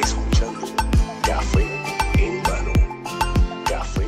escuchando 0.00 0.60
Café 1.24 1.66
en 2.18 2.42
mano. 2.42 2.72
Café. 3.68 4.06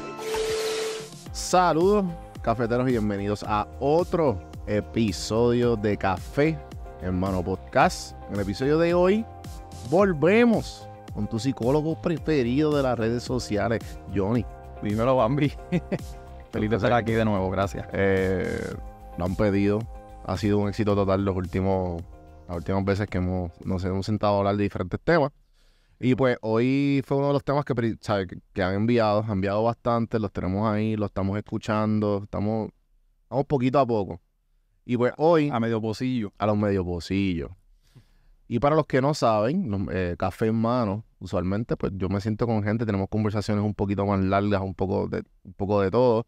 Saludos, 1.32 2.04
cafeteros, 2.42 2.88
y 2.88 2.92
bienvenidos 2.92 3.44
a 3.46 3.66
otro 3.80 4.40
episodio 4.66 5.76
de 5.76 5.96
Café 5.96 6.58
en 7.02 7.18
Mano 7.18 7.42
Podcast. 7.42 8.14
En 8.28 8.34
el 8.34 8.40
episodio 8.40 8.78
de 8.78 8.94
hoy, 8.94 9.24
volvemos 9.90 10.88
con 11.12 11.26
tu 11.28 11.38
psicólogo 11.38 12.00
preferido 12.00 12.74
de 12.76 12.82
las 12.82 12.98
redes 12.98 13.22
sociales, 13.22 13.80
Johnny. 14.14 14.44
Dímelo, 14.82 15.16
Bambi. 15.16 15.52
Feliz 16.52 16.70
de 16.70 16.76
estar 16.76 16.92
aquí 16.92 17.12
de 17.12 17.24
nuevo, 17.24 17.50
gracias. 17.50 17.86
Eh, 17.92 18.74
lo 19.18 19.24
han 19.24 19.36
pedido. 19.36 19.80
Ha 20.24 20.36
sido 20.36 20.58
un 20.58 20.68
éxito 20.68 20.94
total 20.94 21.24
los 21.24 21.36
últimos, 21.36 22.02
las 22.48 22.56
últimas 22.58 22.84
veces 22.84 23.08
que 23.08 23.18
hemos, 23.18 23.52
nos 23.64 23.84
hemos 23.84 24.06
sentado 24.06 24.36
a 24.36 24.38
hablar 24.38 24.56
de 24.56 24.62
diferentes 24.62 25.00
temas. 25.00 25.32
Y 26.02 26.14
pues 26.14 26.38
hoy 26.40 27.02
fue 27.04 27.18
uno 27.18 27.26
de 27.28 27.32
los 27.34 27.44
temas 27.44 27.64
que, 27.66 27.74
sabe, 28.00 28.26
que, 28.54 28.62
han 28.62 28.74
enviado, 28.74 29.22
han 29.22 29.32
enviado 29.32 29.62
bastante, 29.62 30.18
los 30.18 30.32
tenemos 30.32 30.66
ahí, 30.66 30.96
los 30.96 31.08
estamos 31.10 31.36
escuchando, 31.36 32.22
estamos, 32.24 32.70
estamos 33.24 33.44
poquito 33.44 33.78
a 33.78 33.86
poco. 33.86 34.18
Y 34.86 34.96
pues 34.96 35.12
hoy, 35.18 35.50
A 35.50 35.60
medio 35.60 35.80
pocillo. 35.80 36.32
a 36.38 36.46
los 36.46 36.56
medio 36.56 36.84
pocillos. 36.84 37.50
Y 38.48 38.58
para 38.60 38.74
los 38.74 38.86
que 38.86 39.02
no 39.02 39.12
saben, 39.12 39.70
los- 39.70 39.82
eh, 39.92 40.16
café 40.18 40.46
en 40.46 40.56
mano, 40.56 41.04
usualmente, 41.18 41.76
pues 41.76 41.92
yo 41.94 42.08
me 42.08 42.20
siento 42.22 42.46
con 42.46 42.62
gente, 42.64 42.86
tenemos 42.86 43.08
conversaciones 43.10 43.62
un 43.62 43.74
poquito 43.74 44.06
más 44.06 44.20
largas, 44.24 44.62
un 44.62 44.74
poco 44.74 45.06
de, 45.06 45.22
un 45.44 45.52
poco 45.52 45.82
de 45.82 45.90
todo. 45.90 46.26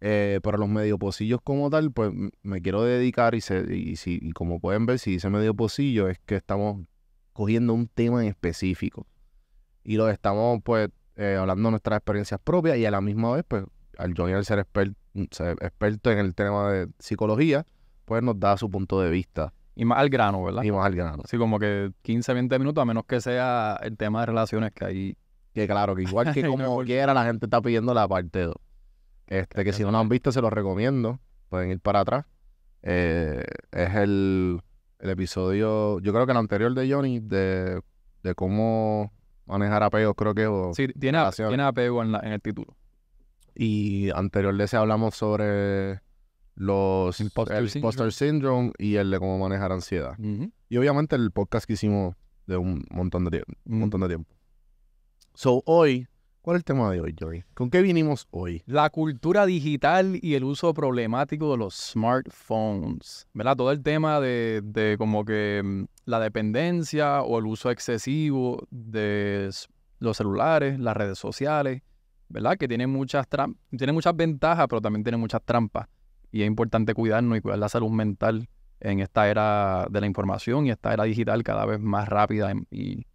Eh, 0.00 0.38
para 0.42 0.56
los 0.56 0.68
medio 0.68 0.98
pocillos 0.98 1.40
como 1.42 1.68
tal, 1.68 1.90
pues 1.92 2.12
me 2.42 2.62
quiero 2.62 2.84
dedicar 2.84 3.34
y, 3.34 3.40
se- 3.42 3.76
y, 3.76 3.96
si, 3.96 4.18
y 4.22 4.30
como 4.30 4.60
pueden 4.60 4.86
ver, 4.86 4.98
si 5.00 5.10
dice 5.10 5.28
medio 5.28 5.52
pocillo, 5.52 6.08
es 6.08 6.18
que 6.20 6.36
estamos 6.36 6.86
cogiendo 7.40 7.72
un 7.72 7.88
tema 7.88 8.20
en 8.22 8.28
específico. 8.28 9.06
Y 9.82 9.96
lo 9.96 10.10
estamos, 10.10 10.60
pues, 10.62 10.90
eh, 11.16 11.36
hablando 11.40 11.68
de 11.68 11.70
nuestras 11.70 11.96
experiencias 11.96 12.38
propias 12.44 12.76
y 12.76 12.84
a 12.84 12.90
la 12.90 13.00
misma 13.00 13.32
vez, 13.32 13.44
pues, 13.48 13.64
al 13.96 14.12
Johnny 14.14 14.34
al 14.34 14.44
ser, 14.44 14.58
exper- 14.58 14.94
ser 15.30 15.56
experto 15.62 16.10
en 16.10 16.18
el 16.18 16.34
tema 16.34 16.70
de 16.70 16.88
psicología, 16.98 17.64
pues 18.04 18.22
nos 18.22 18.38
da 18.38 18.58
su 18.58 18.70
punto 18.70 19.00
de 19.00 19.08
vista 19.10 19.54
Y 19.74 19.86
más 19.86 19.98
al 20.00 20.10
grano, 20.10 20.44
¿verdad? 20.44 20.64
y 20.64 20.70
más 20.70 20.84
al 20.84 20.94
grano. 20.94 21.22
Así 21.24 21.38
como 21.38 21.58
que 21.58 21.92
15, 22.02 22.34
20 22.34 22.58
minutos, 22.58 22.82
a 22.82 22.84
menos 22.84 23.04
que 23.06 23.22
sea 23.22 23.78
el 23.82 23.96
tema 23.96 24.20
de 24.20 24.26
relaciones 24.26 24.72
que 24.72 24.84
ahí. 24.84 25.16
Que 25.54 25.66
claro, 25.66 25.94
que 25.96 26.02
igual 26.02 26.26
que 26.34 26.44
como 26.46 26.84
quiera, 26.84 27.14
la 27.14 27.24
gente 27.24 27.46
está 27.46 27.62
pidiendo 27.62 27.94
la 27.94 28.06
parte 28.06 28.42
2. 28.42 28.54
Este, 29.28 29.64
que 29.64 29.72
si 29.72 29.82
no 29.82 29.90
lo 29.92 29.98
han 29.98 30.10
visto, 30.10 30.30
se 30.30 30.42
los 30.42 30.52
recomiendo. 30.52 31.20
Pueden 31.48 31.70
ir 31.70 31.80
para 31.80 32.00
atrás. 32.00 32.26
Eh, 32.82 33.42
es 33.72 33.94
el, 33.94 34.60
el 35.00 35.10
episodio, 35.10 35.98
yo 36.00 36.12
creo 36.12 36.26
que 36.26 36.32
el 36.32 36.38
anterior 36.38 36.74
de 36.74 36.92
Johnny, 36.92 37.20
de, 37.20 37.80
de 38.22 38.34
cómo 38.34 39.12
manejar 39.46 39.82
apegos, 39.82 40.14
creo 40.16 40.34
que. 40.34 40.46
o- 40.46 40.72
Sí, 40.74 40.88
tiene, 40.98 41.18
relaciones. 41.18 41.50
tiene 41.50 41.62
apego 41.64 42.02
en, 42.02 42.12
la- 42.12 42.20
en 42.20 42.32
el 42.32 42.40
título. 42.40 42.76
Y 43.54 44.10
anterior 44.10 44.56
de 44.56 44.64
ese 44.64 44.76
hablamos 44.76 45.14
sobre 45.16 46.00
los 46.54 47.18
Imposter 47.20 47.56
el 47.56 47.70
syndrome. 47.70 47.78
imposter 47.94 48.12
syndrome 48.12 48.72
y 48.78 48.96
el 48.96 49.10
de 49.10 49.18
cómo 49.18 49.38
manejar 49.38 49.72
ansiedad. 49.72 50.12
Ujú. 50.18 50.50
Y 50.68 50.76
obviamente 50.76 51.16
el 51.16 51.30
podcast 51.30 51.66
que 51.66 51.72
hicimos 51.74 52.14
de 52.46 52.56
un 52.56 52.84
montón 52.90 53.24
de 53.24 53.30
tiempo. 53.30 53.52
un 53.66 53.78
montón 53.80 54.00
de 54.02 54.08
tiempo. 54.08 54.30
So, 55.34 55.62
hoy, 55.66 56.06
¿cuál 56.42 56.56
es 56.56 56.60
el 56.60 56.64
tema 56.64 56.90
de 56.90 57.00
hoy, 57.00 57.14
Joey? 57.18 57.44
¿Con 57.54 57.70
qué 57.70 57.82
vinimos 57.82 58.26
hoy? 58.30 58.62
La 58.66 58.90
cultura 58.90 59.46
digital 59.46 60.18
y 60.22 60.34
el 60.34 60.44
uso 60.44 60.72
problemático 60.74 61.50
de 61.52 61.58
los 61.58 61.74
smartphones, 61.74 63.26
¿verdad? 63.34 63.56
Todo 63.56 63.72
el 63.72 63.82
tema 63.82 64.20
de, 64.20 64.62
de 64.64 64.96
como 64.98 65.24
que 65.24 65.62
mm, 65.64 65.84
la 66.04 66.20
dependencia 66.20 67.22
o 67.22 67.38
el 67.38 67.46
uso 67.46 67.70
excesivo 67.70 68.66
de 68.70 69.50
los 69.98 70.16
celulares, 70.16 70.78
las 70.78 70.96
redes 70.96 71.18
sociales, 71.18 71.82
¿verdad? 72.28 72.56
Que 72.56 72.68
tienen 72.68 72.90
muchas, 72.90 73.26
tienen 73.76 73.94
muchas 73.94 74.16
ventajas, 74.16 74.66
pero 74.68 74.80
también 74.80 75.04
tienen 75.04 75.20
muchas 75.20 75.42
trampas. 75.44 75.88
Y 76.32 76.42
es 76.42 76.46
importante 76.46 76.94
cuidarnos 76.94 77.36
y 77.36 77.40
cuidar 77.40 77.58
la 77.58 77.68
salud 77.68 77.90
mental 77.90 78.48
en 78.80 79.00
esta 79.00 79.28
era 79.28 79.86
de 79.90 80.00
la 80.00 80.06
información 80.06 80.66
y 80.66 80.70
esta 80.70 80.92
era 80.92 81.04
digital 81.04 81.42
cada 81.42 81.66
vez 81.66 81.80
más 81.80 82.08
rápida 82.08 82.52
y, 82.70 83.06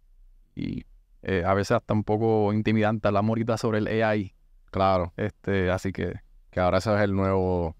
eh, 1.22 1.42
a 1.46 1.54
veces 1.54 1.72
hasta 1.72 1.94
un 1.94 2.04
poco 2.04 2.52
intimidante. 2.52 3.08
Hablamos 3.08 3.30
ahorita 3.30 3.56
sobre 3.56 3.78
el 3.78 3.86
AI. 4.02 4.34
Claro, 4.70 5.12
Este, 5.16 5.70
así 5.70 5.92
que 5.92 6.14
que 6.50 6.60
ahora 6.60 6.78
ese 6.78 6.94
es 6.94 7.00
el 7.02 7.14
nuevo. 7.14 7.76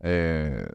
eh, 0.00 0.66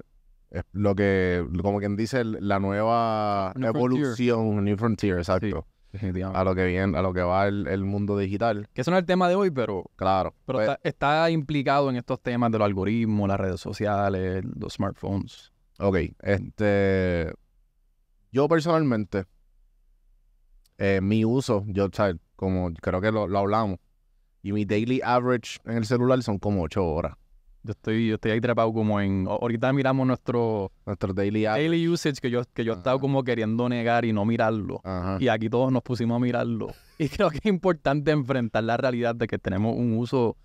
es 0.51 0.63
lo 0.71 0.95
que, 0.95 1.45
como 1.61 1.79
quien 1.79 1.95
dice, 1.97 2.23
la 2.23 2.59
nueva 2.59 3.51
New 3.55 3.71
frontier. 3.73 3.75
evolución, 3.75 4.63
New 4.63 4.77
Frontier, 4.77 5.17
exacto. 5.17 5.65
definitivamente. 5.91 6.39
A 6.39 6.43
lo 6.45 6.55
que 6.55 6.65
viene, 6.65 6.97
a 6.97 7.01
lo 7.01 7.13
que 7.13 7.21
va 7.23 7.47
el, 7.47 7.67
el 7.67 7.83
mundo 7.83 8.17
digital. 8.17 8.69
Que 8.73 8.81
eso 8.81 8.91
no 8.91 8.95
es 8.97 9.01
el 9.01 9.05
tema 9.05 9.27
de 9.27 9.35
hoy, 9.35 9.51
pero, 9.51 9.83
Claro. 9.97 10.33
pero 10.45 10.59
Pues, 10.59 10.69
está, 10.69 10.79
está 10.87 11.29
implicado 11.29 11.89
en 11.89 11.97
estos 11.97 12.21
temas 12.21 12.51
de 12.51 12.59
los 12.59 12.65
algoritmos, 12.65 13.27
las 13.27 13.39
redes 13.39 13.59
sociales, 13.59 14.45
los 14.57 14.73
smartphones. 14.73 15.51
Ok, 15.79 15.97
este. 16.21 17.33
Yo 18.31 18.47
personalmente, 18.47 19.25
eh, 20.77 20.99
mi 21.01 21.25
uso, 21.25 21.63
yo, 21.67 21.87
¿sabes? 21.93 22.17
Como 22.35 22.73
creo 22.73 23.01
que 23.01 23.11
lo, 23.11 23.27
lo 23.27 23.39
hablamos, 23.39 23.77
y 24.41 24.51
mi 24.51 24.65
daily 24.65 25.01
average 25.03 25.59
en 25.65 25.77
el 25.77 25.85
celular 25.85 26.21
son 26.21 26.37
como 26.39 26.63
8 26.63 26.85
horas. 26.85 27.15
Yo 27.63 27.71
estoy, 27.71 28.07
yo 28.09 28.15
estoy 28.15 28.29
ahí 28.31 28.39
trepado 28.41 28.71
como 28.71 29.01
en... 29.01 29.25
Ahorita 29.27 29.73
miramos 29.73 30.05
nuestro 30.05 30.71
Nuestro 30.85 31.13
daily 31.13 31.47
average. 31.47 31.67
daily 31.67 31.87
usage 31.89 32.17
que 32.21 32.29
yo, 32.29 32.43
que 32.53 32.63
yo 32.63 32.73
Ajá. 32.73 32.99
como 32.99 33.23
queriendo 33.23 33.67
negar 33.67 34.05
y 34.05 34.13
no 34.13 34.23
mirarlo. 34.23 34.81
Ajá. 34.83 35.17
Y 35.19 35.29
aquí 35.29 35.49
todos 35.49 35.71
nos 35.71 35.81
pusimos 35.81 36.15
a 36.17 36.19
mirarlo. 36.19 36.67
Y 36.99 37.09
creo 37.09 37.29
que 37.31 37.39
es 37.39 37.45
importante 37.47 38.11
enfrentar 38.11 38.63
la 38.65 38.77
realidad 38.77 39.15
de 39.15 39.25
que 39.27 39.37
tenemos 39.39 39.75
un 39.75 39.97
uso, 39.97 40.37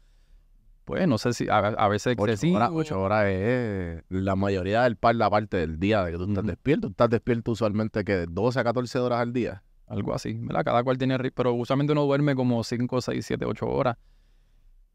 pues 0.86 1.06
no 1.06 1.18
sé 1.18 1.32
si 1.34 1.48
a, 1.50 1.58
a 1.58 1.88
veces 1.88 2.14
8 2.18 2.24
excesivo. 2.32 2.56
horas, 2.56 2.70
ocho 2.72 3.00
horas 3.02 3.26
es 3.28 4.02
la 4.08 4.34
mayoría 4.34 4.82
del 4.84 4.96
par, 4.96 5.14
la 5.14 5.28
parte 5.28 5.58
del 5.58 5.78
día 5.78 6.02
de 6.02 6.12
que 6.12 6.16
tú 6.16 6.24
estás 6.24 6.44
despierto. 6.46 6.86
Tú 6.88 6.92
estás 6.92 7.10
despierto 7.10 7.50
usualmente 7.52 8.02
que 8.02 8.16
de 8.16 8.26
12 8.26 8.58
a 8.60 8.64
14 8.64 8.98
horas 8.98 9.20
al 9.20 9.32
día. 9.34 9.62
Algo 9.90 10.14
así, 10.14 10.32
¿verdad? 10.40 10.64
Cada 10.64 10.82
cual 10.82 10.96
tiene... 10.96 11.18
ri- 11.18 11.32
Pero 11.34 11.52
usualmente 11.52 11.92
uno 11.92 12.04
duerme 12.04 12.34
como 12.34 12.64
5, 12.64 13.00
6, 13.02 13.26
7, 13.26 13.44
8 13.44 13.66
horas. 13.68 13.96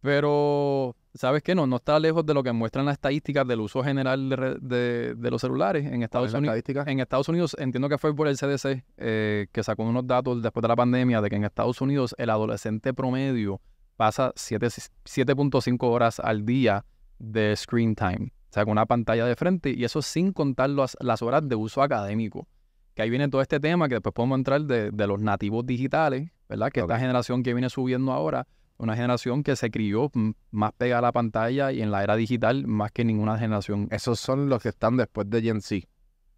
Pero, 0.02 0.96
¿sabes 1.16 1.42
qué? 1.42 1.56
No, 1.56 1.66
no 1.66 1.78
está 1.78 2.00
lejos 2.00 2.24
de 2.26 2.34
lo 2.36 2.44
que 2.44 2.52
muestran 2.52 2.86
las 2.86 2.94
estadísticas 2.94 3.48
del 3.48 3.60
uso 3.62 3.84
general 3.84 4.30
de, 4.30 4.36
re- 4.36 4.58
de- 4.62 5.16
de 5.16 5.32
los 5.32 5.42
celulares 5.42 5.84
en 5.84 5.90
¿Cuál 5.92 6.04
Estados 6.04 6.28
es 6.30 6.34
Unidos. 6.36 6.64
En 6.88 7.00
Estados 7.00 7.28
Unidos, 7.30 7.56
entiendo 7.60 7.90
que 7.90 7.98
fue 7.98 8.16
por 8.16 8.28
el 8.28 8.38
CDC, 8.38 8.84
eh, 8.98 9.48
que 9.52 9.64
sacó 9.64 9.84
unos 9.84 10.06
datos 10.06 10.42
después 10.44 10.62
de 10.62 10.68
la 10.68 10.76
pandemia 10.76 11.22
de 11.22 11.30
que 11.30 11.36
en 11.36 11.44
Estados 11.44 11.82
Unidos 11.82 12.14
el 12.20 12.30
adolescente 12.30 12.94
promedio 12.94 13.62
pasa 13.98 14.32
siete- 14.36 14.68
7.5 14.68 15.88
horas 15.90 16.20
al 16.20 16.46
día 16.46 16.86
de 17.18 17.56
screen 17.56 17.96
time. 17.96 18.32
O 18.50 18.54
sea, 18.56 18.64
con 18.64 18.74
una 18.74 18.86
pantalla 18.86 19.26
de 19.26 19.36
frente 19.36 19.72
y 19.76 19.84
eso 19.86 20.02
sin 20.02 20.32
contar 20.34 20.70
las 20.70 21.22
horas 21.22 21.48
de 21.50 21.56
uso 21.56 21.82
académico. 21.82 22.48
Que 22.96 23.02
ahí 23.02 23.10
viene 23.10 23.28
todo 23.28 23.42
este 23.42 23.60
tema 23.60 23.88
que 23.88 23.96
después 23.96 24.14
podemos 24.14 24.38
entrar 24.38 24.62
de, 24.62 24.90
de 24.90 25.08
los 25.08 25.20
nativos 25.20 25.66
digitales, 25.66 26.32
¿verdad? 26.50 26.72
Que 26.72 26.80
esta 26.80 26.98
generación 26.98 27.44
que 27.44 27.54
viene 27.54 27.70
subiendo 27.70 28.12
ahora, 28.14 28.48
una 28.78 28.96
generación 28.96 29.44
que 29.44 29.56
se 29.56 29.70
crió 29.70 30.10
más 30.52 30.72
pegada 30.74 31.00
a 31.00 31.02
la 31.04 31.12
pantalla 31.12 31.72
y 31.72 31.82
en 31.82 31.92
la 31.92 32.04
era 32.04 32.16
digital 32.16 32.66
más 32.68 32.92
que 32.92 33.06
ninguna 33.06 33.38
generación. 33.38 33.88
Esos 33.92 34.20
son 34.20 34.50
los 34.50 34.62
que 34.62 34.70
están 34.70 34.98
después 34.98 35.30
de 35.30 35.42
Gen 35.42 35.62
Z. 35.62 35.88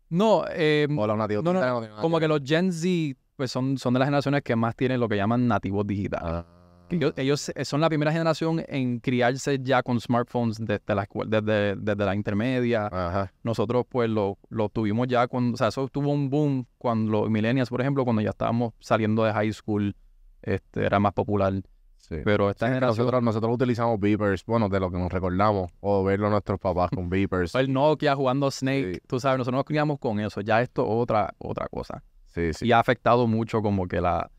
No, 0.09 0.45
eh, 0.49 0.87
O 0.95 1.07
los 1.07 1.17
nativos 1.17 1.43
No, 1.43 1.53
no, 1.53 1.59
digitales 1.59 1.89
no 1.95 2.01
como 2.01 2.19
que 2.19 2.27
los 2.27 2.41
Gen 2.43 2.71
Z 2.71 3.17
pues 3.35 3.51
son, 3.51 3.77
son 3.77 3.93
de 3.93 3.99
las 3.99 4.07
generaciones 4.07 4.41
que 4.41 4.55
más 4.55 4.75
tienen 4.75 4.99
lo 4.99 5.07
que 5.07 5.15
llaman 5.15 5.47
nativos 5.47 5.85
digitales. 5.85 6.43
Ah. 6.47 6.56
Ellos, 6.89 7.13
ellos 7.17 7.51
son 7.63 7.81
la 7.81 7.89
primera 7.89 8.11
generación 8.11 8.63
en 8.67 8.99
criarse 8.99 9.59
ya 9.61 9.83
con 9.83 9.99
smartphones 9.99 10.57
desde 10.59 10.95
la 10.95 11.07
desde, 11.25 11.75
desde 11.75 12.05
la 12.05 12.15
intermedia. 12.15 12.87
Ajá. 12.87 13.33
Nosotros 13.43 13.85
pues 13.89 14.09
lo, 14.09 14.37
lo 14.49 14.69
tuvimos 14.69 15.07
ya 15.07 15.27
cuando, 15.27 15.55
o 15.55 15.57
sea, 15.57 15.67
eso 15.67 15.87
tuvo 15.89 16.11
un 16.11 16.29
boom 16.29 16.65
cuando 16.77 17.11
los 17.11 17.29
millennials, 17.29 17.69
por 17.69 17.81
ejemplo, 17.81 18.03
cuando 18.05 18.21
ya 18.21 18.29
estábamos 18.29 18.73
saliendo 18.79 19.23
de 19.23 19.33
high 19.33 19.51
school, 19.51 19.95
este, 20.41 20.85
era 20.85 20.99
más 20.99 21.13
popular. 21.13 21.53
Sí. 21.97 22.15
Pero 22.23 22.49
esta 22.49 22.67
Sí, 22.67 22.73
generación, 22.73 23.05
nosotros, 23.05 23.23
nosotros 23.23 23.53
utilizamos 23.55 23.99
beepers, 23.99 24.45
bueno, 24.45 24.69
de 24.69 24.79
lo 24.79 24.89
que 24.89 24.97
nos 24.97 25.11
recordamos, 25.11 25.69
o 25.81 26.05
verlo 26.05 26.27
a 26.27 26.29
nuestros 26.29 26.57
papás 26.57 26.89
con 26.91 27.09
beepers. 27.09 27.53
el 27.55 27.73
Nokia 27.73 28.15
jugando 28.15 28.49
Snake, 28.49 28.93
Sí. 28.93 29.01
tú 29.07 29.19
sabes, 29.19 29.39
nosotros 29.39 29.57
nos 29.59 29.65
criamos 29.65 29.99
con 29.99 30.19
eso. 30.21 30.39
Ya 30.39 30.61
esto 30.61 30.83
es 30.83 30.89
otra, 30.89 31.33
otra 31.37 31.67
cosa. 31.67 32.01
Sí, 32.27 32.53
sí. 32.53 32.67
y 32.67 32.71
ha 32.71 32.79
afectado 32.79 33.25
mucho 33.27 33.61
como 33.61 33.87
que 33.87 33.99
la, 33.99 34.29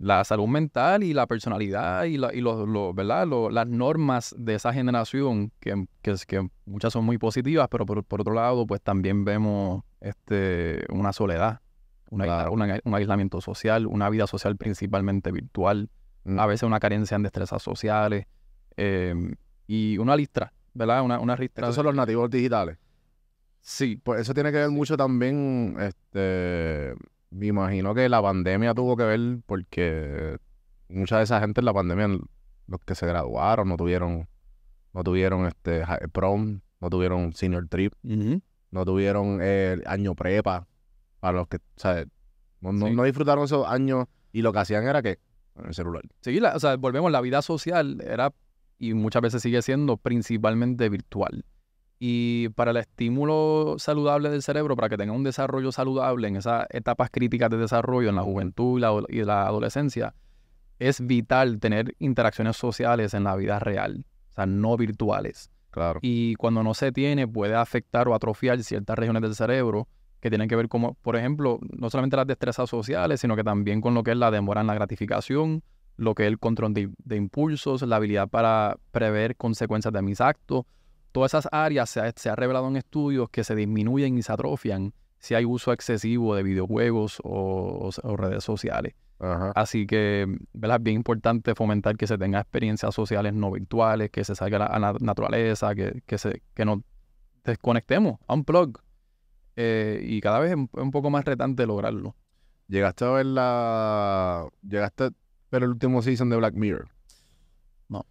la 0.00 0.22
salud 0.24 0.46
mental 0.46 1.02
y 1.02 1.12
la 1.12 1.26
personalidad 1.26 2.04
y, 2.04 2.16
la, 2.18 2.32
y 2.34 2.40
los, 2.40 2.68
los- 2.68 2.94
¿verdad? 2.94 3.26
Lo- 3.26 3.50
las 3.50 3.66
normas 3.66 4.34
de 4.38 4.54
esa 4.54 4.72
generación, 4.72 5.50
que, 5.60 5.86
que, 6.02 6.48
muchas 6.66 6.92
son 6.92 7.04
muy 7.04 7.18
positivas, 7.18 7.68
pero 7.70 7.84
por, 7.86 8.04
por 8.04 8.20
otro 8.20 8.34
lado, 8.34 8.66
pues 8.66 8.80
también 8.80 9.24
vemos 9.24 9.82
este, 10.00 10.84
una 10.90 11.12
soledad, 11.12 11.60
una- 12.10 12.24
Claro. 12.24 12.52
una- 12.52 12.78
un 12.84 12.94
aislamiento 12.94 13.40
social, 13.40 13.86
una 13.86 14.08
vida 14.10 14.26
social 14.26 14.56
principalmente 14.56 15.32
virtual, 15.32 15.88
Mm. 16.24 16.38
a 16.40 16.46
veces 16.46 16.64
una 16.64 16.78
carencia 16.80 17.14
en 17.16 17.22
destrezas 17.22 17.62
sociales 17.62 18.26
eh, 18.76 19.14
y 19.66 19.98
una 19.98 20.14
listra, 20.14 20.52
¿verdad? 20.74 21.02
Una, 21.02 21.18
una 21.18 21.34
ristra. 21.36 21.62
Estos 21.64 21.74
son 21.76 21.86
los 21.86 21.94
nativos 21.94 22.30
digitales. 22.30 22.78
Sí, 23.60 23.96
Pues 24.02 24.20
eso 24.20 24.32
tiene 24.34 24.50
que 24.52 24.58
ver 24.58 24.70
mucho 24.70 24.96
también, 24.96 25.76
este, 25.80 26.94
me 27.30 27.46
imagino 27.46 27.94
que 27.94 28.08
la 28.08 28.22
pandemia 28.22 28.74
tuvo 28.74 28.96
que 28.96 29.04
ver 29.04 29.20
porque 29.46 30.38
mucha 30.88 31.18
de 31.18 31.24
esa 31.24 31.40
gente 31.40 31.60
en 31.60 31.64
la 31.66 31.74
pandemia, 31.74 32.08
los 32.66 32.80
que 32.86 32.94
se 32.94 33.06
graduaron, 33.06 33.68
no 33.68 33.76
tuvieron, 33.76 34.28
no 34.94 35.04
tuvieron 35.04 35.46
este 35.46 35.82
prom, 36.12 36.60
no 36.80 36.90
tuvieron 36.90 37.32
senior 37.32 37.66
trip, 37.68 37.92
no 38.02 38.84
tuvieron 38.84 39.38
eh, 39.42 39.82
año 39.86 40.14
prepa, 40.14 40.66
para 41.20 41.38
los 41.38 41.48
que, 41.48 41.58
¿sabes? 41.76 42.06
No, 42.60 42.72
no, 42.72 42.86
Sí. 42.86 42.94
no 42.94 43.02
disfrutaron 43.04 43.44
esos 43.44 43.66
años 43.66 44.06
y 44.32 44.42
lo 44.42 44.52
que 44.52 44.58
hacían 44.60 44.84
era 44.86 45.02
que 45.02 45.18
en 45.56 45.66
el 45.66 45.74
celular. 45.74 46.02
Sí, 46.20 46.38
la- 46.40 46.54
o 46.56 46.60
sea, 46.60 46.76
volvemos, 46.76 47.10
la 47.10 47.20
vida 47.20 47.42
social 47.42 48.00
era, 48.06 48.32
y 48.78 48.94
muchas 48.94 49.22
veces 49.22 49.42
sigue 49.42 49.60
siendo, 49.62 49.96
principalmente 49.96 50.88
virtual. 50.88 51.44
Y 51.98 52.50
para 52.50 52.70
el 52.70 52.76
estímulo 52.76 53.76
saludable 53.78 54.30
del 54.30 54.42
cerebro, 54.42 54.76
para 54.76 54.88
que 54.88 54.96
tenga 54.96 55.12
un 55.12 55.24
desarrollo 55.24 55.72
saludable 55.72 56.28
en 56.28 56.36
esas 56.36 56.66
etapas 56.70 57.10
críticas 57.10 57.50
de 57.50 57.56
desarrollo, 57.56 58.08
en 58.08 58.16
la 58.16 58.22
juventud 58.22 58.78
y 58.78 58.80
la, 58.80 59.02
y 59.08 59.24
la 59.24 59.46
adolescencia, 59.46 60.14
es 60.78 61.04
vital 61.04 61.58
tener 61.58 61.94
interacciones 61.98 62.56
sociales 62.56 63.14
en 63.14 63.24
la 63.24 63.34
vida 63.36 63.58
real, 63.58 64.04
o 64.30 64.34
sea, 64.34 64.46
no 64.46 64.76
virtuales. 64.76 65.50
Claro. 65.70 65.98
Y 66.02 66.34
cuando 66.36 66.62
no 66.62 66.74
se 66.74 66.92
tiene, 66.92 67.26
puede 67.26 67.54
afectar 67.54 68.08
o 68.08 68.14
atrofiar 68.14 68.62
ciertas 68.62 68.96
regiones 68.96 69.22
del 69.22 69.34
cerebro 69.34 69.88
que 70.20 70.30
tienen 70.30 70.48
que 70.48 70.56
ver 70.56 70.68
como, 70.68 70.94
por 70.94 71.16
ejemplo, 71.16 71.60
no 71.62 71.90
solamente 71.90 72.16
las 72.16 72.26
destrezas 72.26 72.68
sociales, 72.68 73.20
sino 73.20 73.36
que 73.36 73.44
también 73.44 73.80
con 73.80 73.94
lo 73.94 74.02
que 74.02 74.12
es 74.12 74.16
la 74.16 74.30
demora 74.30 74.60
en 74.60 74.66
la 74.66 74.74
gratificación, 74.74 75.62
lo 75.96 76.14
que 76.14 76.24
es 76.24 76.28
el 76.28 76.38
control 76.38 76.74
de, 76.74 76.90
de 77.04 77.16
impulsos, 77.16 77.82
la 77.82 77.96
habilidad 77.96 78.28
para 78.28 78.76
prever 78.90 79.36
consecuencias 79.36 79.92
de 79.92 80.02
mis 80.02 80.20
actos. 80.20 80.64
Todas 81.12 81.30
esas 81.32 81.48
áreas 81.52 81.90
se 81.90 82.00
ha, 82.00 82.12
se 82.14 82.28
ha 82.30 82.36
revelado 82.36 82.68
en 82.68 82.76
estudios 82.76 83.28
que 83.30 83.44
se 83.44 83.54
disminuyen 83.54 84.18
y 84.18 84.22
se 84.22 84.32
atrofian 84.32 84.92
si 85.18 85.34
hay 85.34 85.44
uso 85.44 85.72
excesivo 85.72 86.34
de 86.36 86.42
videojuegos 86.42 87.20
o, 87.24 87.90
o- 87.90 88.08
o 88.08 88.16
redes 88.16 88.44
sociales. 88.44 88.94
Ajá. 89.20 89.50
Así 89.56 89.86
que. 89.86 90.22
Es 90.62 90.82
bien 90.82 90.96
importante 90.96 91.54
fomentar 91.56 91.96
que 91.96 92.06
se 92.06 92.16
tenga 92.18 92.40
experiencias 92.40 92.94
sociales 92.94 93.34
no 93.34 93.50
virtuales, 93.50 94.10
que 94.10 94.22
se 94.24 94.34
salga 94.36 94.64
a 94.66 94.78
la, 94.78 94.92
naturaleza, 95.00 95.74
que, 95.74 96.02
que, 96.06 96.18
se, 96.18 96.42
que 96.54 96.64
nos 96.64 96.80
desconectemos, 97.44 98.20
unplug. 98.28 98.78
Eh, 99.56 100.00
y 100.04 100.20
cada 100.20 100.38
vez 100.38 100.50
es 100.50 100.56
un, 100.56 100.70
es 100.72 100.82
un 100.82 100.92
poco 100.92 101.10
más 101.10 101.24
retante 101.24 101.66
lograrlo. 101.66 102.14
Llegaste 102.68 103.04
a 103.06 103.10
ver 103.10 103.26
la. 103.26 104.46
Llegaste 104.62 105.04
a 105.04 105.10
ver 105.50 105.62
el 105.64 105.70
último 105.70 106.00
season 106.02 106.28
de 106.30 106.36
Black 106.36 106.54
Mirror. 106.54 106.88
No. 107.88 108.06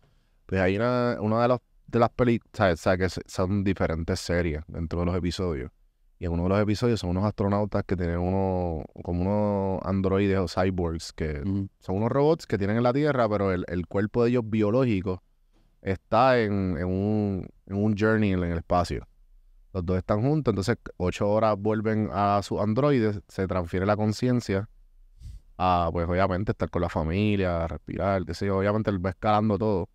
Pues 0.46 0.60
hay 0.60 0.76
una, 0.76 1.18
una 1.22 1.42
de, 1.42 1.48
las 1.48 1.60
de 1.88 2.00
las 2.00 2.10
películas, 2.10 2.52
¿sabes? 2.54 2.80
¿sabes? 2.80 3.16
que 3.16 3.22
son 3.28 3.64
diferentes 3.64 4.20
series 4.20 4.62
dentro 4.68 5.00
de 5.00 5.06
los 5.06 5.16
episodios. 5.16 5.72
Y 6.20 6.26
en 6.26 6.32
uno 6.32 6.44
de 6.44 6.50
los 6.50 6.60
episodios 6.60 7.00
son 7.00 7.12
unos 7.12 7.26
astronautas 7.26 7.84
que 7.84 7.96
tienen 7.96 8.18
unos, 8.18 8.86
como 9.04 9.22
unos 9.22 9.82
androides 9.86 10.40
o 10.40 10.48
cyborgs, 10.48 11.14
que 11.14 11.42
son 11.80 11.96
unos 11.96 12.10
robots 12.10 12.48
que 12.48 12.58
tienen 12.58 12.78
en 12.78 12.84
la 12.84 12.94
Tierra, 12.94 13.30
pero 13.30 13.52
el, 13.52 13.66
el 13.68 13.86
cuerpo 13.86 14.24
de 14.24 14.32
ellos 14.32 14.44
biológico 14.46 15.22
está 15.82 16.40
en, 16.40 16.76
en 16.78 16.86
un, 16.86 17.48
en 17.68 17.76
un 17.76 17.96
journey 17.96 18.34
en 18.34 18.44
el 18.44 18.58
espacio. 18.58 19.08
Los 19.74 19.86
dos 19.86 19.98
están 19.98 20.22
juntos, 20.22 20.52
entonces 20.52 20.78
ocho 20.98 21.30
horas 21.30 21.56
vuelven 21.58 22.10
a 22.12 22.42
sus 22.42 22.60
androides, 22.60 23.22
se 23.28 23.48
transfiere 23.48 23.86
la 23.86 23.96
conciencia 23.96 24.70
a, 25.58 25.90
pues 25.92 26.08
obviamente, 26.08 26.52
estar 26.52 26.70
con 26.70 26.82
la 26.82 26.90
familia, 26.90 27.68
respirar, 27.68 28.26
qué 28.26 28.34
sé 28.34 28.48
yo. 28.48 28.58
Obviamente 28.58 28.90
él 28.90 29.06
va 29.06 29.12
escalando 29.12 29.58
todo, 29.58 29.90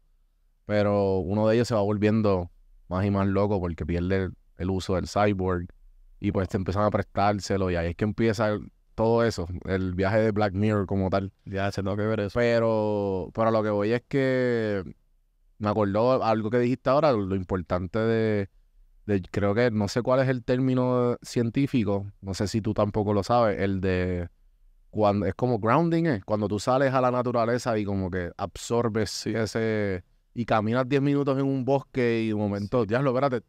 pero 0.67 1.19
uno 1.19 1.49
de 1.49 1.56
ellos 1.56 1.69
se 1.69 1.75
va 1.75 1.82
volviendo 1.82 2.50
más 2.88 3.05
y 3.05 3.11
más 3.11 3.26
loco 3.26 3.61
porque 3.61 3.87
pierde 3.87 4.17
el, 4.25 4.32
el 4.59 4.70
uso 4.70 4.94
del 4.97 5.09
cyborg 5.09 5.67
y 6.20 6.32
pues 6.32 6.49
te 6.49 6.56
empiezan 6.56 6.85
a 6.85 6.91
prestárselo 6.91 7.70
y 7.70 7.76
ahí 7.76 7.88
es 7.91 7.97
que 7.97 8.05
empieza 8.05 8.59
todo 8.94 9.25
eso, 9.25 9.49
el 9.67 9.94
viaje 9.94 10.19
de 10.20 10.31
Black 10.32 10.53
Mirror 10.55 10.87
como 10.87 11.11
tal. 11.11 11.32
Ya 11.44 11.70
se 11.73 11.82
tengo 11.82 11.97
que 11.97 12.03
ver 12.03 12.20
eso. 12.20 12.38
Pero, 12.38 13.31
pero 13.35 13.50
lo 13.50 13.62
que 13.62 13.70
voy 13.70 13.93
es 13.93 14.03
que 14.06 14.85
me 15.59 15.69
acordó 15.70 16.23
algo 16.25 16.50
que 16.50 16.59
dijiste 16.59 16.91
ahora, 16.91 17.12
lo 17.12 17.35
importante 17.37 17.99
de, 17.99 18.50
de- 19.06 19.23
creo 19.31 19.55
que 19.55 19.70
no 19.70 19.88
sé 19.88 20.03
cuál 20.03 20.20
es 20.20 20.29
el 20.29 20.44
término 20.44 21.17
científico, 21.23 22.12
no 22.20 22.35
sé 22.35 22.49
si 22.49 22.61
tú 22.62 22.75
tampoco 22.75 23.12
lo 23.15 23.23
sabes, 23.23 23.61
el 23.61 23.81
de 23.81 24.29
cuando 24.91 25.26
es 25.26 25.35
como 25.35 25.58
grounding, 25.58 26.06
¿eh? 26.06 26.23
cuando 26.26 26.49
tú 26.49 26.58
sales 26.58 26.93
a 26.94 27.00
la 27.00 27.11
naturaleza 27.11 27.79
y 27.79 27.85
como 27.85 28.11
que 28.11 28.31
absorbes 28.37 29.26
ese 29.26 30.05
y 30.34 30.44
caminas 30.44 30.88
10 30.88 31.02
minutos 31.02 31.38
en 31.38 31.44
un 31.44 31.64
bosque 31.64 32.23
y 32.25 32.29
de 32.29 32.34
momento, 32.34 32.84
ya 32.84 33.00
lo 33.02 33.11
espérate, 33.11 33.44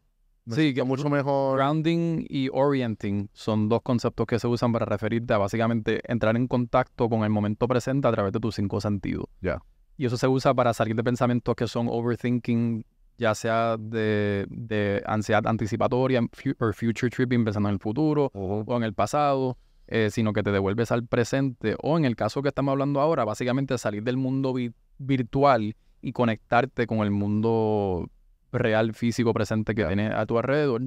Sí, 0.50 0.74
que 0.74 0.82
mucho 0.82 1.08
mejor. 1.08 1.56
Grounding 1.56 2.26
y 2.28 2.50
orienting 2.52 3.30
son 3.32 3.70
dos 3.70 3.80
conceptos 3.80 4.26
que 4.26 4.38
se 4.38 4.46
usan 4.46 4.72
para 4.72 4.84
referirte 4.84 5.32
a 5.32 5.38
básicamente 5.38 6.02
entrar 6.04 6.36
en 6.36 6.46
contacto 6.48 7.08
con 7.08 7.24
el 7.24 7.30
momento 7.30 7.66
presente 7.66 8.08
a 8.08 8.12
través 8.12 8.30
de 8.30 8.40
tus 8.40 8.54
cinco 8.56 8.78
sentidos. 8.78 9.24
Ya. 9.40 9.62
Y 9.96 10.04
eso 10.04 10.18
se 10.18 10.28
usa 10.28 10.52
para 10.52 10.74
salir 10.74 10.96
de 10.96 11.02
pensamientos 11.02 11.54
que 11.56 11.66
son 11.66 11.86
overthinking, 11.88 12.84
ya 13.16 13.34
sea 13.34 13.78
de, 13.78 14.44
de 14.50 15.02
ansiedad 15.06 15.46
anticipatoria 15.46 16.20
o 16.20 16.72
future 16.74 17.08
tripping, 17.08 17.42
pensando 17.44 17.70
en 17.70 17.74
el 17.76 17.80
futuro 17.80 18.30
Ujú. 18.34 18.64
o 18.70 18.76
en 18.76 18.82
el 18.82 18.92
pasado, 18.92 19.56
eh, 19.86 20.10
sino 20.10 20.34
que 20.34 20.42
te 20.42 20.52
devuelves 20.52 20.92
al 20.92 21.06
presente. 21.06 21.74
O 21.82 21.96
en 21.96 22.04
el 22.04 22.16
caso 22.16 22.42
que 22.42 22.48
estamos 22.48 22.72
hablando 22.72 23.00
ahora, 23.00 23.24
básicamente 23.24 23.78
salir 23.78 24.02
del 24.02 24.18
mundo 24.18 24.52
vi- 24.52 24.72
virtual 24.98 25.74
y 26.04 26.12
conectarte 26.12 26.86
con 26.86 26.98
el 26.98 27.10
mundo 27.10 28.08
real, 28.52 28.92
físico, 28.94 29.32
presente 29.32 29.74
que 29.74 29.82
Ya. 29.82 29.88
tiene 29.88 30.08
a 30.08 30.26
tu 30.26 30.38
alrededor. 30.38 30.82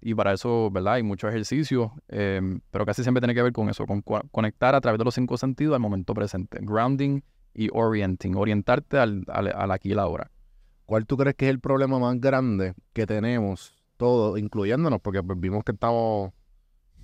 Y 0.00 0.14
para 0.14 0.32
eso, 0.32 0.70
¿verdad? 0.72 0.94
Hay 0.94 1.02
muchos 1.02 1.30
ejercicios, 1.30 1.92
eh, 2.08 2.40
pero 2.70 2.84
casi 2.84 3.02
siempre 3.02 3.20
tiene 3.20 3.34
que 3.34 3.42
ver 3.42 3.52
con 3.52 3.68
eso, 3.68 3.86
con 3.86 4.00
co- 4.02 4.22
conectar 4.32 4.74
a 4.74 4.80
través 4.80 4.98
de 4.98 5.04
los 5.04 5.14
cinco 5.14 5.36
sentidos 5.36 5.74
al 5.74 5.80
momento 5.80 6.14
presente. 6.14 6.58
Grounding 6.60 7.22
y 7.54 7.68
orienting, 7.72 8.34
orientarte 8.34 8.98
al, 8.98 9.24
al, 9.28 9.52
al 9.54 9.70
aquí 9.70 9.92
y 9.92 9.94
la 9.94 10.02
ahora. 10.02 10.30
¿Cuál 10.86 11.06
tú 11.06 11.16
crees 11.16 11.36
que 11.36 11.46
es 11.46 11.50
el 11.50 11.60
problema 11.60 11.98
más 12.00 12.18
grande 12.18 12.74
que 12.92 13.06
tenemos 13.06 13.74
todos, 13.96 14.38
incluyéndonos? 14.38 15.00
Porque 15.00 15.22
pues, 15.22 15.38
vimos 15.38 15.62
que 15.62 15.72
estamos... 15.72 16.32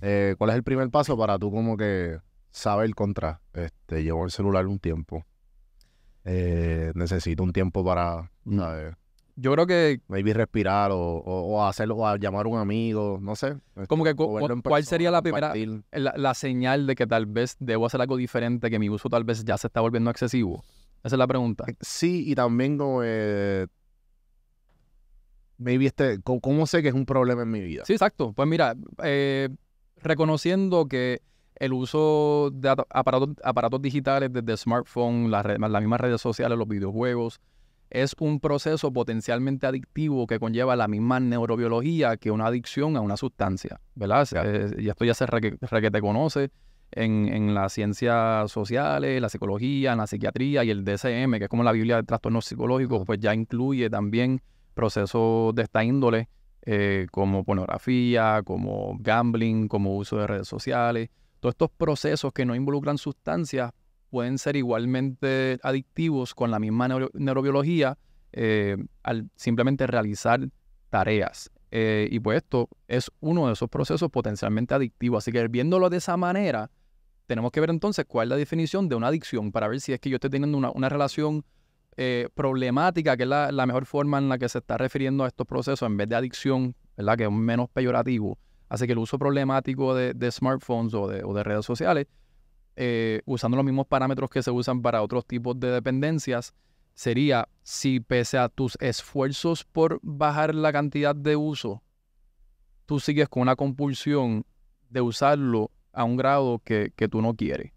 eh, 0.01 0.35
¿Cuál 0.37 0.49
es 0.49 0.55
el 0.57 0.63
primer 0.63 0.89
paso 0.89 1.17
para 1.17 1.37
tú 1.39 1.51
como 1.51 1.77
que 1.77 2.17
saber 2.51 2.93
contra? 2.95 3.39
Este, 3.53 4.03
llevo 4.03 4.25
el 4.25 4.31
celular 4.31 4.67
un 4.67 4.79
tiempo. 4.79 5.23
Eh, 6.25 6.91
necesito 6.95 7.43
un 7.43 7.53
tiempo 7.53 7.83
para, 7.83 8.29
¿sabes? 8.55 8.95
Yo 9.35 9.53
creo 9.53 9.65
que, 9.67 10.01
Maybe 10.09 10.33
respirar 10.33 10.91
o, 10.91 10.97
o, 10.99 11.55
o 11.55 11.65
hacerlo, 11.65 11.95
o 11.97 12.15
llamar 12.17 12.45
a 12.45 12.49
un 12.49 12.57
amigo, 12.59 13.19
no 13.21 13.35
sé. 13.37 13.55
como 13.87 14.03
que, 14.03 14.13
cu- 14.13 14.37
¿cuál 14.63 14.83
sería 14.83 15.11
la 15.11 15.21
primera, 15.21 15.53
la, 15.91 16.13
la 16.17 16.33
señal 16.33 16.85
de 16.87 16.95
que 16.95 17.07
tal 17.07 17.25
vez 17.25 17.55
debo 17.59 17.85
hacer 17.85 18.01
algo 18.01 18.17
diferente, 18.17 18.69
que 18.69 18.79
mi 18.79 18.89
uso 18.89 19.07
tal 19.07 19.23
vez 19.23 19.45
ya 19.45 19.57
se 19.57 19.67
está 19.67 19.79
volviendo 19.79 20.11
excesivo? 20.11 20.61
Esa 21.05 21.15
es 21.15 21.19
la 21.19 21.27
pregunta. 21.27 21.63
Sí, 21.79 22.25
y 22.29 22.35
también 22.35 22.77
como... 22.77 23.01
eh, 23.03 23.67
maybe 25.57 25.85
este... 25.85 26.19
¿cómo, 26.21 26.41
cómo 26.41 26.67
sé 26.67 26.81
que 26.81 26.89
es 26.89 26.93
un 26.93 27.05
problema 27.05 27.43
en 27.43 27.51
mi 27.51 27.61
vida? 27.61 27.83
Sí, 27.85 27.93
exacto. 27.93 28.33
Pues 28.33 28.47
mira, 28.47 28.75
eh, 29.03 29.47
reconociendo 30.01 30.87
que 30.87 31.21
el 31.59 31.73
uso 31.73 32.51
de 32.53 32.69
aparatos, 32.89 33.29
aparatos 33.43 33.81
digitales 33.81 34.31
desde 34.31 34.57
smartphone, 34.57 35.29
las, 35.29 35.45
mismas 35.45 36.01
redes 36.01 36.21
sociales, 36.21 36.57
los 36.57 36.67
videojuegos, 36.67 37.41
es 37.89 38.15
un 38.19 38.39
proceso 38.39 38.93
potencialmente 38.93 39.67
adictivo 39.67 40.27
que 40.27 40.39
conlleva 40.39 40.75
la 40.75 40.87
misma 40.87 41.19
neurobiología 41.19 42.17
que 42.17 42.31
una 42.31 42.47
adicción 42.47 42.95
a 42.95 43.01
una 43.01 43.17
sustancia, 43.17 43.81
¿verdad? 43.95 44.27
Eh, 44.45 44.75
y 44.79 44.89
esto 44.89 45.05
ya 45.05 45.13
se 45.13 45.25
re, 45.25 45.41
que 45.41 45.91
te 45.91 46.01
conoce 46.01 46.51
en, 46.91 47.27
en 47.27 47.53
las 47.53 47.73
ciencias 47.73 48.51
sociales, 48.51 49.19
la 49.19 49.29
psicología, 49.29 49.93
en 49.93 49.97
la 49.97 50.07
psiquiatría 50.07 50.63
y 50.63 50.69
el 50.69 50.85
DSM, 50.85 51.37
que 51.39 51.43
es 51.45 51.49
como 51.49 51.63
la 51.63 51.71
Biblia 51.71 51.97
de 51.97 52.03
trastornos 52.03 52.45
psicológicos, 52.45 53.03
pues 53.05 53.19
ya 53.19 53.33
incluye 53.33 53.89
también 53.89 54.41
procesos 54.75 55.53
de 55.55 55.63
esta 55.63 55.83
índole 55.83 56.29
eh, 56.61 57.07
como 57.11 57.43
pornografía, 57.43 58.43
como 58.45 58.95
gambling, 58.99 59.67
como 59.67 59.97
uso 59.97 60.17
de 60.17 60.27
redes 60.27 60.47
sociales. 60.47 61.09
Todos 61.39 61.53
estos 61.53 61.69
procesos 61.71 62.33
que 62.33 62.45
no 62.45 62.55
involucran 62.55 62.97
sustancias 62.97 63.71
pueden 64.09 64.37
ser 64.37 64.55
igualmente 64.55 65.59
adictivos 65.63 66.33
con 66.33 66.51
la 66.51 66.59
misma 66.59 66.87
neuro- 66.87 67.11
neurobiología 67.13 67.97
eh, 68.31 68.77
al 69.03 69.29
simplemente 69.35 69.87
realizar 69.87 70.49
tareas. 70.89 71.49
Eh, 71.71 72.07
y 72.11 72.19
pues 72.19 72.37
esto 72.37 72.67
es 72.87 73.11
uno 73.19 73.47
de 73.47 73.53
esos 73.53 73.69
procesos 73.69 74.09
potencialmente 74.09 74.73
adictivos. 74.73 75.23
Así 75.23 75.31
que 75.31 75.47
viéndolo 75.47 75.89
de 75.89 75.97
esa 75.97 76.17
manera, 76.17 76.71
tenemos 77.27 77.51
que 77.51 77.59
ver 77.59 77.69
entonces 77.69 78.05
cuál 78.07 78.27
es 78.27 78.29
la 78.31 78.35
definición 78.37 78.89
de 78.89 78.95
una 78.95 79.07
adicción 79.07 79.51
para 79.51 79.67
ver 79.67 79.79
si 79.79 79.93
es 79.93 79.99
que 79.99 80.09
yo 80.09 80.15
estoy 80.15 80.31
teniendo 80.31 80.57
una, 80.57 80.71
una 80.71 80.89
relación 80.89 81.45
eh, 81.95 82.27
problemática, 82.33 83.15
que 83.15 83.23
es 83.23 83.29
la, 83.29 83.51
la 83.51 83.65
mejor 83.67 83.85
forma 83.85 84.17
en 84.17 84.29
la 84.29 84.39
que 84.39 84.49
se 84.49 84.57
está 84.57 84.77
refiriendo 84.77 85.23
a 85.23 85.27
estos 85.27 85.45
procesos, 85.45 85.87
en 85.87 85.95
vez 85.97 86.09
de 86.09 86.15
adicción, 86.15 86.75
¿verdad? 86.97 87.17
Que 87.17 87.25
es 87.25 87.31
menos 87.31 87.69
peyorativo. 87.69 88.39
Así 88.69 88.85
que 88.85 88.93
el 88.93 88.99
uso 88.99 89.17
problemático 89.17 89.95
de, 89.95 90.31
smartphones 90.31 90.93
o 90.93 91.07
de, 91.07 91.43
redes 91.43 91.65
sociales, 91.65 92.07
eh, 92.75 93.21
usando 93.25 93.57
los 93.57 93.65
mismos 93.65 93.87
parámetros 93.87 94.29
que 94.29 94.43
se 94.43 94.51
usan 94.51 94.81
para 94.81 95.01
otros 95.01 95.25
tipos 95.25 95.59
de 95.59 95.71
dependencias, 95.71 96.53
sería 96.93 97.49
si 97.63 97.99
pese 97.99 98.37
a 98.37 98.47
tus 98.47 98.77
esfuerzos 98.79 99.63
por 99.65 99.99
bajar 100.03 100.53
la 100.53 100.71
cantidad 100.71 101.15
de 101.15 101.35
uso, 101.35 101.81
tú 102.85 102.99
sigues 102.99 103.27
con 103.27 103.41
una 103.41 103.55
compulsión 103.55 104.45
de 104.89 105.01
usarlo 105.01 105.71
a 105.91 106.03
un 106.03 106.15
grado 106.15 106.59
que, 106.59 106.93
que 106.95 107.07
tú 107.07 107.21
no 107.21 107.33
quieres. 107.33 107.73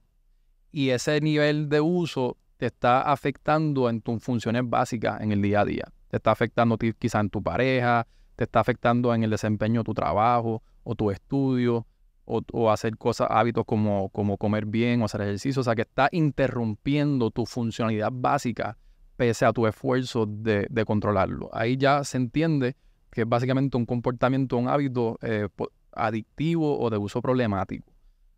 Y 0.71 0.91
ese 0.91 1.21
nivel 1.21 1.69
de 1.69 1.81
uso 1.81 2.37
te 2.59 2.67
está 2.67 3.03
afectando 3.03 3.89
en 3.89 4.03
tus 4.03 4.23
funciones 4.23 4.63
básicas 4.67 5.21
en 5.23 5.33
el 5.33 5.41
día 5.41 5.63
a 5.63 5.65
día. 5.65 5.85
Te 6.09 6.19
está 6.19 6.33
afectando 6.33 6.77
quizá 6.77 7.21
en 7.21 7.31
tu 7.31 7.43
pareja, 7.43 8.07
te 8.37 8.45
está 8.45 8.61
afectando 8.61 9.15
en 9.15 9.23
el 9.23 9.31
desempeño 9.31 9.81
de 9.81 9.85
tu 9.85 9.95
trabajo 9.95 10.63
o 10.85 10.95
tu 10.95 11.11
estudio 11.11 11.87
o, 12.25 12.71
hacer 12.71 12.97
cosas, 12.97 13.29
hábitos 13.31 13.65
como, 13.67 14.09
como 14.11 14.39
comer 14.39 14.65
bien 14.67 15.03
o 15.03 15.05
hacer 15.05 15.23
ejercicio. 15.23 15.61
O 15.61 15.65
sea, 15.65 15.75
que 15.75 15.83
está 15.83 16.09
interrumpiendo 16.13 17.31
tu 17.31 17.47
funcionalidad 17.47 18.11
básica 18.13 18.79
pese 19.17 19.45
a 19.45 19.53
tu 19.53 19.67
esfuerzo 19.67 20.27
de, 20.27 20.67
de 20.71 20.85
controlarlo. 20.85 21.51
Ahí 21.53 21.77
ya 21.77 22.05
se 22.05 22.17
entiende 22.17 22.77
que 23.11 23.23
es 23.23 23.29
básicamente 23.29 23.77
un 23.77 23.85
comportamiento, 23.85 24.57
un 24.57 24.69
hábito 24.69 25.19
eh, 25.21 25.49
adictivo 25.93 26.81
o 26.81 26.91
de 26.91 26.97
uso 26.97 27.21
problemático. 27.21 27.93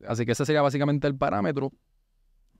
Así 0.06 0.26
que 0.26 0.32
ese 0.32 0.44
sería 0.44 0.62
básicamente 0.62 1.06
el 1.06 1.16
parámetro. 1.16 1.72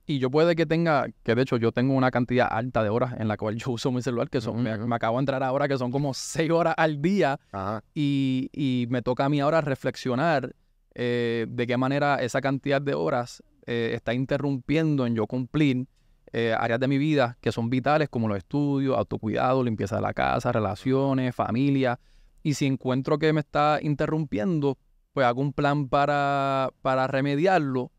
Y 0.07 0.19
yo 0.19 0.29
puede 0.29 0.55
que 0.55 0.65
tenga, 0.65 1.07
que 1.23 1.33
de 1.33 1.41
hecho 1.41 1.57
yo 1.57 1.71
tengo 1.71 1.93
una 1.93 2.11
cantidad 2.11 2.47
alta 2.49 2.83
de 2.83 2.89
horas 2.89 3.15
en 3.17 3.27
la 3.27 3.37
cual 3.37 3.55
yo 3.57 3.71
uso 3.71 3.91
mi 3.91 4.01
celular, 4.01 4.29
que 4.29 4.41
son, 4.41 4.61
me, 4.61 4.71
acabo 4.95 5.17
de 5.17 5.21
entrar 5.21 5.41
ahora, 5.43 5.67
que 5.67 5.77
son 5.77 5.91
como 5.91 6.13
seis 6.13 6.51
horas 6.51 6.75
al 6.77 7.01
día, 7.01 7.39
Ajá. 7.51 7.83
y, 7.93 8.49
y 8.53 8.87
me 8.89 9.01
toca 9.01 9.25
a 9.25 9.29
mí 9.29 9.39
ahora 9.39 9.61
reflexionar 9.61 10.55
eh, 10.97 11.45
de 11.49 11.67
qué 11.67 11.75
manera 11.75 12.15
esa 12.21 12.39
cantidad 12.39 12.81
de 12.81 12.93
horas 12.93 13.43
eh, 13.67 13.91
está 13.93 14.13
interrumpiendo 14.13 15.05
en 15.05 15.13
yo 15.13 15.27
cumplir 15.27 15.87
eh, 16.31 16.55
áreas 16.57 16.79
de 16.79 16.87
mi 16.87 16.97
vida 16.97 17.37
que 17.41 17.51
son 17.51 17.69
vitales 17.69 18.07
como 18.07 18.27
los 18.29 18.37
estudios, 18.37 18.97
autocuidado, 18.97 19.63
limpieza 19.63 19.97
de 19.97 20.01
la 20.01 20.13
casa, 20.13 20.51
relaciones, 20.51 21.35
familia. 21.35 21.99
Y 22.43 22.53
si 22.53 22.65
encuentro 22.65 23.17
que 23.17 23.33
me 23.33 23.41
está 23.41 23.79
interrumpiendo, 23.81 24.77
pues 25.11 25.25
hago 25.25 25.41
un 25.41 25.51
plan 25.51 25.89
para, 25.89 26.71
para 26.81 27.07
remediarlo. 27.07 27.91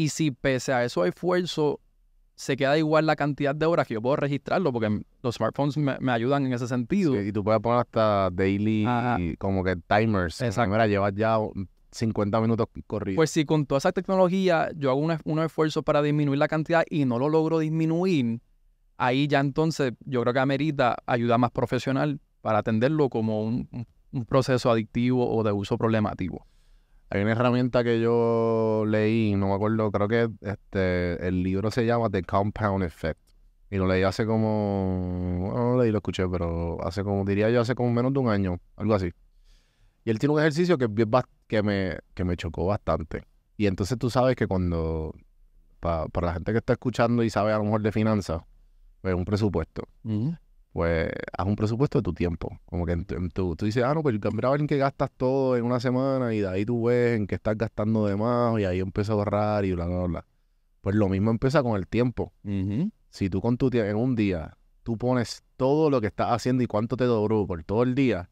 Y 0.00 0.08
si 0.08 0.30
pese 0.30 0.72
a 0.72 0.82
eso 0.82 1.04
esfuerzo 1.04 1.78
se 2.34 2.56
queda 2.56 2.78
igual 2.78 3.04
la 3.04 3.16
cantidad 3.16 3.54
de 3.54 3.66
horas 3.66 3.86
que 3.86 3.92
yo 3.94 4.00
puedo 4.00 4.16
registrarlo, 4.16 4.72
porque 4.72 5.02
los 5.22 5.34
smartphones 5.34 5.76
me, 5.76 5.98
me 6.00 6.10
ayudan 6.10 6.46
en 6.46 6.54
ese 6.54 6.66
sentido. 6.66 7.12
Sí, 7.12 7.18
y 7.28 7.32
tú 7.32 7.44
puedes 7.44 7.60
poner 7.60 7.80
hasta 7.80 8.30
daily, 8.30 8.86
como 9.38 9.62
que 9.62 9.76
timers. 9.76 10.40
Exacto. 10.40 10.70
Mira, 10.70 10.86
llevas 10.86 11.12
ya 11.14 11.36
50 11.90 12.40
minutos 12.40 12.66
corridos. 12.86 13.16
Pues 13.16 13.30
si 13.30 13.44
con 13.44 13.66
toda 13.66 13.76
esa 13.78 13.92
tecnología 13.92 14.70
yo 14.74 14.88
hago 14.90 15.00
un, 15.00 15.10
es- 15.10 15.20
unos 15.24 15.44
esfuerzos 15.44 15.84
para 15.84 16.00
disminuir 16.00 16.38
la 16.38 16.48
cantidad 16.48 16.82
y 16.88 17.04
no 17.04 17.18
lo 17.18 17.28
logro 17.28 17.58
disminuir, 17.58 18.40
ahí 18.96 19.28
ya 19.28 19.40
entonces 19.40 19.92
yo 20.06 20.22
creo 20.22 20.32
que 20.32 20.40
amerita 20.40 20.96
ayuda 21.04 21.36
más 21.36 21.50
profesional 21.50 22.20
para 22.40 22.60
atenderlo 22.60 23.10
como 23.10 23.42
un, 23.42 23.68
un- 23.70 23.86
un 24.12 24.24
proceso 24.24 24.70
adictivo 24.70 25.30
o 25.30 25.42
de 25.42 25.52
uso 25.52 25.76
problemático. 25.76 26.46
Hay 27.10 27.22
una 27.22 27.32
herramienta 27.32 27.82
que 27.82 28.00
yo 28.00 28.84
leí, 28.86 29.34
no 29.34 29.48
me 29.48 29.54
acuerdo, 29.54 29.90
creo 29.90 30.06
que 30.08 30.30
este 30.42 31.26
el 31.26 31.42
libro 31.42 31.70
se 31.72 31.84
llama 31.84 32.08
The 32.08 32.22
Compound 32.22 32.84
Effect. 32.84 33.18
Y 33.72 33.76
lo 33.76 33.86
leí 33.86 34.02
hace 34.02 34.26
como, 34.26 35.52
no 35.54 35.72
lo 35.76 35.82
leí, 35.82 35.90
lo 35.92 35.98
escuché, 35.98 36.28
pero 36.28 36.78
hace 36.84 37.04
como, 37.04 37.24
diría 37.24 37.50
yo, 37.50 37.60
hace 37.60 37.74
como 37.74 37.90
menos 37.92 38.12
de 38.12 38.18
un 38.20 38.28
año, 38.28 38.58
algo 38.76 38.94
así. 38.94 39.12
Y 40.04 40.10
él 40.10 40.18
tiene 40.18 40.34
un 40.34 40.40
ejercicio 40.40 40.76
que, 40.78 40.88
me, 41.62 41.98
que 42.14 42.24
me 42.24 42.36
chocó 42.36 42.66
bastante. 42.66 43.24
Y 43.56 43.66
entonces 43.66 43.96
tú 43.98 44.08
sabes 44.10 44.34
que 44.34 44.46
cuando, 44.48 45.14
pa- 45.78 46.06
para 46.08 46.28
la 46.28 46.32
gente 46.34 46.52
que 46.52 46.58
está 46.58 46.72
escuchando 46.72 47.22
y 47.22 47.30
sabe 47.30 47.52
a 47.52 47.58
lo 47.58 47.64
mejor 47.64 47.82
de 47.82 47.92
finanzas, 47.92 48.42
pues 49.02 49.14
un 49.14 49.24
presupuesto. 49.24 49.82
Pues 50.72 51.10
haz 51.36 51.46
un 51.46 51.56
presupuesto 51.56 51.98
de 51.98 52.02
tu 52.02 52.12
tiempo. 52.12 52.58
Como 52.66 52.86
que 52.86 52.92
en 52.92 53.04
tu- 53.04 53.14
en 53.16 53.30
tu- 53.30 53.56
tú 53.56 53.64
dices, 53.66 53.82
ah, 53.82 53.94
no, 53.94 54.02
pues 54.02 54.14
mira 54.32 54.48
a 54.48 54.52
ver 54.52 54.60
en 54.60 54.66
qué 54.66 54.76
gastas 54.78 55.10
todo 55.16 55.56
en 55.56 55.64
una 55.64 55.80
semana 55.80 56.32
y 56.34 56.40
de 56.40 56.48
ahí 56.48 56.64
tú 56.64 56.84
ves 56.84 57.16
en 57.16 57.26
qué 57.26 57.34
estás 57.36 57.56
gastando 57.58 58.06
de 58.06 58.16
más 58.16 58.58
y 58.60 58.64
ahí 58.64 58.80
empieza 58.80 59.12
a 59.12 59.16
ahorrar 59.16 59.64
y 59.64 59.72
bla, 59.72 59.86
bla, 59.86 60.04
bla. 60.06 60.26
Pues 60.80 60.94
lo 60.96 61.08
mismo 61.08 61.30
empieza 61.30 61.62
con 61.62 61.76
el 61.76 61.86
tiempo. 61.86 62.32
Si 63.10 63.28
tú 63.28 63.40
con 63.40 63.56
tu 63.56 63.68
en 63.72 63.96
un 63.96 64.14
día, 64.14 64.56
tú 64.82 64.96
pones 64.96 65.42
todo 65.56 65.90
lo 65.90 66.00
que 66.00 66.06
estás 66.06 66.28
haciendo 66.30 66.62
y 66.62 66.66
cuánto 66.66 66.96
te 66.96 67.04
duró 67.04 67.46
por 67.46 67.62
todo 67.64 67.82
el 67.82 67.94
día, 67.94 68.30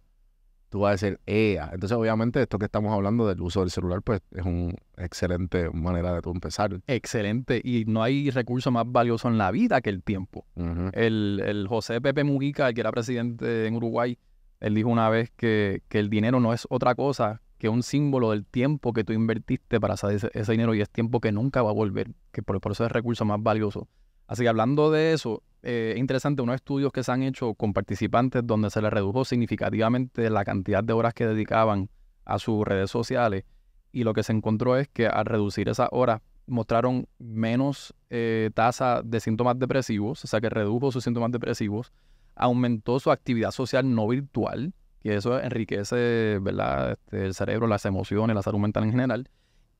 tú 0.68 0.80
vas 0.80 0.88
a 0.88 0.92
decir, 0.92 1.20
ea. 1.26 1.70
Entonces, 1.72 1.96
obviamente, 1.96 2.42
esto 2.42 2.58
que 2.58 2.66
estamos 2.66 2.92
hablando 2.92 3.26
del 3.26 3.40
uso 3.40 3.60
del 3.60 3.70
celular, 3.70 4.02
pues 4.02 4.20
es 4.32 4.44
una 4.44 4.74
excelente 4.96 5.70
manera 5.70 6.14
de 6.14 6.20
tú 6.20 6.30
empezar. 6.30 6.80
Excelente. 6.86 7.60
Y 7.62 7.84
no 7.86 8.02
hay 8.02 8.30
recurso 8.30 8.70
más 8.70 8.84
valioso 8.86 9.28
en 9.28 9.38
la 9.38 9.50
vida 9.50 9.80
que 9.80 9.90
el 9.90 10.02
tiempo. 10.02 10.44
El, 10.92 11.42
el 11.44 11.66
José 11.68 12.00
Pepe 12.00 12.24
Mujica, 12.24 12.68
el 12.68 12.74
que 12.74 12.80
era 12.80 12.90
presidente 12.90 13.66
en 13.66 13.76
Uruguay, 13.76 14.18
él 14.60 14.74
dijo 14.74 14.88
una 14.88 15.08
vez 15.08 15.30
que, 15.36 15.82
que 15.88 15.98
el 15.98 16.10
dinero 16.10 16.40
no 16.40 16.52
es 16.52 16.66
otra 16.70 16.94
cosa 16.94 17.40
que 17.58 17.68
un 17.68 17.82
símbolo 17.82 18.30
del 18.30 18.46
tiempo 18.46 18.92
que 18.92 19.04
tú 19.04 19.12
invertiste 19.12 19.80
para 19.80 19.94
hacer 19.94 20.12
ese, 20.12 20.30
ese 20.32 20.52
dinero 20.52 20.74
y 20.74 20.80
es 20.80 20.88
tiempo 20.88 21.20
que 21.20 21.32
nunca 21.32 21.60
va 21.62 21.70
a 21.70 21.74
volver, 21.74 22.12
que 22.30 22.42
por, 22.42 22.60
por 22.60 22.72
eso 22.72 22.84
es 22.84 22.90
el 22.90 22.94
recurso 22.94 23.24
más 23.24 23.42
valioso. 23.42 23.88
Así 24.28 24.42
que 24.42 24.48
hablando 24.48 24.90
de 24.90 25.12
eso, 25.12 25.42
eh, 25.62 25.92
es 25.94 25.98
interesante 25.98 26.42
unos 26.42 26.56
estudios 26.56 26.92
que 26.92 27.02
se 27.02 27.10
han 27.10 27.22
hecho 27.22 27.54
con 27.54 27.72
participantes 27.72 28.46
donde 28.46 28.70
se 28.70 28.80
les 28.80 28.92
redujo 28.92 29.24
significativamente 29.24 30.30
la 30.30 30.44
cantidad 30.44 30.84
de 30.84 30.92
horas 30.92 31.14
que 31.14 31.26
dedicaban 31.26 31.90
a 32.24 32.38
sus 32.38 32.64
redes 32.64 32.90
sociales 32.90 33.44
y 33.92 34.04
lo 34.04 34.14
que 34.14 34.22
se 34.22 34.32
encontró 34.32 34.76
es 34.76 34.88
que 34.88 35.06
al 35.06 35.24
reducir 35.24 35.68
esas 35.68 35.88
horas 35.90 36.20
mostraron 36.46 37.08
menos 37.18 37.94
eh, 38.10 38.50
tasa 38.54 39.02
de 39.04 39.20
síntomas 39.20 39.58
depresivos, 39.58 40.24
o 40.24 40.26
sea 40.26 40.40
que 40.40 40.48
redujo 40.48 40.92
sus 40.92 41.04
síntomas 41.04 41.30
depresivos, 41.30 41.92
aumentó 42.34 43.00
su 43.00 43.10
actividad 43.10 43.50
social 43.50 43.94
no 43.94 44.08
virtual, 44.08 44.72
que 45.00 45.16
eso 45.16 45.40
enriquece. 45.40 46.36
Este, 46.36 47.26
el 47.26 47.34
cerebro, 47.34 47.66
las 47.66 47.84
emociones, 47.84 48.34
la 48.34 48.42
salud 48.42 48.60
mental 48.60 48.84
en 48.84 48.90
general, 48.90 49.28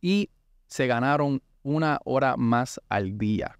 y 0.00 0.30
se 0.66 0.86
ganaron 0.86 1.42
una 1.62 2.00
hora 2.04 2.36
más 2.36 2.80
al 2.88 3.18
día 3.18 3.57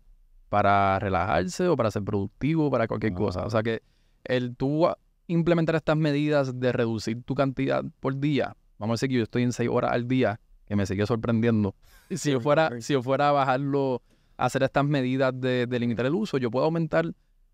para 0.49 0.99
relajarse 0.99 1.69
o 1.69 1.77
para 1.77 1.91
ser 1.91 2.03
productivo, 2.03 2.71
para 2.71 2.87
cualquier 2.89 3.15
cosa. 3.15 3.45
O 3.45 3.51
sea 3.51 3.63
que 3.63 3.83
el 4.25 4.57
tú 4.57 4.87
implementar 5.27 5.77
estas 5.77 5.97
medidas 5.97 6.59
de 6.59 6.73
reducir 6.73 7.23
tu 7.23 7.35
cantidad 7.35 7.85
por 8.01 8.19
día, 8.19 8.57
vamos 8.79 8.95
a 8.95 8.97
decir 8.97 9.11
que 9.11 9.17
yo 9.17 9.23
estoy 9.23 9.43
en 9.43 9.53
seis 9.53 9.69
horas 9.71 9.93
al 9.93 10.09
día, 10.09 10.41
que 10.67 10.77
me 10.77 10.87
sigue 10.87 11.07
sorprendiendo. 11.07 11.75
Si 12.11 12.31
yo 12.33 12.41
fuera, 12.41 12.81
si 12.81 12.95
yo 12.95 13.03
fuera 13.03 13.29
a 13.29 13.33
bajarlo, 13.33 14.01
a 14.39 14.47
hacer 14.47 14.63
estas 14.63 14.83
medidas 14.87 15.39
de, 15.39 15.67
de 15.67 15.79
limitar 15.79 16.07
el 16.07 16.15
uso, 16.15 16.39
yo 16.39 16.51
puedo 16.51 16.65
aumentar, 16.65 17.05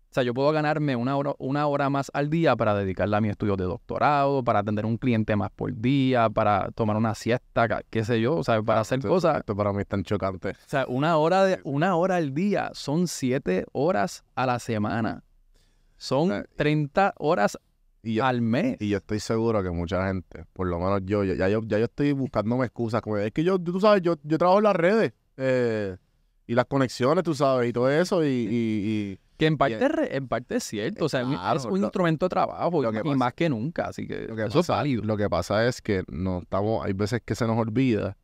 o 0.09 0.13
sea, 0.15 0.23
yo 0.23 0.33
puedo 0.33 0.51
ganarme 0.53 0.95
una 0.95 1.17
hora, 1.17 1.33
una 1.39 1.67
hora 1.67 1.89
más 1.89 2.09
al 2.13 2.29
día 2.29 2.55
para 2.55 2.73
dedicarla 2.73 3.17
a 3.17 3.21
mis 3.21 3.31
estudios 3.31 3.57
de 3.57 3.65
doctorado, 3.65 4.43
para 4.43 4.59
atender 4.59 4.85
un 4.85 4.97
cliente 4.97 5.35
más 5.35 5.51
por 5.51 5.75
día, 5.75 6.29
para 6.29 6.69
tomar 6.73 6.95
una 6.95 7.13
siesta, 7.15 7.67
qué 7.89 8.05
sé 8.05 8.21
yo, 8.21 8.35
o 8.37 8.43
sea, 8.43 8.61
para 8.63 8.79
hacer 8.81 8.99
Esto- 8.99 9.09
cosas. 9.09 9.37
Esto 9.39 9.55
para 9.55 9.73
mí 9.73 9.81
es 9.81 9.87
tan 9.87 10.03
chocante. 10.03 10.51
O 10.51 10.53
sea, 10.67 10.85
una 10.87 11.17
hora, 11.17 11.43
de, 11.43 11.59
una 11.65 11.95
hora 11.97 12.15
al 12.15 12.33
día 12.33 12.69
son 12.73 13.07
siete 13.07 13.65
horas 13.73 14.23
a 14.35 14.45
la 14.45 14.59
semana. 14.59 15.23
Son 15.97 16.31
Ah, 16.31 16.45
30 16.55 17.13
horas 17.17 17.57
Y 18.03 18.15
yo, 18.15 18.25
al 18.25 18.41
mes. 18.41 18.77
Y 18.79 18.89
yo 18.89 18.97
estoy 18.97 19.19
seguro 19.19 19.63
que 19.63 19.71
mucha 19.71 20.05
gente, 20.07 20.45
por 20.53 20.67
lo 20.67 20.77
menos 20.79 21.01
yo, 21.05 21.23
yo- 21.23 21.33
ya, 21.33 21.49
yo 21.49 21.61
ya 21.65 21.79
yo 21.79 21.85
estoy 21.85 22.11
buscándome 22.11 22.65
excusas. 22.65 23.01
Como, 23.01 23.17
es 23.17 23.31
que 23.31 23.43
yo, 23.43 23.57
tú 23.59 23.79
sabes, 23.79 24.01
yo, 24.03 24.15
yo 24.23 24.37
trabajo 24.37 24.59
en 24.59 24.63
las 24.65 24.75
redes 24.75 25.13
eh, 25.37 25.97
y 26.47 26.53
las 26.53 26.65
conexiones, 26.65 27.23
tú 27.23 27.33
sabes, 27.33 27.67
y 27.69 27.73
todo 27.73 27.89
eso. 27.89 28.23
Y, 28.23 28.27
y- 28.27 29.19
Que 29.37 29.47
en 29.47 29.57
parte, 29.57 29.77
y- 29.79 29.83
es 29.83 29.91
re- 29.91 30.15
en 30.15 30.27
parte 30.27 30.55
es 30.57 30.63
cierto. 30.63 31.05
O 31.05 31.09
sea, 31.09 31.21
es 31.21 31.27
un- 31.27 31.33
Claro, 31.33 31.59
es 31.59 31.65
un 31.65 31.79
lo- 31.81 31.85
instrumento 31.87 32.25
de 32.25 32.29
trabajo 32.29 32.81
lo 32.81 32.91
que 32.91 32.99
y 32.99 33.03
pasa- 33.03 33.15
más 33.17 33.33
que 33.33 33.49
nunca. 33.49 33.87
Así 33.87 34.07
que, 34.07 34.27
lo, 34.27 34.35
que 34.35 34.41
eso 34.45 34.59
es 34.59 34.67
pasa, 34.67 34.73
válido. 34.77 35.03
lo 35.03 35.17
que 35.17 35.29
pasa 35.29 35.67
es 35.67 35.81
que 35.81 36.03
no 36.07 36.39
estamos, 36.39 36.85
hay 36.85 36.93
veces 36.93 37.21
que 37.25 37.35
se 37.35 37.45
nos 37.47 37.57
olvida 37.57 38.15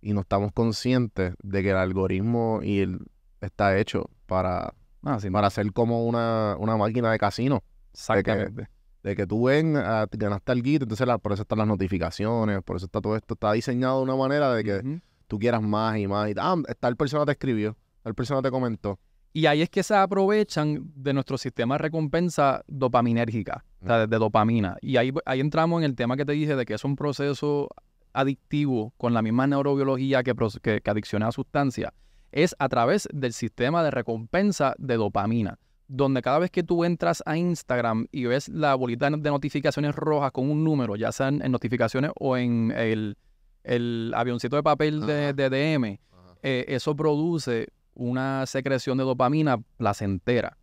y 0.00 0.12
no 0.12 0.20
estamos 0.20 0.52
conscientes 0.52 1.34
de 1.42 1.62
que 1.62 1.70
el 1.70 1.76
algoritmo 1.76 2.60
y 2.62 2.80
el, 2.80 3.00
está 3.40 3.76
hecho 3.78 4.10
para, 4.26 4.74
Ah, 5.02 5.18
sí, 5.20 5.28
para 5.30 5.50
ser 5.50 5.72
como 5.72 6.04
una, 6.06 6.56
una 6.58 6.76
máquina 6.76 7.10
de 7.10 7.18
casino. 7.18 7.62
exactamente. 7.92 8.68
De 9.02 9.14
que 9.16 9.26
tú 9.26 9.44
ven, 9.44 9.76
ah, 9.76 10.06
ganaste 10.10 10.52
algo, 10.52 10.66
entonces 10.66 11.06
la- 11.06 11.18
por 11.18 11.32
eso 11.32 11.42
están 11.42 11.58
las 11.58 11.66
notificaciones, 11.68 12.62
por 12.62 12.76
eso 12.76 12.86
está 12.86 13.00
todo 13.02 13.16
esto, 13.16 13.34
está 13.34 13.52
diseñado 13.52 13.98
de 13.98 14.04
una 14.04 14.16
manera 14.16 14.52
de 14.54 14.64
que 14.64 14.76
Ujú. 14.78 15.00
tú 15.26 15.38
quieras 15.38 15.60
más 15.62 15.98
y 15.98 16.06
más. 16.06 16.30
Y, 16.30 16.34
ah, 16.38 16.56
tal 16.80 16.96
persona 16.96 17.26
te 17.26 17.32
escribió, 17.32 17.76
tal 18.02 18.14
persona 18.14 18.40
te 18.40 18.50
comentó. 18.50 18.98
Y 19.36 19.46
ahí 19.46 19.62
es 19.62 19.68
que 19.68 19.82
se 19.82 19.96
aprovechan 19.96 20.92
de 20.94 21.12
nuestro 21.12 21.36
sistema 21.36 21.74
de 21.74 21.78
recompensa 21.78 22.62
dopaminérgica, 22.68 23.64
o 23.82 23.86
sea, 23.86 24.06
de, 24.06 24.16
dopamina. 24.16 24.76
Y 24.80 24.96
ahí, 24.96 25.12
ahí 25.26 25.40
entramos 25.40 25.80
en 25.80 25.90
el 25.90 25.96
tema 25.96 26.16
que 26.16 26.24
te 26.24 26.32
dije 26.32 26.54
de 26.54 26.64
que 26.64 26.74
es 26.74 26.84
un 26.84 26.94
proceso 26.94 27.68
adictivo 28.12 28.94
con 28.96 29.12
la 29.12 29.22
misma 29.22 29.48
neurobiología 29.48 30.22
que, 30.22 30.36
que, 30.62 30.80
que 30.80 30.90
adicciona 30.90 31.26
a 31.26 31.32
sustancias. 31.32 31.90
Es 32.30 32.54
a 32.60 32.68
través 32.68 33.08
del 33.12 33.32
sistema 33.32 33.82
de 33.82 33.90
recompensa 33.90 34.76
de 34.78 34.96
dopamina, 34.96 35.58
donde 35.88 36.22
cada 36.22 36.38
vez 36.38 36.52
que 36.52 36.62
tú 36.62 36.84
entras 36.84 37.20
a 37.26 37.36
Instagram 37.36 38.06
y 38.12 38.26
ves 38.26 38.48
la 38.48 38.76
bolita 38.76 39.10
de 39.10 39.30
notificaciones 39.30 39.96
rojas 39.96 40.30
con 40.30 40.48
un 40.48 40.62
número, 40.62 40.94
ya 40.94 41.10
sean 41.10 41.42
en 41.42 41.50
notificaciones 41.50 42.12
o 42.20 42.36
en 42.36 42.72
el, 42.76 43.16
el 43.64 44.12
avioncito 44.14 44.54
de 44.54 44.62
papel 44.62 45.04
de, 45.04 45.32
de 45.32 45.50
DM, 45.50 45.98
eh, 46.44 46.66
eso 46.68 46.94
produce 46.94 47.68
una 47.94 48.46
secreción 48.46 48.98
de 48.98 49.04
dopamina 49.04 49.58
placentera. 49.76 50.56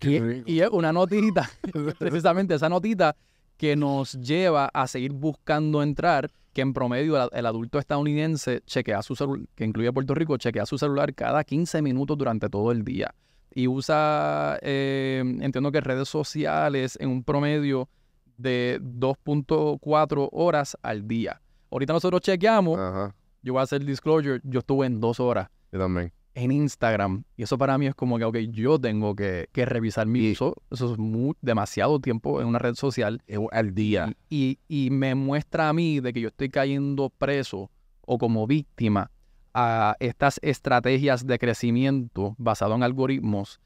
Y, 0.00 0.42
y 0.46 0.60
es 0.60 0.70
una 0.70 0.92
notita, 0.92 1.48
precisamente 1.98 2.54
esa 2.54 2.68
notita 2.68 3.14
que 3.56 3.76
nos 3.76 4.14
lleva 4.14 4.66
a 4.72 4.86
seguir 4.88 5.12
buscando 5.12 5.82
entrar 5.82 6.30
que 6.52 6.62
en 6.62 6.72
promedio 6.72 7.22
el, 7.22 7.28
el 7.32 7.46
adulto 7.46 7.78
estadounidense 7.78 8.60
chequea 8.66 9.02
su 9.02 9.14
celular, 9.14 9.46
que 9.54 9.64
incluye 9.64 9.92
Puerto 9.92 10.14
Rico, 10.14 10.36
chequea 10.36 10.66
su 10.66 10.78
celular 10.78 11.14
cada 11.14 11.44
15 11.44 11.80
minutos 11.82 12.18
durante 12.18 12.48
todo 12.48 12.72
el 12.72 12.84
día. 12.84 13.14
Y 13.54 13.68
usa, 13.68 14.58
eh, 14.62 15.22
entiendo 15.40 15.70
que 15.70 15.80
redes 15.80 16.08
sociales 16.08 16.96
en 17.00 17.10
un 17.10 17.22
promedio 17.22 17.88
de 18.36 18.80
2.4 18.82 20.28
horas 20.32 20.76
al 20.82 21.06
día. 21.06 21.40
Ahorita 21.70 21.92
nosotros 21.92 22.20
chequeamos, 22.22 22.78
Ajá. 22.78 23.14
yo 23.42 23.52
voy 23.52 23.60
a 23.60 23.62
hacer 23.62 23.84
disclosure, 23.84 24.40
yo 24.44 24.60
estuve 24.60 24.86
en 24.86 25.00
dos 25.00 25.20
horas 25.20 25.48
Yo 25.70 25.78
también. 25.78 26.12
En 26.34 26.50
Instagram. 26.52 27.24
Y 27.36 27.42
eso 27.42 27.58
para 27.58 27.76
mí 27.78 27.86
es 27.86 27.94
como 27.94 28.18
que, 28.18 28.24
ok, 28.24 28.36
yo 28.50 28.78
tengo 28.78 29.14
que, 29.14 29.48
que 29.52 29.64
revisar 29.66 30.06
mi 30.06 30.20
Y- 30.20 30.32
uso. 30.32 30.56
Eso 30.70 30.92
es 30.92 30.98
mu- 30.98 31.34
demasiado 31.40 32.00
tiempo 32.00 32.40
en 32.40 32.46
una 32.48 32.58
red 32.58 32.74
social. 32.74 33.20
Al 33.50 33.74
día. 33.74 34.14
Y, 34.30 34.58
y 34.68 34.90
me 34.90 35.14
muestra 35.14 35.68
a 35.68 35.72
mí 35.72 36.00
de 36.00 36.12
que 36.12 36.20
yo 36.20 36.28
estoy 36.28 36.48
cayendo 36.48 37.10
preso 37.10 37.70
o 38.06 38.18
como 38.18 38.46
víctima 38.46 39.10
a 39.54 39.96
estas 40.00 40.38
estrategias 40.42 41.26
de 41.26 41.38
crecimiento 41.38 42.34
basado 42.38 42.74
en 42.74 42.82
algoritmos 42.82 43.60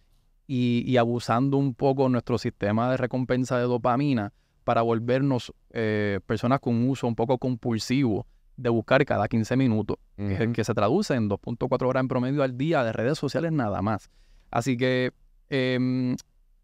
y, 0.49 0.83
y 0.87 0.97
abusando 0.97 1.57
un 1.59 1.75
poco 1.75 2.09
nuestro 2.09 2.39
sistema 2.39 2.91
de 2.91 2.97
recompensa 2.97 3.57
de 3.59 3.65
dopamina 3.65 4.33
para 4.65 4.83
volvernos 4.83 5.53
eh, 5.71 6.19
personas 6.27 6.59
con 6.61 6.75
un 6.75 6.89
uso 6.91 7.07
un 7.07 7.15
poco 7.15 7.39
compulsivo 7.39 8.27
de 8.57 8.69
buscar 8.71 9.05
cada 9.05 9.29
15 9.29 9.57
minutos 9.57 9.99
que, 10.17 10.35
es 10.35 10.41
el 10.41 10.53
que 10.53 10.65
se 10.65 10.73
traduce 10.75 11.15
en 11.15 11.29
2.4 11.29 11.87
horas 11.87 12.01
en 12.01 12.09
promedio 12.09 12.43
al 12.43 12.57
día 12.57 12.83
de 12.85 12.93
redes 12.93 13.19
sociales 13.19 13.53
nada 13.53 13.83
más. 13.83 14.11
Así 14.51 14.77
que 14.77 15.13
em, 15.51 16.17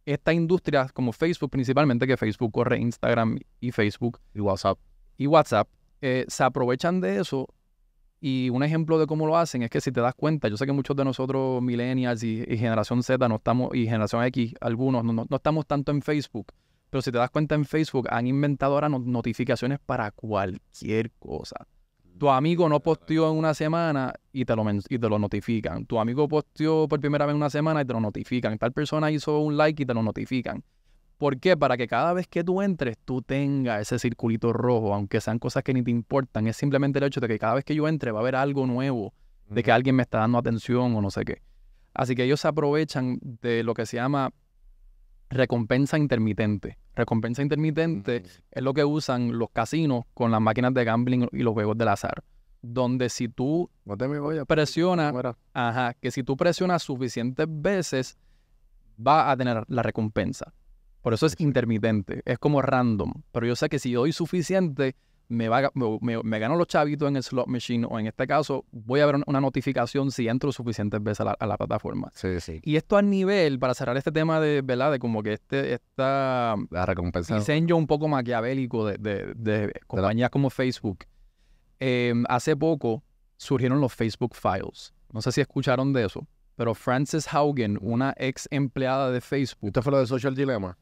esta 0.07 0.33
industria 0.33 0.89
como 0.95 1.13
Facebook 1.13 1.51
principalmente, 1.51 2.07
que 2.07 2.17
Facebook 2.17 2.51
corre 2.53 2.79
Instagram 2.79 3.39
y 3.61 3.71
Facebook 3.73 4.19
Y 4.35 4.41
WhatsApp. 4.41 4.79
y 5.19 5.27
WhatsApp, 5.27 5.69
eh, 6.01 6.25
se 6.29 6.43
aprovechan 6.45 7.01
de 7.01 7.21
eso 7.21 7.47
y 8.21 8.51
un 8.51 8.63
ejemplo 8.63 8.99
de 8.99 9.07
cómo 9.07 9.27
lo 9.27 9.37
hacen 9.37 9.63
es 9.63 9.71
que 9.71 9.81
si 9.81 9.91
te 9.93 10.01
das 10.01 10.15
cuenta, 10.15 10.49
yo 10.49 10.57
sé 10.57 10.65
que 10.65 10.73
muchos 10.73 10.97
de 10.97 11.05
nosotros 11.05 11.61
millennials 11.61 12.23
y, 12.23 12.43
y 12.47 12.57
generación 12.57 13.03
Z 13.03 13.29
no 13.29 13.37
estamos, 13.37 13.75
y 13.75 13.85
generación 13.85 14.25
X, 14.25 14.55
algunos, 14.61 15.05
no, 15.05 15.13
no- 15.13 15.27
no 15.29 15.37
estamos 15.37 15.67
tanto 15.67 15.91
en 15.93 16.03
Facebook, 16.03 16.47
pero 16.89 17.03
si 17.03 17.11
te 17.11 17.19
das 17.19 17.31
cuenta 17.31 17.55
en 17.57 17.65
Facebook 17.65 18.07
han 18.11 18.27
inventado 18.29 18.75
ahora 18.75 18.89
no- 18.89 19.01
notificaciones 19.01 19.79
para 19.85 20.11
cualquier 20.13 21.11
cosa. 21.19 21.67
Tu 22.19 22.31
amigo 22.31 22.69
no 22.69 22.81
posteó 22.81 23.31
en 23.31 23.37
una 23.37 23.55
semana 23.55 24.13
y 24.33 24.45
te, 24.45 24.55
lo, 24.55 24.65
y 24.71 24.99
te 24.99 25.09
lo 25.09 25.19
notifican. 25.19 25.87
Tu 25.87 25.99
amigo 25.99 26.29
posteó 26.29 26.87
por 26.87 27.01
primera 27.01 27.27
vez 27.27 27.33
en 27.33 27.37
una 27.37 27.51
semana 27.51 27.83
y 27.83 27.85
te 27.85 27.93
lo 27.93 28.01
notifican. 28.01 28.57
Tal 28.59 28.73
persona 28.73 29.11
hizo 29.11 29.39
un 29.41 29.57
like 29.57 29.83
y 29.83 29.87
te 29.87 29.95
lo 29.95 30.03
notifican. 30.03 30.63
¿Por 31.19 31.39
qué? 31.39 31.57
Para 31.57 31.77
que 31.77 31.87
cada 31.87 32.13
vez 32.13 32.27
que 32.27 32.43
tú 32.43 32.63
entres, 32.63 32.97
tú 33.05 33.23
tengas 33.23 33.81
ese 33.81 33.99
circulito 33.99 34.53
rojo, 34.53 34.95
aunque 34.95 35.21
sean 35.21 35.39
cosas 35.39 35.63
que 35.63 35.73
ni 35.73 35.83
te 35.83 35.91
importan. 35.91 36.47
Es 36.47 36.57
simplemente 36.57 36.99
el 36.99 37.05
hecho 37.05 37.21
de 37.21 37.29
que 37.29 37.39
cada 37.39 37.55
vez 37.55 37.65
que 37.65 37.75
yo 37.75 37.87
entre 37.87 38.11
va 38.11 38.19
a 38.19 38.23
haber 38.23 38.37
algo 38.37 38.67
nuevo, 38.67 39.13
de 39.49 39.63
que 39.63 39.71
alguien 39.71 39.97
me 39.97 40.03
está 40.03 40.19
dando 40.19 40.39
atención 40.39 40.97
o 40.97 41.01
no 41.01 41.11
sé 41.11 41.25
qué. 41.25 41.43
Así 41.95 42.15
que 42.15 42.25
ellos 42.25 42.41
se 42.41 42.49
aprovechan 42.49 43.19
de 43.23 43.63
lo 43.63 43.75
que 43.75 43.87
se 43.87 43.99
llama 43.99 44.31
recompensa 45.33 45.99
intermitente. 45.99 46.79
Recompensa 46.95 47.43
intermitente 47.43 48.23
es 48.51 48.63
lo 48.63 48.75
que 48.75 48.85
usan 48.85 49.39
los 49.39 49.51
casinos 49.51 50.05
con 50.15 50.31
las 50.31 50.41
máquinas 50.41 50.75
de 50.75 50.85
gambling 50.85 51.29
y 51.33 51.43
los 51.43 51.55
juegos 51.55 51.77
del 51.79 51.89
azar. 51.89 52.23
Donde 52.61 53.09
si 53.09 53.29
tú 53.29 53.71
No 53.85 53.97
presionas, 54.47 55.15
ajá, 55.53 55.95
que 55.95 56.11
si 56.11 56.23
tú 56.23 56.37
presionas 56.37 56.83
suficientes 56.83 57.47
veces, 57.49 58.19
va 59.05 59.31
a 59.31 59.37
tener 59.37 59.65
la 59.69 59.83
recompensa. 59.83 60.53
Por 61.01 61.15
eso 61.15 61.27
es 61.27 61.35
intermitente, 61.41 62.23
es 62.25 62.39
como 62.39 62.63
random. 62.63 63.13
Pero 63.33 63.47
yo 63.47 63.57
sé 63.57 63.69
que 63.69 63.81
si 63.81 63.93
doy 63.93 64.13
suficiente, 64.13 64.95
me, 65.33 65.49
va, 65.49 65.71
me, 65.75 66.23
me- 66.23 66.39
gano 66.39 66.57
los 66.57 66.67
chavitos 66.67 67.09
en 67.09 67.17
el 67.17 67.23
slot 67.23 67.47
machine, 67.49 67.87
o 67.91 67.99
en 67.99 68.07
este 68.07 68.27
caso, 68.27 68.65
voy 68.71 69.01
a 69.01 69.07
ver 69.07 69.17
una 69.27 69.41
notificación 69.41 70.11
si 70.11 70.29
entro 70.29 70.53
suficientes 70.53 71.03
veces 71.03 71.21
a 71.21 71.25
la, 71.25 71.37
a 71.39 71.47
la 71.47 71.57
plataforma. 71.57 72.11
Sí, 72.15 72.39
sí. 72.41 72.61
Y 72.63 72.77
esto 72.77 72.97
a 72.97 73.03
nivel, 73.03 73.59
para 73.59 73.75
cerrar 73.75 73.97
este 73.97 74.13
tema 74.13 74.39
de, 74.41 74.63
¿verdad? 74.63 74.93
De 74.93 74.99
como 74.99 75.23
que 75.23 75.33
este, 75.33 75.75
esta 75.75 76.55
La 76.71 76.87
recompensa. 76.87 77.35
diseño 77.35 77.77
un 77.77 77.87
poco 77.87 78.07
maquiavélico 78.09 78.87
de, 78.87 78.99
de- 78.99 79.35
de 79.35 79.73
compañías 79.87 80.31
como 80.31 80.51
Facebook. 80.51 81.05
Eh, 81.81 82.15
hace 82.29 82.55
poco 82.57 83.03
surgieron 83.37 83.81
los 83.81 83.93
Facebook 83.93 84.35
Files. 84.37 84.95
No 85.13 85.21
sé 85.21 85.33
si 85.33 85.41
escucharon 85.41 85.93
de 85.93 86.05
eso, 86.05 86.27
pero 86.55 86.75
Frances 86.75 87.27
Haugen, 87.33 87.79
una 87.81 88.15
ex 88.17 88.47
empleada 88.51 89.11
de 89.11 89.21
Facebook. 89.21 89.69
¿Esto 89.69 89.83
fue 89.83 89.93
lo 89.93 89.99
de 89.99 90.07
Social 90.07 90.35
Dilemma? 90.35 90.77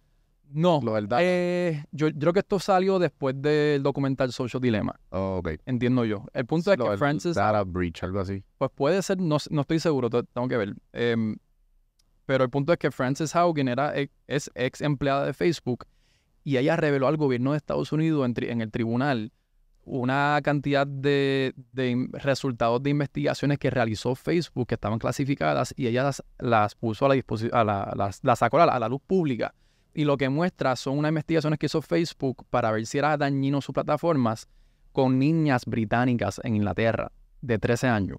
No, 0.52 0.80
Lo 0.82 0.94
del 0.94 1.06
eh, 1.20 1.84
yo, 1.92 2.08
yo 2.08 2.18
creo 2.18 2.32
que 2.32 2.40
esto 2.40 2.58
salió 2.58 2.98
después 2.98 3.40
del 3.40 3.82
documental 3.82 4.32
Social 4.32 4.60
Dilemma, 4.60 4.98
Oh, 5.10 5.36
ok. 5.38 5.50
entiendo 5.66 6.04
yo. 6.04 6.24
El 6.32 6.44
punto 6.46 6.72
es 6.72 6.78
Lo 6.78 6.84
que 6.84 6.90
del 6.90 6.98
Frances 6.98 7.36
Data 7.36 7.62
breach, 7.64 8.02
algo 8.02 8.20
así. 8.20 8.42
pues 8.58 8.70
puede 8.74 9.00
ser, 9.02 9.18
no, 9.20 9.36
no 9.50 9.60
estoy 9.60 9.78
seguro, 9.78 10.10
te- 10.10 10.22
tengo 10.24 10.48
que 10.48 10.56
ver. 10.56 10.74
Em, 10.92 11.36
pero 12.26 12.44
el 12.44 12.50
punto 12.50 12.72
es 12.72 12.78
que 12.78 12.90
Frances 12.90 13.34
Haugen 13.36 13.68
era, 13.68 13.96
ex- 13.96 14.12
es 14.26 14.50
ex 14.54 14.80
empleada 14.80 15.24
de 15.24 15.32
Facebook 15.34 15.86
y 16.44 16.56
ella 16.56 16.76
reveló 16.76 17.06
al 17.08 17.16
gobierno 17.16 17.52
de 17.52 17.56
Estados 17.56 17.92
Unidos 17.92 18.24
en, 18.26 18.34
tri- 18.34 18.50
en 18.50 18.60
el 18.60 18.70
tribunal 18.70 19.32
una 19.84 20.38
cantidad 20.42 20.86
de, 20.86 21.54
resultados 22.12 22.82
de 22.82 22.90
investigaciones 22.90 23.58
que 23.58 23.70
realizó 23.70 24.14
Facebook 24.14 24.68
que 24.68 24.74
estaban 24.74 24.98
clasificadas 24.98 25.72
y 25.76 25.86
ella 25.86 26.04
las, 26.04 26.22
las 26.38 26.74
puso 26.74 27.06
a 27.06 27.08
la 27.08 27.14
disposición, 27.14 27.54
a 27.54 27.64
la, 27.64 27.92
las, 27.96 28.20
las 28.22 28.38
sacó 28.40 28.60
a 28.60 28.66
la, 28.66 28.72
a 28.74 28.78
la 28.78 28.88
luz 28.88 29.00
pública. 29.06 29.54
Y 29.94 30.05
lo 30.05 30.16
que 30.16 30.29
muestra 30.29 30.76
son 30.76 30.98
unas 30.98 31.11
investigaciones 31.11 31.59
que 31.59 31.66
hizo 31.66 31.83
Facebook 31.83 32.46
para 32.50 32.70
ver 32.70 32.87
si 32.87 32.98
era 32.98 33.16
dañino 33.16 33.61
sus 33.61 33.72
plataformas 33.72 34.48
con 34.92 35.18
niñas 35.18 35.64
británicas 35.66 36.40
en 36.44 36.57
Inglaterra 36.57 37.12
de 37.40 37.59
13 37.59 37.88
años. 37.88 38.18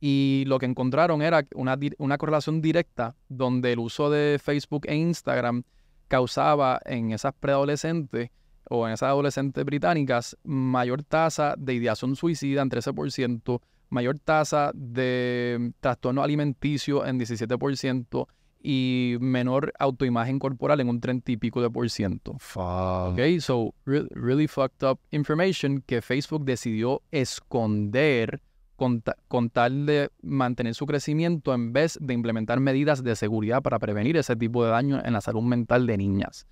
Y 0.00 0.44
lo 0.46 0.58
que 0.58 0.66
encontraron 0.66 1.20
era 1.20 1.46
una, 1.54 2.18
correlación 2.18 2.62
directa 2.62 3.14
donde 3.28 3.72
el 3.72 3.78
uso 3.78 4.10
de 4.10 4.38
Facebook 4.42 4.86
e 4.86 4.96
Instagram 4.96 5.62
causaba 6.08 6.80
en 6.86 7.12
esas 7.12 7.34
preadolescentes 7.34 8.30
o 8.68 8.86
en 8.86 8.94
esas 8.94 9.08
adolescentes 9.08 9.64
británicas 9.64 10.36
mayor 10.42 11.02
tasa 11.02 11.54
de 11.58 11.74
ideación 11.74 12.16
suicida 12.16 12.62
en 12.62 12.70
13%, 12.70 13.60
mayor 13.90 14.18
tasa 14.18 14.70
de 14.74 15.72
trastorno 15.80 16.22
alimenticio 16.22 17.04
en 17.04 17.18
17% 17.18 18.26
y 18.62 19.16
menor 19.20 19.72
autoimagen 19.78 20.38
corporal 20.38 20.80
en 20.80 20.88
un 20.88 21.00
30 21.00 21.32
y 21.32 21.36
pico 21.38 21.62
de 21.62 21.70
por 21.70 21.88
ciento. 21.90 22.36
Fuck. 22.38 23.12
Ok, 23.12 23.18
so 23.40 23.74
re- 23.86 24.06
really 24.10 24.46
fucked 24.46 24.86
up 24.86 24.98
information 25.10 25.82
que 25.86 26.02
Facebook 26.02 26.44
decidió 26.44 27.00
esconder 27.10 28.40
con, 28.76 29.02
ta- 29.02 29.16
con 29.28 29.50
tal 29.50 29.86
de 29.86 30.10
mantener 30.22 30.74
su 30.74 30.86
crecimiento 30.86 31.52
en 31.54 31.72
vez 31.72 31.98
de 32.00 32.14
implementar 32.14 32.60
medidas 32.60 33.02
de 33.04 33.14
seguridad 33.16 33.62
para 33.62 33.78
prevenir 33.78 34.16
ese 34.16 34.36
tipo 34.36 34.64
de 34.64 34.70
daño 34.70 35.00
en 35.04 35.12
la 35.12 35.20
salud 35.20 35.42
mental 35.42 35.86
de 35.86 35.96
niñas. 35.98 36.46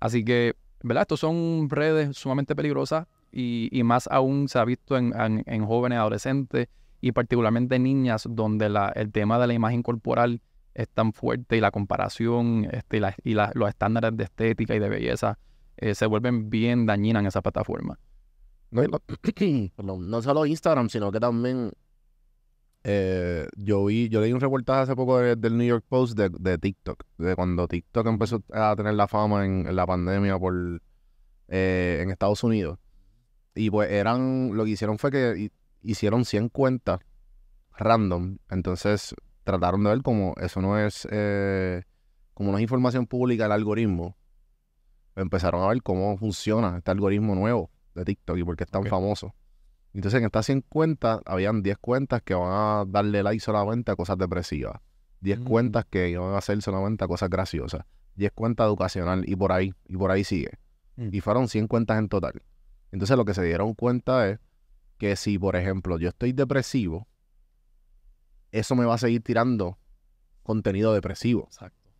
Así 0.00 0.24
que, 0.24 0.54
¿verdad? 0.82 1.02
Estos 1.02 1.20
son 1.20 1.68
redes 1.70 2.16
sumamente 2.16 2.54
peligrosas 2.56 3.06
y, 3.32 3.68
y 3.72 3.82
más 3.82 4.06
aún 4.10 4.48
se 4.48 4.58
ha 4.58 4.64
visto 4.64 4.96
en, 4.96 5.12
en- 5.18 5.42
en 5.46 5.66
jóvenes, 5.66 5.98
adolescentes 5.98 6.68
y 7.00 7.12
particularmente 7.12 7.78
niñas 7.78 8.26
donde 8.30 8.68
la- 8.70 8.88
el 8.94 9.12
tema 9.12 9.38
de 9.38 9.46
la 9.46 9.54
imagen 9.54 9.82
corporal 9.82 10.40
es 10.74 10.88
tan 10.88 11.12
fuerte 11.12 11.56
y 11.56 11.60
la 11.60 11.70
comparación 11.70 12.68
este, 12.72 12.98
y, 12.98 13.30
y 13.30 13.34
la- 13.34 13.52
los 13.54 13.68
estándares 13.68 14.16
de 14.16 14.24
estética 14.24 14.74
y 14.74 14.78
de 14.78 14.88
belleza 14.88 15.38
eh, 15.76 15.94
se 15.94 16.06
vuelven 16.06 16.50
bien 16.50 16.86
dañinas 16.86 17.20
en 17.22 17.26
esa 17.28 17.42
plataforma. 17.42 17.98
No, 19.78 20.22
solo 20.22 20.46
Instagram, 20.46 20.88
sino 20.88 21.12
que 21.12 21.20
también 21.20 21.70
eh, 22.86 23.46
yo 23.56 23.84
vi, 23.86 24.08
yo 24.08 24.20
leí 24.20 24.32
un 24.32 24.40
reportaje 24.40 24.80
hace 24.82 24.94
poco 24.96 25.18
de- 25.18 25.36
del 25.36 25.56
New 25.56 25.66
York 25.66 25.84
Post 25.88 26.18
de, 26.18 26.58
TikTok, 26.58 27.02
de 27.18 27.34
cuando 27.34 27.66
TikTok 27.66 28.06
empezó 28.06 28.42
a 28.52 28.74
tener 28.76 28.94
la 28.94 29.08
fama 29.08 29.44
en, 29.46 29.74
la 29.74 29.86
pandemia 29.86 30.38
por 30.38 30.54
eh, 31.48 32.00
en 32.02 32.10
Estados 32.10 32.42
Unidos. 32.44 32.78
Y 33.54 33.70
pues 33.70 33.90
eran, 33.90 34.50
lo 34.54 34.64
que 34.64 34.70
hicieron 34.72 34.98
fue 34.98 35.10
que 35.10 35.34
hi- 35.38 35.52
hicieron 35.82 36.24
100 36.24 36.48
cuentas 36.50 37.00
random. 37.76 38.38
Entonces 38.50 39.14
trataron 39.44 39.84
de 39.84 39.90
ver 39.90 40.02
como 40.02 40.34
eso 40.40 40.60
no 40.60 40.78
es, 40.78 41.06
eh, 41.10 41.82
como 42.34 42.50
no 42.50 42.58
es 42.58 42.62
información 42.62 43.06
pública 43.06 43.46
el 43.46 43.52
algoritmo. 43.52 44.16
Empezaron 45.16 45.62
a 45.62 45.68
ver 45.68 45.82
cómo 45.82 46.16
funciona 46.18 46.76
este 46.78 46.90
algoritmo 46.90 47.34
nuevo 47.34 47.70
de 47.94 48.04
TikTok 48.04 48.36
y 48.38 48.44
por 48.44 48.56
qué 48.56 48.64
es 48.64 48.70
tan 48.70 48.84
famoso. 48.86 49.34
Entonces 49.92 50.18
en 50.18 50.24
estas 50.26 50.46
100 50.46 50.62
cuentas, 50.62 51.20
habían 51.24 51.62
10 51.62 51.78
cuentas 51.78 52.20
que 52.22 52.34
van 52.34 52.50
a 52.50 52.84
darle 52.84 53.22
like 53.22 53.38
solamente 53.40 53.92
a 53.92 53.96
cosas 53.96 54.18
depresivas. 54.18 54.80
10 55.20 55.38
Mm. 55.40 55.44
cuentas 55.44 55.84
que 55.88 56.08
iban 56.10 56.34
a 56.34 56.38
hacer 56.38 56.60
solamente 56.62 57.04
a 57.04 57.06
cosas 57.06 57.30
graciosas. 57.30 57.84
10 58.16 58.32
cuentas 58.32 58.66
educacional 58.66 59.22
y 59.26 59.36
por 59.36 59.52
ahí, 59.52 59.72
y 59.86 59.96
por 59.96 60.10
ahí 60.10 60.24
sigue. 60.24 60.58
Mm. 60.96 61.08
Y 61.12 61.20
fueron 61.20 61.48
100 61.48 61.68
cuentas 61.68 61.98
en 61.98 62.08
total. 62.08 62.42
Entonces 62.90 63.16
lo 63.16 63.24
que 63.24 63.34
se 63.34 63.42
dieron 63.44 63.74
cuenta 63.74 64.28
es 64.28 64.40
que 64.98 65.14
si, 65.16 65.38
por 65.38 65.54
ejemplo, 65.54 65.98
yo 65.98 66.08
estoy 66.08 66.32
depresivo, 66.32 67.06
eso 68.58 68.74
me 68.76 68.84
va 68.84 68.94
a 68.94 68.98
seguir 68.98 69.22
tirando 69.22 69.78
contenido 70.42 70.92
depresivo. 70.92 71.44
Exacto. 71.44 71.90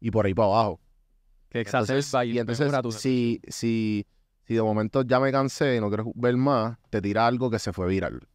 Y 0.00 0.10
por 0.10 0.26
ahí 0.26 0.34
para 0.34 0.48
abajo. 0.48 0.80
Que 1.48 1.60
Entonces, 1.60 2.12
y 2.24 2.30
y 2.32 2.38
entonces 2.38 2.72
si, 3.00 3.40
si, 3.48 4.06
Si 4.42 4.54
de 4.54 4.62
momento 4.62 5.02
ya 5.02 5.20
me 5.20 5.30
cansé 5.30 5.76
y 5.76 5.80
no 5.80 5.88
quiero 5.88 6.10
ver 6.14 6.36
más, 6.36 6.76
te 6.90 7.00
tira 7.00 7.26
algo 7.26 7.50
que 7.50 7.58
se 7.58 7.72
fue 7.72 7.86
viral. 7.88 8.26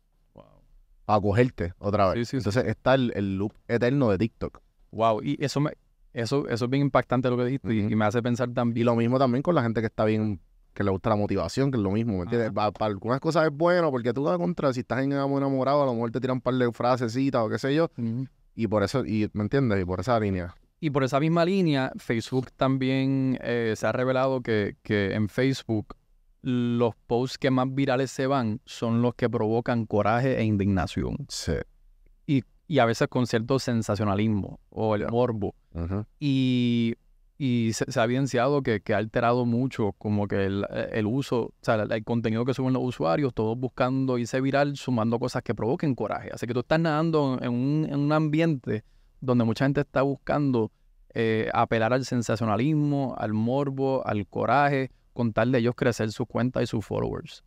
A 1.05 1.19
cogerte 1.19 1.73
otra 1.79 2.09
vez. 2.13 2.19
Sí, 2.19 2.25
sí, 2.25 2.29
sí. 2.29 2.37
Entonces 2.37 2.65
está 2.65 2.93
el, 2.93 3.11
el 3.15 3.35
loop 3.37 3.53
eterno 3.67 4.09
de 4.09 4.17
TikTok. 4.19 4.61
Wow, 4.91 5.21
y 5.23 5.43
eso 5.43 5.59
me, 5.59 5.71
eso, 6.13 6.47
eso 6.47 6.65
es 6.65 6.71
bien 6.71 6.83
impactante 6.83 7.29
lo 7.29 7.37
que 7.37 7.45
dijiste 7.45 7.73
y- 7.73 7.79
y, 7.91 7.95
me 7.95 8.05
hace 8.05 8.21
pensar 8.21 8.49
Y 8.49 8.53
también. 8.53 8.85
lo 8.85 8.95
mismo 8.95 9.17
también 9.17 9.41
con 9.41 9.55
la 9.55 9.63
gente 9.63 9.81
que 9.81 9.87
está 9.87 10.05
bien, 10.05 10.39
que 10.73 10.83
le 10.83 10.91
gusta 10.91 11.09
la 11.09 11.15
motivación, 11.15 11.71
que 11.71 11.77
es 11.77 11.83
lo 11.83 11.91
mismo, 11.91 12.17
¿me 12.17 12.23
entiendes? 12.23 12.51
Pa- 12.51 12.71
Para, 12.71 12.91
algunas 12.91 13.19
cosas 13.19 13.45
es 13.47 13.51
bueno, 13.51 13.91
porque 13.91 14.13
tú 14.13 14.23
vas 14.23 14.37
contra, 14.37 14.71
si 14.73 14.81
estás 14.81 15.03
enamo- 15.03 15.37
enamorado, 15.37 15.83
a 15.83 15.85
lo 15.85 15.93
mejor 15.93 16.11
te 16.11 16.19
tiran 16.21 16.37
un 16.37 16.41
par 16.41 16.53
de 16.55 16.71
frasecitas 16.71 17.41
o 17.41 17.49
qué 17.49 17.57
sé 17.59 17.75
yo, 17.75 17.89
Ujú. 17.97 18.27
y 18.55 18.67
por 18.67 18.83
eso, 18.83 19.05
y 19.05 19.29
¿me 19.33 19.43
entiendes? 19.43 19.81
Y 19.81 19.85
por 19.85 19.99
esa 19.99 20.19
línea. 20.19 20.55
Y 20.79 20.91
por 20.91 21.03
esa 21.03 21.19
misma 21.19 21.43
línea, 21.43 21.91
Facebook 21.97 22.51
también 22.55 23.37
eh, 23.41 23.73
se 23.75 23.85
ha 23.85 23.91
revelado 23.91 24.41
que, 24.41 24.77
que 24.81 25.13
en 25.13 25.27
Facebook 25.27 25.95
los 26.41 26.95
posts 27.07 27.37
que 27.37 27.51
más 27.51 27.67
virales 27.75 28.11
se 28.11 28.25
van 28.27 28.61
son 28.63 29.01
los 29.01 29.13
que 29.15 29.29
provocan 29.29 29.85
coraje 29.85 30.37
e 30.39 30.43
indignación. 30.45 31.17
Sí. 31.27 31.51
Y, 32.25 32.43
y 32.67 32.79
a 32.79 32.85
veces 32.85 33.09
con 33.09 33.27
cierto 33.27 33.59
sensacionalismo 33.59 34.61
o 34.69 34.95
el 34.95 35.05
morbo. 35.09 35.53
Y, 36.17 36.95
y 37.41 37.71
se, 37.71 37.97
ha 37.97 38.03
evidenciado 38.03 38.61
que, 38.61 38.83
ha 38.93 38.97
alterado 38.97 39.45
mucho 39.45 39.93
como 39.93 40.27
que 40.27 40.45
el, 40.45 40.65
el 40.91 41.05
uso, 41.05 41.39
o 41.39 41.53
sea, 41.61 41.75
el, 41.75 42.03
contenido 42.03 42.43
que 42.43 42.53
suben 42.53 42.73
los 42.73 42.83
usuarios, 42.83 43.33
todos 43.33 43.57
buscando 43.57 44.17
irse 44.17 44.41
viral, 44.41 44.75
sumando 44.75 45.17
cosas 45.19 45.41
que 45.41 45.55
provoquen 45.55 45.95
coraje. 45.95 46.29
Así 46.33 46.45
que 46.45 46.53
tú 46.53 46.59
estás 46.59 46.81
nadando 46.81 47.39
en 47.41 47.53
un, 47.53 47.87
en 47.89 47.97
un 47.97 48.11
ambiente 48.11 48.83
donde 49.21 49.45
mucha 49.45 49.63
gente 49.63 49.79
está 49.81 50.01
buscando 50.01 50.69
eh, 51.13 51.49
apelar 51.53 51.93
al 51.93 52.03
sensacionalismo, 52.03 53.15
al 53.17 53.31
morbo, 53.31 54.05
al 54.05 54.27
coraje, 54.27 54.91
con 55.13 55.31
tal 55.31 55.53
de 55.53 55.59
ellos 55.59 55.75
crecer 55.77 56.11
sus 56.11 56.27
cuentas 56.27 56.63
y 56.63 56.67
sus 56.67 56.85
followers. 56.85 57.45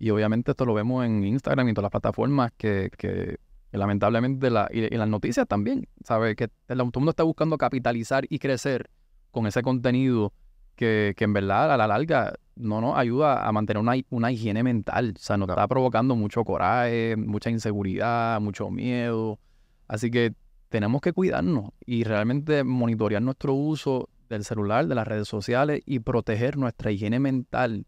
Y 0.00 0.10
obviamente 0.10 0.50
esto 0.50 0.64
lo 0.64 0.74
vemos 0.74 1.06
en 1.06 1.22
Instagram 1.22 1.68
y 1.68 1.74
todas 1.74 1.84
las 1.84 1.92
plataformas 1.92 2.50
que, 2.56 2.90
que 2.98 3.38
lamentablemente, 3.70 4.50
la, 4.50 4.68
y, 4.72 4.92
y 4.92 4.98
las 4.98 5.08
noticias 5.08 5.46
también, 5.46 5.86
¿sabes? 6.04 6.34
Que 6.34 6.48
todo 6.48 6.82
el 6.82 6.90
mundo 6.92 7.10
está 7.10 7.22
buscando 7.22 7.56
capitalizar 7.56 8.24
y 8.28 8.40
crecer 8.40 8.90
con 9.30 9.46
ese 9.46 9.62
contenido 9.62 10.32
que, 10.74 11.14
que 11.16 11.24
en 11.24 11.32
verdad 11.32 11.72
a 11.72 11.76
la 11.76 11.86
larga 11.86 12.34
no 12.56 12.80
nos 12.80 12.96
ayuda 12.96 13.46
a 13.46 13.52
mantener 13.52 13.80
una, 13.80 13.94
una 14.10 14.32
higiene 14.32 14.62
mental. 14.62 15.14
O 15.16 15.20
sea, 15.20 15.36
nos 15.36 15.46
Claro. 15.46 15.60
está 15.62 15.68
provocando 15.68 16.16
mucho 16.16 16.44
coraje, 16.44 17.14
mucha 17.16 17.50
inseguridad, 17.50 18.40
mucho 18.40 18.70
miedo. 18.70 19.38
Así 19.86 20.10
que 20.10 20.34
tenemos 20.68 21.00
que 21.00 21.12
cuidarnos 21.12 21.70
y 21.86 22.04
realmente 22.04 22.64
monitorear 22.64 23.22
nuestro 23.22 23.54
uso 23.54 24.08
del 24.28 24.44
celular, 24.44 24.86
de 24.86 24.94
las 24.94 25.08
redes 25.08 25.26
sociales 25.28 25.80
y 25.86 26.00
proteger 26.00 26.56
nuestra 26.56 26.90
higiene 26.90 27.18
mental. 27.20 27.86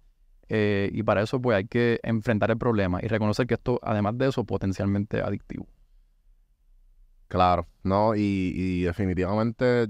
Eh, 0.49 0.91
y 0.93 1.03
para 1.03 1.23
eso 1.23 1.41
pues 1.41 1.57
hay 1.57 1.67
que 1.67 2.01
enfrentar 2.03 2.51
el 2.51 2.59
problema 2.59 2.99
y 3.03 3.07
reconocer 3.07 3.47
que 3.47 3.55
esto, 3.55 3.79
además 3.83 4.19
de 4.19 4.29
eso, 4.29 4.45
potencialmente 4.45 5.21
adictivo. 5.21 5.67
Claro, 7.29 7.69
no, 7.85 8.17
y, 8.17 8.53
y 8.57 8.83
definitivamente, 8.83 9.89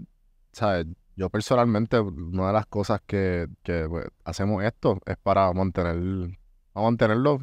¿sabes? 0.53 0.87
Yo 1.17 1.29
personalmente, 1.31 1.99
una 2.01 2.47
de 2.49 2.53
las 2.53 2.67
cosas 2.67 3.01
que, 3.07 3.47
que, 3.63 3.87
pues, 3.89 4.07
hacemos 4.25 4.63
esto 4.65 4.99
es 5.07 5.17
para 5.19 5.53
mantener, 5.53 6.39
para 6.73 6.85
mantenerlo 6.87 7.41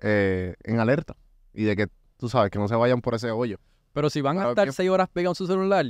eh, 0.00 0.54
en 0.64 0.78
alerta 0.80 1.16
y 1.52 1.64
de 1.64 1.76
que, 1.76 1.88
tú 2.16 2.28
sabes, 2.28 2.50
que 2.50 2.58
no 2.58 2.68
se 2.68 2.76
vayan 2.76 3.00
por 3.00 3.14
ese 3.14 3.30
hoyo. 3.30 3.58
Pero 3.92 4.10
si 4.10 4.20
van 4.20 4.38
a 4.38 4.48
estar 4.50 4.66
que- 4.68 4.72
seis 4.72 4.88
horas 4.90 5.08
pegados 5.08 5.40
en 5.40 5.46
su 5.46 5.52
celular, 5.52 5.86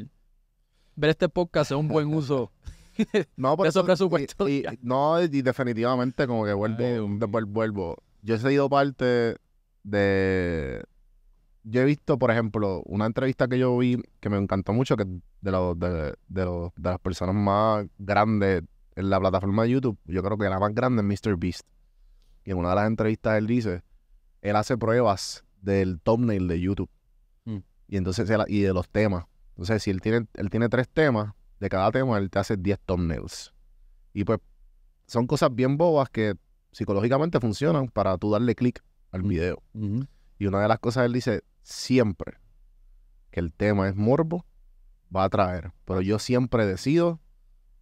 ver 0.96 1.10
este 1.10 1.28
podcast 1.28 1.70
es 1.70 1.76
un 1.76 1.88
buen 1.88 2.12
uso. 2.12 2.50
No, 3.36 3.56
por 3.56 3.64
De 3.64 3.68
esos 3.68 3.80
eso- 3.82 3.86
presupuestos, 3.86 4.48
y- 4.50 4.58
y- 4.58 4.62
ya. 4.62 4.72
no, 4.82 5.22
y 5.22 5.28
definitivamente 5.28 6.26
como 6.26 6.44
que 6.44 6.52
vuelvo, 6.52 6.78
Ay, 6.80 7.18
después 7.18 7.44
vuelvo. 7.46 7.96
Yo 8.22 8.34
he 8.34 8.38
sido 8.38 8.68
parte 8.68 9.36
de... 9.84 10.82
Yo 11.70 11.82
he 11.82 11.84
visto, 11.84 12.18
por 12.18 12.30
ejemplo, 12.30 12.82
una 12.86 13.04
entrevista 13.06 13.46
que 13.48 13.58
yo 13.58 13.76
vi 13.76 14.00
que 14.20 14.30
me 14.30 14.38
encantó 14.38 14.72
mucho, 14.72 14.96
que 14.96 15.02
es 15.02 15.08
de, 15.42 15.50
los, 15.50 15.78
de, 15.78 16.14
de, 16.28 16.44
los, 16.44 16.72
de 16.76 16.90
las 16.90 16.98
personas 16.98 17.34
más 17.34 17.86
grandes 17.98 18.62
en 18.96 19.10
la 19.10 19.20
plataforma 19.20 19.64
de 19.64 19.70
YouTube. 19.70 19.98
Yo 20.06 20.22
creo 20.22 20.38
que 20.38 20.48
la 20.48 20.58
más 20.58 20.74
grande 20.74 21.02
es 21.02 21.22
Mr. 21.26 21.36
Beast. 21.36 21.66
Y 22.44 22.52
en 22.52 22.56
una 22.58 22.70
de 22.70 22.74
las 22.76 22.86
entrevistas 22.86 23.36
él 23.36 23.46
dice, 23.46 23.82
él 24.40 24.56
hace 24.56 24.78
pruebas 24.78 25.44
del 25.60 26.00
thumbnail 26.00 26.48
de 26.48 26.60
YouTube. 26.60 26.88
Mm. 27.44 27.58
Y 27.88 27.96
entonces, 27.98 28.30
él- 28.30 28.44
y 28.48 28.60
de 28.62 28.72
los 28.72 28.88
temas. 28.88 29.26
Entonces, 29.50 29.82
si 29.82 29.90
él 29.90 30.00
tiene, 30.00 30.26
él 30.34 30.48
tiene 30.50 30.68
tres 30.70 30.88
temas, 30.88 31.32
de 31.60 31.68
cada 31.68 31.90
tema 31.90 32.16
él 32.18 32.30
te 32.30 32.38
hace 32.38 32.56
10 32.56 32.78
thumbnails. 32.86 33.52
Y 34.14 34.24
pues 34.24 34.38
son 35.06 35.26
cosas 35.26 35.54
bien 35.54 35.76
bobas 35.76 36.08
que 36.08 36.34
psicológicamente 36.72 37.40
funcionan 37.40 37.88
para 37.88 38.16
tú 38.16 38.30
darle 38.30 38.54
clic 38.54 38.82
al 39.10 39.22
Mm. 39.24 39.28
video. 39.28 39.62
Y 40.38 40.46
una 40.46 40.60
de 40.62 40.68
las 40.68 40.78
cosas 40.78 41.04
él 41.04 41.12
dice, 41.12 41.42
siempre 41.62 42.38
que 43.30 43.40
el 43.40 43.52
tema 43.52 43.88
es 43.88 43.96
morbo, 43.96 44.44
va 45.14 45.22
a 45.22 45.26
atraer. 45.26 45.72
Pero 45.84 46.00
yo 46.00 46.18
siempre 46.18 46.66
decido 46.66 47.20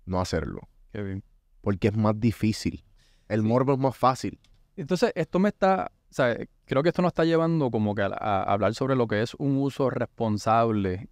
no 0.05 0.21
hacerlo. 0.21 0.69
Qué 0.93 1.03
bien. 1.03 1.25
Porque 1.61 1.89
es 1.89 1.97
más 1.97 2.19
difícil. 2.19 2.85
El 3.29 3.43
Sí. 3.43 3.47
morbo 3.47 3.73
es 3.75 3.79
más 3.79 3.97
fácil. 3.97 4.39
Entonces, 4.77 5.13
esto 5.15 5.39
me 5.39 5.49
está, 5.49 5.91
o 6.11 6.15
sea, 6.15 6.37
creo 6.65 6.83
que 6.83 6.91
esto 6.91 7.03
nos 7.03 7.11
está 7.11 7.25
llevando 7.25 7.71
como 7.71 7.95
que 7.95 8.03
a, 8.03 8.07
a 8.09 8.43
hablar 8.45 8.75
sobre 8.75 8.95
lo 8.95 9.07
que 9.07 9.23
es 9.23 9.35
un 9.35 9.57
uso 9.57 9.89
responsable, 9.91 11.09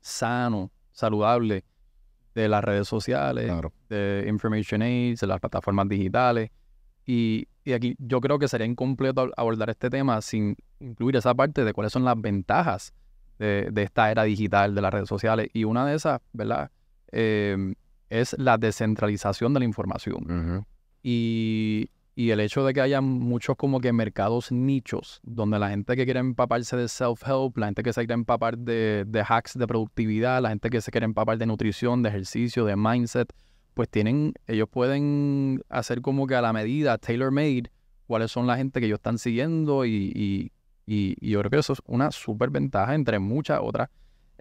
sano, 0.00 0.70
saludable 0.92 1.64
de 2.34 2.48
las 2.48 2.62
redes 2.62 2.86
sociales, 2.86 3.46
Claro. 3.46 3.72
de 3.88 4.26
Information 4.28 4.82
Age, 4.82 5.16
de 5.20 5.26
las 5.26 5.40
plataformas 5.40 5.88
digitales. 5.88 6.50
Y, 7.06 7.48
y 7.64 7.72
aquí 7.72 7.96
yo 7.98 8.20
creo 8.20 8.38
que 8.38 8.46
sería 8.48 8.66
incompleto 8.66 9.22
ab- 9.26 9.32
abordar 9.36 9.70
este 9.70 9.88
tema 9.90 10.20
sin 10.20 10.54
incluir 10.80 11.16
esa 11.16 11.34
parte 11.34 11.64
de 11.64 11.72
cuáles 11.72 11.92
son 11.92 12.04
las 12.04 12.20
ventajas 12.20 12.92
de, 13.38 13.68
de 13.70 13.82
esta 13.82 14.10
era 14.10 14.24
digital 14.24 14.74
de 14.74 14.82
las 14.82 14.92
redes 14.92 15.08
sociales. 15.08 15.48
Y 15.52 15.64
una 15.64 15.86
de 15.86 15.96
esas, 15.96 16.20
¿verdad? 16.32 16.70
Eh, 17.12 17.74
es 18.10 18.34
la 18.38 18.58
descentralización 18.58 19.54
de 19.54 19.60
la 19.60 19.66
información. 19.66 20.66
Y, 21.02 21.90
y 22.14 22.30
el 22.30 22.40
hecho 22.40 22.64
de 22.64 22.72
que 22.74 22.80
haya 22.80 23.00
muchos 23.00 23.56
como 23.56 23.80
que 23.80 23.92
mercados 23.92 24.50
nichos, 24.50 25.20
donde 25.22 25.58
la 25.58 25.70
gente 25.70 25.94
que 25.94 26.04
quiere 26.04 26.20
empaparse 26.20 26.76
de 26.76 26.88
self-help, 26.88 27.56
la 27.56 27.66
gente 27.66 27.82
que 27.82 27.92
se 27.92 28.00
quiere 28.00 28.14
empapar 28.14 28.58
de, 28.58 29.04
de 29.06 29.24
hacks 29.26 29.58
de 29.58 29.66
productividad, 29.66 30.42
la 30.42 30.48
gente 30.48 30.70
que 30.70 30.80
se 30.80 30.90
quiere 30.90 31.04
empapar 31.04 31.38
de 31.38 31.46
nutrición, 31.46 32.02
de 32.02 32.08
ejercicio, 32.08 32.64
de 32.64 32.76
mindset, 32.76 33.32
pues 33.74 33.88
tienen, 33.88 34.34
ellos 34.46 34.68
pueden 34.68 35.62
hacer 35.68 36.00
como 36.00 36.26
que 36.26 36.34
a 36.34 36.42
la 36.42 36.52
medida, 36.52 36.98
tailor-made, 36.98 37.70
cuáles 38.08 38.32
son 38.32 38.46
la 38.46 38.56
gente 38.56 38.80
que 38.80 38.86
ellos 38.86 38.98
están 38.98 39.18
siguiendo 39.18 39.84
y, 39.84 40.10
y, 40.14 40.50
y- 40.88 41.16
y 41.20 41.30
yo 41.32 41.40
creo 41.40 41.50
que 41.50 41.58
eso 41.58 41.72
es 41.74 41.80
una 41.86 42.10
súper 42.10 42.50
ventaja 42.50 42.94
entre 42.94 43.18
muchas 43.18 43.60
otras. 43.62 43.88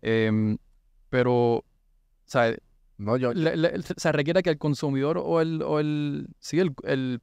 Em, 0.01 0.57
pero, 1.09 1.63
¿sabes? 2.25 2.59
No, 2.97 3.17
yo, 3.17 3.33
le- 3.33 3.55
le- 3.57 3.81
se 3.81 4.11
requiere 4.11 4.41
que 4.43 4.49
el 4.49 4.57
consumidor 4.57 5.17
o 5.23 5.41
el, 5.41 5.61
o 5.61 5.79
el, 5.79 6.27
sí, 6.39 6.59
el, 6.59 6.73
el, 6.83 7.21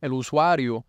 el 0.00 0.12
usuario 0.12 0.84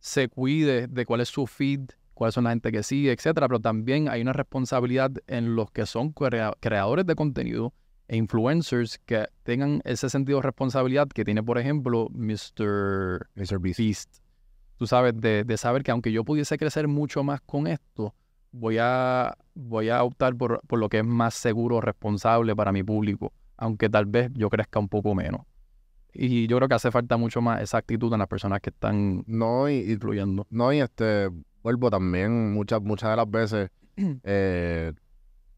se 0.00 0.28
cuide 0.28 0.86
de 0.88 1.06
cuál 1.06 1.20
es 1.20 1.28
su 1.28 1.46
feed, 1.46 1.82
cuáles 2.14 2.34
son 2.34 2.44
la 2.44 2.50
gente 2.50 2.70
que 2.72 2.82
sigue, 2.82 3.12
etcétera, 3.12 3.48
pero 3.48 3.60
también 3.60 4.08
hay 4.08 4.20
una 4.22 4.32
responsabilidad 4.32 5.12
en 5.26 5.54
los 5.56 5.70
que 5.70 5.86
son 5.86 6.12
crea- 6.12 6.54
creadores 6.60 7.06
de 7.06 7.14
contenido 7.14 7.72
e 8.08 8.16
influencers 8.16 8.98
que 9.06 9.26
tengan 9.42 9.80
ese 9.84 10.08
sentido 10.10 10.38
de 10.38 10.42
responsabilidad 10.42 11.08
que 11.08 11.24
tiene, 11.24 11.42
por 11.42 11.58
ejemplo, 11.58 12.08
Mr. 12.12 13.28
Mr. 13.34 13.58
Beast. 13.60 13.78
Beast. 13.78 14.16
Tú 14.78 14.86
sabes, 14.86 15.12
de, 15.20 15.44
de 15.44 15.56
saber 15.56 15.82
que 15.82 15.90
aunque 15.90 16.12
yo 16.12 16.24
pudiese 16.24 16.56
crecer 16.56 16.88
mucho 16.88 17.22
más 17.24 17.40
con 17.42 17.66
esto, 17.66 18.14
voy 18.52 18.78
a, 18.80 19.36
voy 19.54 19.88
a 19.90 20.02
optar 20.04 20.34
por, 20.36 20.60
por 20.66 20.78
lo 20.78 20.88
que 20.88 20.98
es 21.00 21.04
más 21.04 21.34
seguro, 21.34 21.80
responsable 21.80 22.54
para 22.56 22.72
mi 22.72 22.82
público, 22.82 23.32
aunque 23.56 23.90
tal 23.90 24.06
vez 24.06 24.30
yo 24.34 24.48
crezca 24.48 24.78
un 24.78 24.88
poco 24.88 25.14
menos. 25.14 25.42
Y 26.14 26.46
yo 26.46 26.56
creo 26.56 26.68
que 26.68 26.74
hace 26.74 26.90
falta 26.90 27.16
mucho 27.16 27.40
más 27.40 27.60
esa 27.60 27.78
actitud 27.78 28.12
en 28.12 28.20
las 28.20 28.28
personas 28.28 28.60
que 28.60 28.70
están 28.70 29.24
No, 29.26 29.68
y, 29.68 29.90
influyendo. 29.92 30.46
no, 30.50 30.72
y 30.72 30.80
este, 30.80 31.28
vuelvo 31.62 31.90
también, 31.90 32.52
muchas, 32.52 32.80
muchas 32.80 33.10
de 33.10 33.16
las 33.16 33.30
veces, 33.30 33.70
eh, 34.22 34.92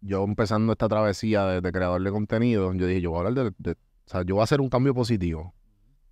yo 0.00 0.24
empezando 0.24 0.72
esta 0.72 0.88
travesía 0.88 1.44
de, 1.46 1.60
de 1.60 1.72
creador 1.72 2.02
de 2.02 2.10
contenido, 2.10 2.72
yo 2.74 2.86
dije, 2.86 3.00
yo 3.02 3.10
voy 3.10 3.18
a 3.24 3.28
hablar 3.28 3.44
de, 3.44 3.54
de- 3.58 3.72
o 3.72 4.10
sea, 4.12 4.22
yo 4.22 4.34
voy 4.36 4.40
a 4.40 4.44
hacer 4.44 4.60
un 4.60 4.68
cambio 4.70 4.92
positivo. 4.94 5.54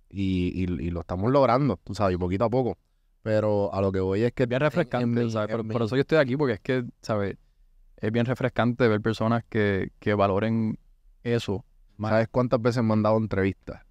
Y, 0.09 0.51
y- 0.63 0.85
y 0.87 0.89
lo 0.91 1.01
estamos 1.01 1.31
logrando, 1.31 1.79
tú 1.83 1.93
sabes, 1.93 2.15
y 2.15 2.17
poquito 2.17 2.45
a 2.45 2.49
poco. 2.49 2.77
Pero 3.21 3.73
a 3.73 3.81
lo 3.81 3.91
que 3.91 3.99
voy 3.99 4.23
es 4.23 4.31
que... 4.33 4.45
Bien 4.45 4.61
en- 4.61 4.65
en 4.65 4.69
refrescante, 4.71 5.23
mi- 5.25 5.31
¿sabes? 5.31 5.55
en 5.55 5.67
Por, 5.67 5.81
eso 5.83 5.95
yo 5.95 6.01
estoy 6.01 6.17
aquí, 6.19 6.37
porque 6.37 6.53
es 6.53 6.59
que, 6.61 6.85
¿sabes? 7.01 7.37
Es 7.97 8.11
bien 8.11 8.25
refrescante 8.25 8.87
ver 8.87 9.01
personas 9.01 9.43
que, 9.49 9.91
que 9.99 10.13
valoren 10.13 10.79
eso. 11.23 11.65
¿Sabes 12.01 12.29
cuántas 12.31 12.61
veces 12.61 12.81
me 12.83 12.93
han 12.93 13.03
dado 13.03 13.17
entrevistas 13.17 13.81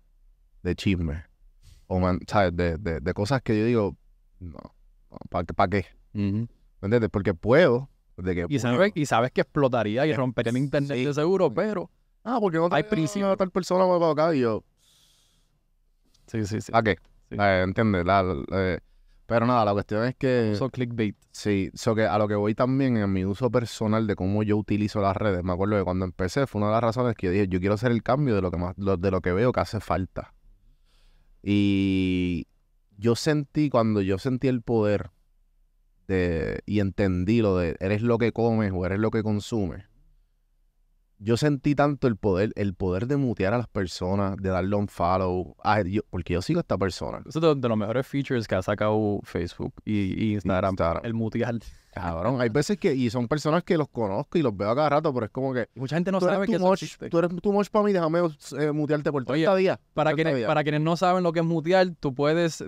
de 0.62 0.74
chisme? 0.74 1.24
O, 1.88 2.00
me 2.00 2.06
han- 2.06 2.20
¿sabes? 2.26 2.56
De, 2.56 2.78
de, 2.78 3.00
de 3.00 3.14
cosas 3.14 3.42
que 3.42 3.58
yo 3.58 3.64
digo, 3.66 3.96
no, 4.40 4.58
¿para 5.28 5.68
qué? 5.68 5.84
¿Me 6.14 6.46
entiendes? 6.80 7.10
Porque 7.10 7.34
puedo, 7.34 7.90
de 8.16 8.34
que 8.34 8.46
Y, 8.48 8.58
sabes, 8.58 8.92
y 8.94 9.04
sabes 9.04 9.30
que 9.30 9.42
explotaría 9.42 10.06
y 10.06 10.12
rompería 10.14 10.50
el 10.50 10.56
internet 10.56 10.96
sí. 10.98 11.04
de 11.04 11.12
seguro, 11.14 11.52
pero 11.52 11.90
Ah, 12.24 12.38
porque 12.40 12.58
no 12.58 12.68
Hay 12.72 12.82
te 12.82 12.88
principio. 12.90 13.36
tal 13.36 13.50
persona 13.50 13.86
para 13.86 14.10
acá 14.12 14.34
y 14.34 14.40
yo. 14.40 14.64
Sí, 16.26 16.44
sí, 16.46 16.60
sí. 16.60 16.72
¿A 16.74 16.82
qué? 16.82 16.96
Sí. 17.30 17.36
Eh, 17.38 17.62
¿Entiendes? 17.64 18.04
La- 18.04 18.22
la- 18.22 18.44
eh, 18.52 18.80
pero 19.28 19.44
nada, 19.44 19.62
la 19.66 19.74
cuestión 19.74 20.04
es 20.06 20.16
que... 20.16 20.52
Uso 20.54 20.70
clickbait. 20.70 21.14
Sí, 21.32 21.70
so 21.74 21.94
que 21.94 22.04
a 22.06 22.16
lo 22.16 22.26
que 22.28 22.34
voy 22.34 22.54
también 22.54 22.96
en 22.96 23.12
mi 23.12 23.26
uso 23.26 23.50
personal 23.50 24.06
de 24.06 24.16
cómo 24.16 24.42
yo 24.42 24.56
utilizo 24.56 25.02
las 25.02 25.14
redes. 25.14 25.44
Me 25.44 25.52
acuerdo 25.52 25.76
que 25.76 25.84
cuando 25.84 26.06
empecé 26.06 26.46
fue 26.46 26.60
una 26.62 26.68
de 26.68 26.72
las 26.76 26.82
razones 26.82 27.14
que 27.14 27.26
yo 27.26 27.32
dije, 27.32 27.46
yo 27.46 27.60
quiero 27.60 27.74
hacer 27.74 27.92
el 27.92 28.02
cambio 28.02 28.34
de 28.34 28.40
lo 28.40 28.50
que 28.50 28.56
más, 28.56 28.74
lo- 28.78 28.96
de 28.96 29.10
lo 29.10 29.20
que 29.20 29.32
veo 29.32 29.52
que 29.52 29.60
hace 29.60 29.80
falta. 29.80 30.32
Y 31.42 32.46
yo 32.96 33.14
sentí, 33.16 33.68
cuando 33.68 34.00
yo 34.00 34.16
sentí 34.18 34.48
el 34.48 34.62
poder 34.62 35.10
de, 36.06 36.62
y 36.64 36.80
entendí 36.80 37.42
lo 37.42 37.58
de 37.58 37.76
eres 37.80 38.00
lo 38.00 38.16
que 38.16 38.32
comes 38.32 38.72
o 38.74 38.86
eres 38.86 38.98
lo 38.98 39.10
que 39.10 39.22
consumes, 39.22 39.84
yo 41.18 41.36
sentí 41.36 41.74
tanto 41.74 42.06
el 42.06 42.16
poder, 42.16 42.52
el 42.56 42.74
poder 42.74 43.06
de 43.06 43.16
mutear 43.16 43.52
a 43.54 43.58
las 43.58 43.66
personas, 43.68 44.36
de 44.36 44.48
darle 44.50 44.76
un 44.76 44.88
follow, 44.88 45.56
ah, 45.64 45.82
yo- 45.82 46.02
porque 46.10 46.34
yo 46.34 46.42
sigo 46.42 46.60
a 46.60 46.62
esta 46.62 46.78
persona. 46.78 47.18
Eso 47.28 47.38
es 47.38 47.42
de, 47.42 47.54
de 47.60 47.68
los 47.68 47.76
mejores 47.76 48.06
features 48.06 48.46
que 48.46 48.54
ha 48.54 48.62
sacado 48.62 49.20
Facebook 49.24 49.74
y, 49.84 50.24
y 50.24 50.32
Instagram. 50.34 50.72
Instagram. 50.74 51.04
El 51.04 51.14
mutear. 51.14 51.54
Cabrón, 51.92 52.40
hay 52.40 52.48
veces 52.50 52.76
que, 52.78 52.94
y 52.94 53.10
son 53.10 53.26
personas 53.26 53.64
que 53.64 53.76
los 53.76 53.88
conozco 53.88 54.38
y 54.38 54.42
los 54.42 54.56
veo 54.56 54.70
a 54.70 54.76
cada 54.76 54.88
rato, 54.90 55.12
pero 55.12 55.26
es 55.26 55.32
como 55.32 55.52
que 55.52 55.68
Mucha 55.74 55.96
gente 55.96 56.12
no 56.12 56.20
sabe 56.20 56.46
que 56.46 56.54
eso 56.54 56.64
much, 56.64 56.84
tú 57.10 57.18
eres 57.18 57.30
too 57.42 57.52
much 57.52 57.68
para 57.70 57.84
mí, 57.84 57.92
déjame 57.92 58.20
eh, 58.58 58.70
mutearte 58.72 59.10
por 59.10 59.24
30 59.24 59.56
días. 59.56 59.78
Para 59.94 60.10
30 60.10 60.14
quienes, 60.22 60.36
días. 60.36 60.46
para 60.46 60.62
quienes 60.62 60.80
no 60.82 60.96
saben 60.96 61.24
lo 61.24 61.32
que 61.32 61.40
es 61.40 61.44
mutear, 61.46 61.88
tú 61.98 62.14
puedes, 62.14 62.62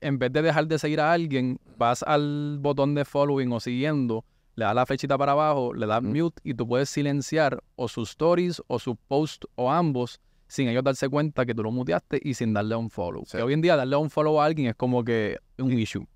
en 0.00 0.18
vez 0.18 0.32
de 0.32 0.42
dejar 0.42 0.66
de 0.66 0.80
seguir 0.80 1.00
a 1.00 1.12
alguien, 1.12 1.60
vas 1.78 2.02
al 2.02 2.58
botón 2.60 2.94
de 2.96 3.04
following 3.04 3.52
o 3.52 3.60
siguiendo, 3.60 4.24
le 4.54 4.64
das 4.64 4.74
la 4.74 4.84
flechita 4.86 5.16
para 5.18 5.32
abajo, 5.32 5.72
le 5.74 5.86
das 5.86 6.02
Ujú. 6.02 6.08
mute 6.14 6.40
y 6.44 6.54
tú 6.54 6.66
puedes 6.68 6.90
silenciar 6.90 7.62
o 7.76 7.88
sus 7.88 8.10
stories 8.10 8.62
o 8.66 8.78
sus 8.78 8.96
posts 9.08 9.46
o 9.54 9.70
ambos 9.70 10.20
sin 10.46 10.68
ellos 10.68 10.84
darse 10.84 11.08
cuenta 11.08 11.46
que 11.46 11.54
tú 11.54 11.62
lo 11.62 11.70
muteaste 11.70 12.20
y 12.22 12.34
sin 12.34 12.52
darle 12.52 12.76
un 12.76 12.90
follow. 12.90 13.24
Sí. 13.26 13.38
Que 13.38 13.42
hoy 13.42 13.54
en 13.54 13.62
día 13.62 13.74
darle 13.76 13.96
un 13.96 14.10
follow 14.10 14.40
a 14.40 14.44
alguing 14.44 14.66
es 14.66 14.74
como 14.76 15.02
que 15.02 15.38
un 15.58 15.72
issue. 15.72 16.06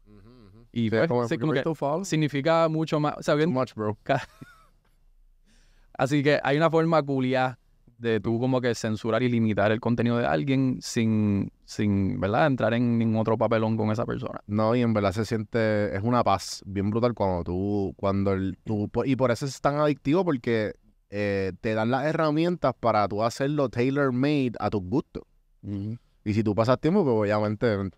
Y 0.72 0.84
Sí, 0.84 0.90
pues, 0.90 1.08
como 1.08 1.26
sí, 1.26 1.38
como 1.38 1.52
que 1.54 1.64
significa 2.04 2.68
mucho 2.68 3.00
más. 3.00 3.16
O 3.16 3.22
sea, 3.22 3.34
bien- 3.34 3.50
much, 3.50 3.72
bro. 3.74 3.96
Así 5.96 6.22
que 6.22 6.38
hay 6.42 6.58
una 6.58 6.70
forma 6.70 7.02
culiada 7.02 7.58
de 7.98 8.20
tú 8.20 8.38
como 8.38 8.60
que 8.60 8.74
censurar 8.74 9.22
y 9.22 9.28
limitar 9.28 9.72
el 9.72 9.80
contenido 9.80 10.18
de 10.18 10.26
alguien 10.26 10.78
sin, 10.80 11.50
sin, 11.64 12.20
¿verdad? 12.20 12.46
Entrar 12.46 12.74
en 12.74 12.98
ningún 12.98 13.20
otro 13.20 13.38
papelón 13.38 13.76
con 13.76 13.90
esa 13.90 14.04
persona. 14.04 14.40
No, 14.46 14.74
y 14.74 14.82
en 14.82 14.92
verdad 14.92 15.12
se 15.12 15.24
siente, 15.24 15.94
es 15.96 16.02
una 16.02 16.22
paz 16.22 16.62
bien 16.66 16.90
brutal 16.90 17.14
cuando 17.14 17.44
tú, 17.44 17.94
cuando 17.96 18.32
el, 18.32 18.58
tú, 18.64 18.90
y 19.04 19.16
por 19.16 19.30
eso 19.30 19.46
es 19.46 19.60
tan 19.60 19.76
adictivo 19.76 20.24
porque 20.24 20.74
eh, 21.10 21.52
te 21.60 21.74
dan 21.74 21.90
las 21.90 22.04
herramientas 22.04 22.74
para 22.78 23.08
tú 23.08 23.22
hacerlo 23.22 23.68
tailor-made 23.68 24.52
a 24.58 24.70
tus 24.70 24.82
gustos. 24.82 25.22
Y 25.62 26.34
si 26.34 26.44
tú 26.44 26.54
pasas 26.54 26.80
tiempo, 26.80 27.02
pues 27.04 27.14
obviamente... 27.14 27.90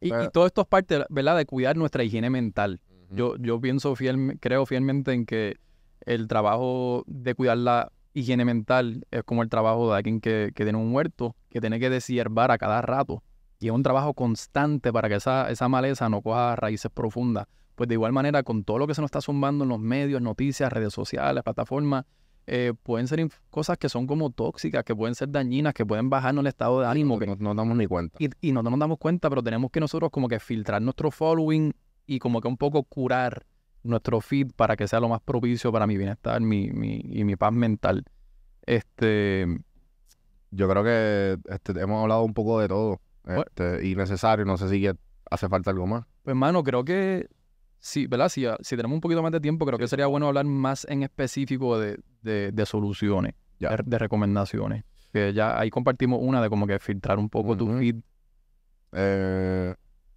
Y, 0.00 0.08
y 0.08 0.10
Pero- 0.10 0.30
todo 0.30 0.46
esto 0.46 0.60
es 0.62 0.66
parte, 0.66 1.04
¿verdad? 1.08 1.36
De 1.36 1.46
cuidar 1.46 1.76
nuestra 1.76 2.04
higiene 2.04 2.30
mental. 2.30 2.80
Yo, 3.10 3.36
yo 3.36 3.60
pienso 3.60 3.94
fiel, 3.94 4.38
creo 4.40 4.66
fielmente 4.66 5.12
en 5.12 5.26
que 5.26 5.56
el 6.00 6.28
trabajo 6.28 7.04
de 7.06 7.34
cuidar 7.34 7.58
la 7.58 7.92
higiene 8.16 8.46
mental 8.46 9.06
es 9.10 9.22
como 9.24 9.42
el 9.42 9.50
trabajo 9.50 9.90
de 9.90 9.96
alguien 9.98 10.20
que, 10.20 10.50
que 10.54 10.64
tiene 10.64 10.78
un 10.78 10.92
huerto, 10.94 11.36
que 11.50 11.60
tiene 11.60 11.78
que 11.78 11.90
deshiervar 11.90 12.50
a 12.50 12.56
cada 12.56 12.80
rato. 12.80 13.22
Y 13.60 13.66
es 13.66 13.72
un 13.72 13.82
trabajo 13.82 14.14
constante 14.14 14.92
para 14.92 15.08
que 15.08 15.16
esa, 15.16 15.50
esa 15.50 15.68
maleza 15.68 16.08
no 16.08 16.22
coja 16.22 16.56
raíces 16.56 16.90
profundas. 16.90 17.46
Pues 17.74 17.88
de 17.88 17.94
igual 17.94 18.12
manera, 18.12 18.42
con 18.42 18.64
todo 18.64 18.78
lo 18.78 18.86
que 18.86 18.94
se 18.94 19.02
nos 19.02 19.08
está 19.08 19.20
zumbando 19.20 19.64
en 19.64 19.68
los 19.68 19.78
medios, 19.78 20.22
noticias, 20.22 20.72
redes 20.72 20.94
sociales, 20.94 21.42
plataformas, 21.42 22.06
eh, 22.46 22.72
pueden 22.82 23.06
ser 23.06 23.28
cosas 23.50 23.76
que 23.76 23.90
son 23.90 24.06
como 24.06 24.30
tóxicas, 24.30 24.82
que 24.82 24.96
pueden 24.96 25.14
ser 25.14 25.30
dañinas, 25.30 25.74
que 25.74 25.84
pueden 25.84 26.08
bajarnos 26.08 26.42
el 26.42 26.46
estado 26.46 26.80
de 26.80 26.86
ánimo, 26.86 27.18
que 27.18 27.26
no, 27.26 27.36
no 27.38 27.54
damos 27.54 27.76
ni 27.76 27.86
cuenta. 27.86 28.16
y, 28.18 28.30
y 28.40 28.52
no 28.52 28.62
nos 28.62 28.78
damos 28.78 28.98
cuenta, 28.98 29.28
pero 29.28 29.42
tenemos 29.42 29.70
que 29.70 29.80
nosotros 29.80 30.10
como 30.10 30.26
que 30.28 30.40
filtrar 30.40 30.80
nuestro 30.80 31.10
following 31.10 31.74
y 32.06 32.18
como 32.18 32.40
que 32.40 32.48
un 32.48 32.56
poco 32.56 32.82
curar 32.84 33.44
nuestro 33.86 34.20
feed 34.20 34.52
para 34.56 34.76
que 34.76 34.86
sea 34.88 35.00
lo 35.00 35.08
más 35.08 35.20
propicio 35.20 35.70
para 35.72 35.86
mi 35.86 35.96
bienestar 35.96 36.40
mi, 36.40 36.70
mi- 36.70 37.00
y 37.04 37.24
mi 37.24 37.36
paz 37.36 37.52
mental. 37.52 38.04
Este, 38.64 39.46
Yo 40.50 40.68
creo 40.68 40.82
que 40.84 41.38
este, 41.52 41.72
hemos 41.80 42.02
hablado 42.02 42.22
un 42.22 42.34
poco 42.34 42.60
de 42.60 42.68
todo. 42.68 43.00
Este, 43.26 43.86
y 43.86 43.96
necesario, 43.96 44.44
no 44.44 44.56
sé 44.56 44.68
si 44.68 44.88
hace 45.30 45.48
falta 45.48 45.70
algo 45.70 45.86
más. 45.86 46.04
pues 46.22 46.32
hermano, 46.32 46.62
creo 46.62 46.84
que 46.84 47.28
sí, 47.80 48.06
¿verdad? 48.06 48.28
Si, 48.28 48.44
si 48.60 48.76
tenemos 48.76 48.94
un 48.94 49.00
poquito 49.00 49.22
más 49.22 49.32
de 49.32 49.40
tiempo, 49.40 49.66
creo 49.66 49.78
que 49.78 49.88
sería 49.88 50.06
bueno 50.06 50.28
hablar 50.28 50.44
más 50.44 50.86
en 50.88 51.02
específico 51.02 51.78
de, 51.78 51.98
de- 52.22 52.52
de 52.52 52.66
soluciones, 52.66 53.34
Ya. 53.58 53.70
de, 53.70 53.82
de 53.84 53.98
recomendaciones. 53.98 54.84
Que 55.12 55.32
ya 55.32 55.58
ahí 55.58 55.70
compartimos 55.70 56.20
una 56.22 56.40
de 56.42 56.48
como 56.48 56.66
que 56.66 56.78
filtrar 56.78 57.18
un 57.18 57.28
poco 57.28 57.56
tu 57.56 57.66
feed, 57.78 57.96
Eh, 58.92 59.74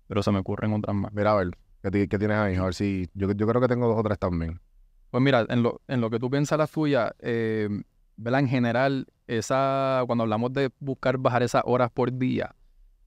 pero 0.08 0.24
se 0.24 0.32
me 0.32 0.40
ocurren 0.40 0.74
otras 0.74 0.96
más. 0.96 1.12
mira, 1.14 1.32
a 1.32 1.36
ver, 1.36 1.52
¿qué, 1.82 1.92
ti- 1.92 2.08
qué 2.08 2.18
tienes 2.18 2.38
ahí? 2.38 2.56
A 2.56 2.64
ver 2.64 2.74
si... 2.74 3.08
Yo, 3.14 3.32
yo 3.32 3.48
creo 3.48 3.62
que 3.62 3.68
tengo 3.68 3.88
dos 3.88 3.98
o 4.00 4.04
tres 4.04 4.20
también. 4.20 4.60
Pues 5.12 5.24
mira, 5.24 5.46
en 5.50 5.64
lo, 5.64 5.82
en 5.88 6.02
lo 6.02 6.10
que 6.10 6.20
tú 6.20 6.30
piensas 6.30 6.58
la 6.58 6.68
tuya, 6.68 7.14
eh, 7.20 7.68
¿verdad? 8.16 8.42
En 8.42 8.48
general, 8.48 9.08
esa, 9.28 10.04
cuando 10.06 10.24
hablamos 10.24 10.54
de 10.54 10.70
buscar 10.80 11.18
bajar 11.18 11.42
esas 11.44 11.64
horas 11.66 11.90
por 11.92 12.12
día, 12.16 12.54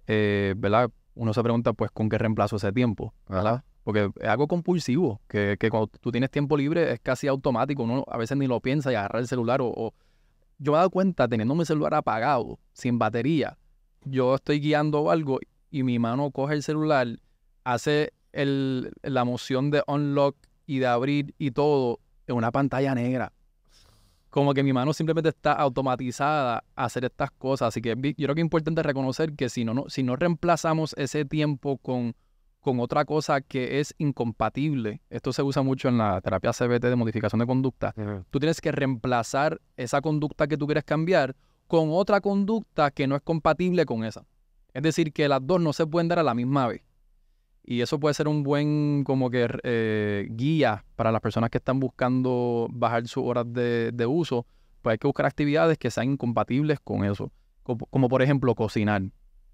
eh, 0.07 0.55
¿verdad? 0.57 0.91
Uno 1.15 1.33
se 1.33 1.43
pregunta, 1.43 1.73
pues, 1.75 1.91
¿con 1.91 2.09
qué 2.09 2.19
reemplazo 2.19 2.57
ese 2.57 2.73
tiempo? 2.73 3.15
Ajá. 3.29 3.65
Porque 3.85 4.11
es 4.21 4.29
algo 4.29 4.47
compulsivo, 4.49 5.21
que, 5.29 5.57
que 5.59 5.69
cuando 5.71 5.89
tú 5.89 6.11
tienes 6.13 6.31
tiempo 6.31 6.57
libre 6.57 6.93
es 6.93 7.01
casi 7.01 7.27
automático, 7.29 7.83
uno 7.83 8.05
a 8.09 8.17
veces 8.17 8.37
ni 8.37 8.47
lo 8.47 8.61
piensa 8.61 8.91
y 8.93 8.95
agarra 8.95 9.19
el 9.19 9.27
celular 9.29 9.61
o, 9.61 9.67
o- 9.69 9.95
Yo 10.59 10.73
me 10.73 10.77
he 10.77 10.79
dado 10.79 10.91
cuenta, 10.91 11.27
teniendo 11.29 11.55
mi 11.55 11.65
celular 11.65 11.93
apagado, 11.95 12.59
sin 12.73 12.99
batería, 12.99 13.59
yo 14.05 14.37
estoy 14.37 14.61
guiando 14.61 15.11
algo 15.11 15.39
y 15.71 15.83
mi 15.83 15.99
mano 15.99 16.31
coge 16.31 16.55
el 16.55 16.63
celular, 16.63 17.09
hace 17.65 18.13
el, 18.33 18.93
la 19.03 19.25
moción 19.25 19.71
de 19.71 19.83
unlock 19.87 20.37
y 20.67 20.79
de 20.79 20.87
abrir 20.87 21.35
y 21.39 21.51
todo 21.51 22.01
en 22.27 22.37
una 22.37 22.51
pantalla 22.51 22.95
negra. 22.95 23.33
Como 24.31 24.55
que 24.55 24.63
mi 24.63 24.73
mano 24.73 24.95
simplemente 24.95 25.29
está 25.29 25.53
automatizada 25.53 26.65
a 26.75 26.85
hacer 26.85 27.05
estas 27.05 27.31
cosas. 27.33 27.69
Así 27.69 27.83
que 27.83 27.91
yo 27.91 27.95
creo 27.97 28.35
que 28.35 28.41
es 28.41 28.45
importante 28.45 28.83
reconocer 28.83 29.35
que 29.35 29.49
si 29.49 29.65
no, 29.65 29.75
no, 29.75 29.85
si 29.89 30.03
no 30.03 30.17
reemplazamos 30.17 30.95
ese 30.97 31.27
tiempo 31.27 31.77
con, 31.77 32.15
con 32.63 32.81
otra 32.81 33.05
cosa 33.05 33.43
que 33.43 33.81
es 33.81 33.95
incompatible, 33.99 35.03
esto 35.11 35.33
se 35.33 35.43
usa 35.43 35.63
mucho 35.63 35.89
en 35.89 35.99
la 35.99 36.21
terapia 36.23 36.53
CBT 36.53 36.85
de 36.85 36.97
modificación 36.97 37.41
de 37.41 37.47
conducta, 37.47 37.93
tú 38.31 38.39
tienes 38.39 38.61
que 38.61 38.73
reemplazar 38.73 39.61
esa 39.77 40.01
conducta 40.01 40.47
que 40.47 40.57
tú 40.57 40.67
quieres 40.67 40.85
cambiar 40.85 41.35
con 41.67 41.89
otra 41.91 42.21
conducta 42.21 42.91
que 42.91 43.07
no 43.07 43.17
es 43.17 43.23
compatible 43.23 43.85
con 43.85 44.05
esa. 44.05 44.25
Es 44.73 44.83
decir, 44.83 45.13
que 45.13 45.29
las 45.29 45.45
dos 45.45 45.61
no 45.61 45.73
se 45.73 45.87
pueden 45.87 46.09
dar 46.09 46.21
a 46.21 46.23
la 46.23 46.35
misma 46.35 46.69
vez. 46.69 46.83
Y 47.65 47.81
eso 47.81 48.01
puede 48.01 48.15
ser 48.15 48.27
un 48.29 48.43
buen 48.43 49.05
como 49.05 49.31
que 49.31 49.49
eh, 49.63 50.27
guía 50.31 50.85
para 50.97 51.13
las 51.13 51.21
personas 51.21 51.51
que 51.51 51.59
están 51.59 51.79
buscando 51.79 52.69
bajar 52.71 53.07
sus 53.07 53.25
horas 53.25 53.45
de, 53.53 53.93
de 53.93 54.07
uso. 54.07 54.47
Pues 54.83 54.95
hay 54.95 54.99
que 54.99 55.07
buscar 55.07 55.27
actividades 55.27 55.79
que 55.79 55.91
sean 55.91 56.13
incompatibles 56.13 56.81
con 56.81 57.05
eso. 57.05 57.31
Como, 57.63 57.87
como 57.87 58.09
por 58.09 58.23
ejemplo 58.23 58.55
cocinar 58.55 59.03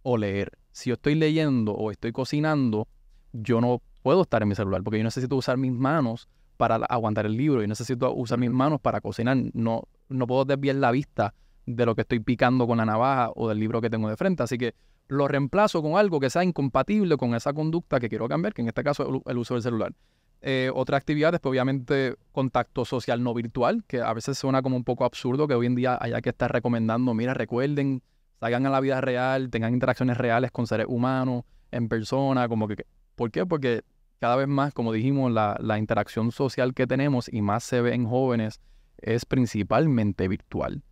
o 0.03 0.17
leer. 0.17 0.53
Si 0.73 0.89
yo 0.89 0.95
estoy 0.95 1.15
leyendo 1.17 1.73
o 1.73 1.91
estoy 1.91 2.13
cocinando, 2.13 2.89
yo 3.33 3.61
no 3.61 3.83
puedo 4.03 4.23
estar 4.23 4.41
en 4.43 4.49
mi 4.49 4.55
celular 4.55 4.83
porque 4.83 4.99
yo 4.99 5.05
necesito 5.05 5.37
usar 5.37 5.59
mis 5.59 5.73
manos 5.73 6.29
para 6.57 6.77
aguantar 6.77 7.27
el 7.27 7.37
libro. 7.37 7.61
Yo 7.61 7.67
necesito 7.67 8.13
usar 8.15 8.39
mis 8.39 8.51
manos 8.51 8.81
para 8.81 9.01
cocinar. 9.01 9.37
No, 9.53 9.83
no 10.09 10.27
puedo 10.27 10.45
desviar 10.45 10.77
la 10.77 10.91
vista 10.91 11.35
de 11.67 11.85
lo 11.85 11.95
que 11.95 12.03
estoy 12.03 12.21
picando 12.21 12.67
con 12.67 12.79
la 12.79 12.87
navaja 12.87 13.31
o 13.35 13.49
del 13.49 13.59
libro 13.59 13.81
que 13.81 13.91
tengo 13.91 14.09
de 14.09 14.17
frente. 14.17 14.43
Así 14.43 14.57
que 14.57 14.75
lo 15.09 15.27
reemplazo 15.27 15.83
con 15.83 15.97
algo 15.97 16.21
que 16.21 16.31
sea 16.31 16.45
incompatible 16.45 17.17
con 17.17 17.35
esa 17.35 17.53
conducta 17.53 17.99
que 17.99 18.09
quiero 18.09 18.29
cambiar, 18.29 18.55
que 18.55 18.63
en 18.63 18.69
este 18.69 18.85
caso 18.85 19.03
es 19.03 19.23
el, 19.27 19.39
uso 19.39 19.55
del 19.55 19.63
celular. 19.63 19.95
Eh, 20.41 20.71
otra 20.73 20.97
actividad 20.97 21.35
es, 21.35 21.41
pues, 21.41 21.51
obviamente, 21.51 22.15
contacto 22.31 22.85
social 22.85 23.23
no 23.23 23.35
virtual, 23.35 23.83
que 23.87 24.01
a 24.01 24.13
veces 24.13 24.39
suena 24.39 24.63
como 24.63 24.77
un 24.77 24.85
poco 24.85 25.05
absurdo 25.05 25.49
que 25.49 25.55
hoy 25.55 25.67
en 25.67 25.75
día 25.75 25.99
haya 26.01 26.21
que 26.21 26.29
estar 26.29 26.53
recomendando, 26.53 27.13
mira, 27.15 27.35
recuerden, 27.35 28.03
salgan 28.39 28.67
a 28.67 28.71
la 28.71 28.81
vida 28.81 29.01
real, 29.01 29.51
tengan 29.51 29.73
interacciones 29.73 30.17
reales 30.17 30.53
con 30.53 30.67
seres 30.67 30.87
humanos, 30.89 31.45
en 31.73 31.89
persona, 31.89 32.49
como 32.49 32.69
que- 32.69 32.87
¿Por 33.17 33.31
qué? 33.31 33.45
Porque 33.47 33.83
cada 34.21 34.37
vez 34.37 34.47
más, 34.47 34.73
como 34.73 34.93
dijimos, 34.93 35.33
la, 35.33 35.57
la 35.61 35.79
interacción 35.79 36.31
social 36.31 36.75
que 36.75 36.87
tenemos 36.87 37.33
y 37.33 37.43
más 37.43 37.65
se 37.65 37.81
ve 37.81 37.95
en 37.95 38.07
jóvenes 38.07 38.61
es 38.99 39.25
principalmente 39.25 40.29
virtual. 40.29 40.83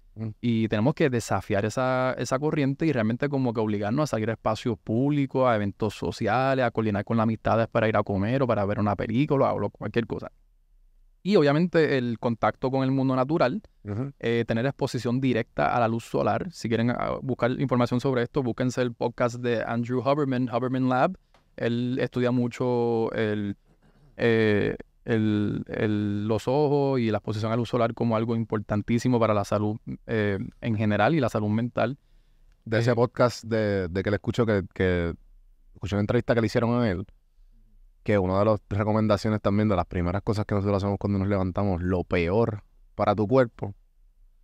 Y 0.40 0.68
tenemos 0.68 0.94
que 0.94 1.10
desafiar 1.10 1.64
esa, 1.66 2.14
esa 2.18 2.38
corriente 2.38 2.86
y 2.86 2.92
realmente 2.92 3.28
como 3.28 3.52
que 3.52 3.60
obligarnos 3.60 4.04
a 4.04 4.06
salir 4.06 4.30
a 4.30 4.32
espacios 4.32 4.78
públicos, 4.78 5.46
a 5.46 5.56
eventos 5.56 5.94
sociales, 5.94 6.64
a 6.64 6.70
coordinar 6.70 7.04
con 7.04 7.18
las 7.18 7.24
amistades 7.24 7.68
para 7.68 7.88
ir 7.88 7.96
a 7.96 8.02
comer 8.02 8.42
o 8.42 8.46
para 8.46 8.64
ver 8.64 8.78
una 8.78 8.96
película 8.96 9.52
o 9.52 9.70
cualquier 9.70 10.06
cosa. 10.06 10.32
Y 11.26 11.34
obviamente 11.34 11.98
el 11.98 12.20
contacto 12.20 12.70
con 12.70 12.84
el 12.84 12.92
mundo 12.92 13.16
natural, 13.16 13.60
eh, 14.20 14.44
tener 14.46 14.64
exposición 14.64 15.20
directa 15.20 15.76
a 15.76 15.80
la 15.80 15.88
luz 15.88 16.04
solar. 16.04 16.46
Si 16.52 16.68
quieren 16.68 16.90
ah, 16.90 17.18
buscar 17.20 17.50
información 17.60 18.00
sobre 18.00 18.22
esto, 18.22 18.44
búsquense 18.44 18.80
el 18.80 18.94
podcast 18.94 19.36
de 19.40 19.62
Andrew 19.66 20.00
Huberman, 20.00 20.48
Huberman 20.48 20.88
Lab. 20.88 21.18
Él 21.56 21.98
estudia 22.00 22.30
mucho 22.30 23.10
el, 23.12 23.56
eh, 24.16 24.76
el- 25.06 25.64
el- 25.68 26.26
los 26.28 26.46
ojos 26.48 27.00
y 27.00 27.10
la 27.10 27.18
exposición 27.18 27.52
a 27.52 27.56
luz 27.56 27.68
solar 27.70 27.94
como 27.94 28.16
algo 28.16 28.36
importantísimo 28.36 29.18
para 29.18 29.32
la 29.34 29.44
salud 29.44 29.76
eh, 30.06 30.38
en 30.60 30.76
general 30.76 31.14
y 31.14 31.20
la 31.20 31.28
salud 31.30 31.48
mental. 31.48 31.96
de 32.64 32.80
ese 32.80 32.94
podcast 32.94 33.44
de, 33.44 33.86
de 33.88 34.02
que 34.02 34.10
le 34.10 34.16
escucho 34.16 34.44
que, 34.44 34.64
que 34.74 35.14
escuché 35.74 35.94
una 35.94 36.00
entrevista 36.00 36.34
que 36.34 36.40
le 36.40 36.46
hicieron 36.48 36.80
a 36.80 36.90
él, 36.90 37.06
que 38.02 38.18
una 38.18 38.38
de 38.40 38.44
las 38.44 38.60
recomendaciones 38.68 39.40
también 39.40 39.68
de 39.68 39.76
las 39.76 39.86
primeras 39.86 40.22
cosas 40.22 40.44
que 40.46 40.54
nosotros 40.56 40.78
hacemos 40.82 40.98
cuando 40.98 41.18
nos 41.20 41.28
levantamos, 41.28 41.80
lo 41.82 42.02
peor 42.04 42.62
para 42.96 43.14
tu 43.14 43.28
cuerpo 43.28 43.74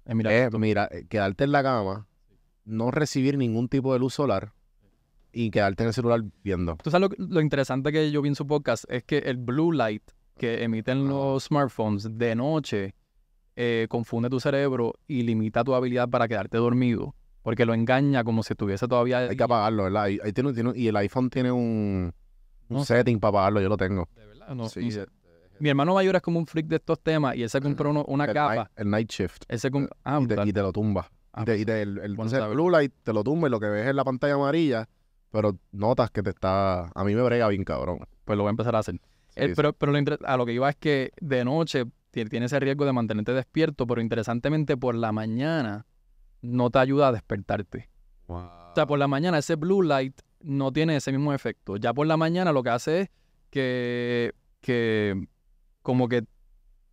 es, 0.04 0.44
esto. 0.46 0.58
mira, 0.60 0.88
eh, 0.92 1.06
quedarte 1.08 1.44
en 1.44 1.52
la 1.52 1.62
cama, 1.64 2.06
no 2.64 2.90
recibir 2.92 3.36
ningún 3.38 3.68
tipo 3.68 3.92
de 3.92 3.98
luz 3.98 4.14
solar 4.14 4.52
y 5.32 5.50
quedarte 5.50 5.82
en 5.82 5.88
el 5.88 5.94
celular 5.94 6.22
viendo. 6.44 6.76
Tú 6.82 6.90
sabes 6.92 7.10
lo, 7.18 7.26
lo 7.26 7.40
interesante 7.40 7.90
que 7.90 8.12
yo 8.12 8.22
vi 8.22 8.28
en 8.28 8.34
su 8.36 8.46
podcast 8.46 8.84
es 8.88 9.02
que 9.02 9.18
el 9.18 9.36
blue 9.36 9.72
light 9.72 10.02
que 10.42 10.64
emiten 10.64 11.06
los 11.06 11.44
smartphones 11.44 12.18
de 12.18 12.34
noche 12.34 12.94
eh, 13.54 13.86
confunde 13.88 14.28
tu 14.28 14.40
cerebro 14.40 14.94
y 15.06 15.22
limita 15.22 15.62
tu 15.62 15.72
habilidad 15.72 16.08
para 16.08 16.26
quedarte 16.26 16.56
dormido. 16.58 17.14
Porque 17.42 17.64
lo 17.64 17.74
engaña 17.74 18.24
como 18.24 18.42
si 18.42 18.54
estuviese 18.54 18.88
todavía. 18.88 19.18
Hay 19.18 19.36
que 19.36 19.42
apagarlo, 19.44 19.84
¿verdad? 19.84 20.02
Ahí- 20.02 20.18
ahí 20.24 20.32
tiene- 20.32 20.52
tiene- 20.52 20.72
y 20.74 20.88
el 20.88 20.96
iPhone 20.96 21.30
tiene 21.30 21.52
un, 21.52 22.12
un 22.68 22.76
No. 22.76 22.84
setting 22.84 23.20
para 23.20 23.28
apagarlo, 23.30 23.60
yo 23.60 23.68
lo 23.68 23.76
tengo. 23.76 24.08
De 24.16 24.26
verdad, 24.26 24.54
no- 24.56 24.68
Sí, 24.68 24.80
no 24.84 24.90
sé. 24.90 25.02
eh, 25.02 25.06
Mi 25.60 25.68
hermano 25.68 25.94
mayor 25.94 26.16
es 26.16 26.22
como 26.22 26.40
un 26.40 26.46
freak 26.46 26.66
de 26.66 26.76
estos 26.76 26.98
temas 27.00 27.36
y 27.36 27.44
él 27.44 27.50
se 27.50 27.60
compró 27.60 27.90
uno- 27.90 28.04
una 28.08 28.24
el, 28.24 28.32
capa. 28.34 28.54
night, 28.56 28.68
el 28.74 28.90
night 28.90 29.10
shift. 29.12 29.44
Él 29.48 29.60
se 29.60 29.70
ah, 30.02 30.18
y, 30.20 30.26
te, 30.26 30.42
y 30.48 30.52
te 30.52 30.60
lo 30.60 30.72
tumba. 30.72 31.08
Ah, 31.32 31.42
y 31.42 31.44
te, 31.44 31.58
y 31.58 31.64
te- 31.64 31.82
el, 31.82 31.98
el- 31.98 32.16
bueno 32.16 32.50
blue 32.50 32.68
light 32.68 32.92
te 33.04 33.12
lo 33.12 33.22
tumba 33.22 33.46
y 33.46 33.50
lo 33.52 33.60
que 33.60 33.66
ves 33.66 33.86
es 33.86 33.94
la 33.94 34.02
pantalla 34.02 34.34
amarilla, 34.34 34.88
pero 35.30 35.56
notas 35.70 36.10
que 36.10 36.20
te 36.22 36.30
está... 36.30 36.90
A 36.92 37.04
mí 37.04 37.14
me 37.14 37.22
brega 37.22 37.46
bien, 37.48 37.62
cabrón. 37.62 38.00
Pues 38.24 38.36
lo 38.36 38.42
voy 38.42 38.48
a 38.48 38.50
empezar 38.50 38.74
a 38.74 38.80
hacer. 38.80 38.98
Eh, 39.36 39.48
sí. 39.48 39.52
pero 39.56 39.72
pero 39.72 39.92
lo 39.92 39.98
a 40.26 40.36
lo 40.36 40.46
que 40.46 40.52
iba 40.52 40.68
es 40.68 40.76
que 40.76 41.12
de 41.20 41.44
noche 41.44 41.84
ti- 42.10 42.24
tiene 42.26 42.46
ese 42.46 42.60
riesgo 42.60 42.84
de 42.84 42.92
mantenerte 42.92 43.32
despierto, 43.32 43.86
pero 43.86 44.00
interesantemente 44.00 44.76
por 44.76 44.94
la 44.94 45.12
mañana 45.12 45.86
no 46.42 46.70
te 46.70 46.78
ayuda 46.78 47.08
a 47.08 47.12
despertarte. 47.12 47.88
O 48.26 48.72
sea, 48.74 48.86
por 48.86 48.98
la 48.98 49.08
mañana 49.08 49.38
ese 49.38 49.56
blue 49.56 49.82
light 49.82 50.18
no 50.40 50.72
tiene 50.72 50.96
ese 50.96 51.12
mismo 51.12 51.32
efecto. 51.34 51.76
Ya 51.76 51.92
por 51.94 52.06
la 52.06 52.16
mañana 52.16 52.52
lo 52.52 52.62
que 52.62 52.70
hace 52.70 53.00
es 53.02 53.10
que, 53.50 54.32
que 54.60 55.26
como 55.82 56.08
que, 56.08 56.24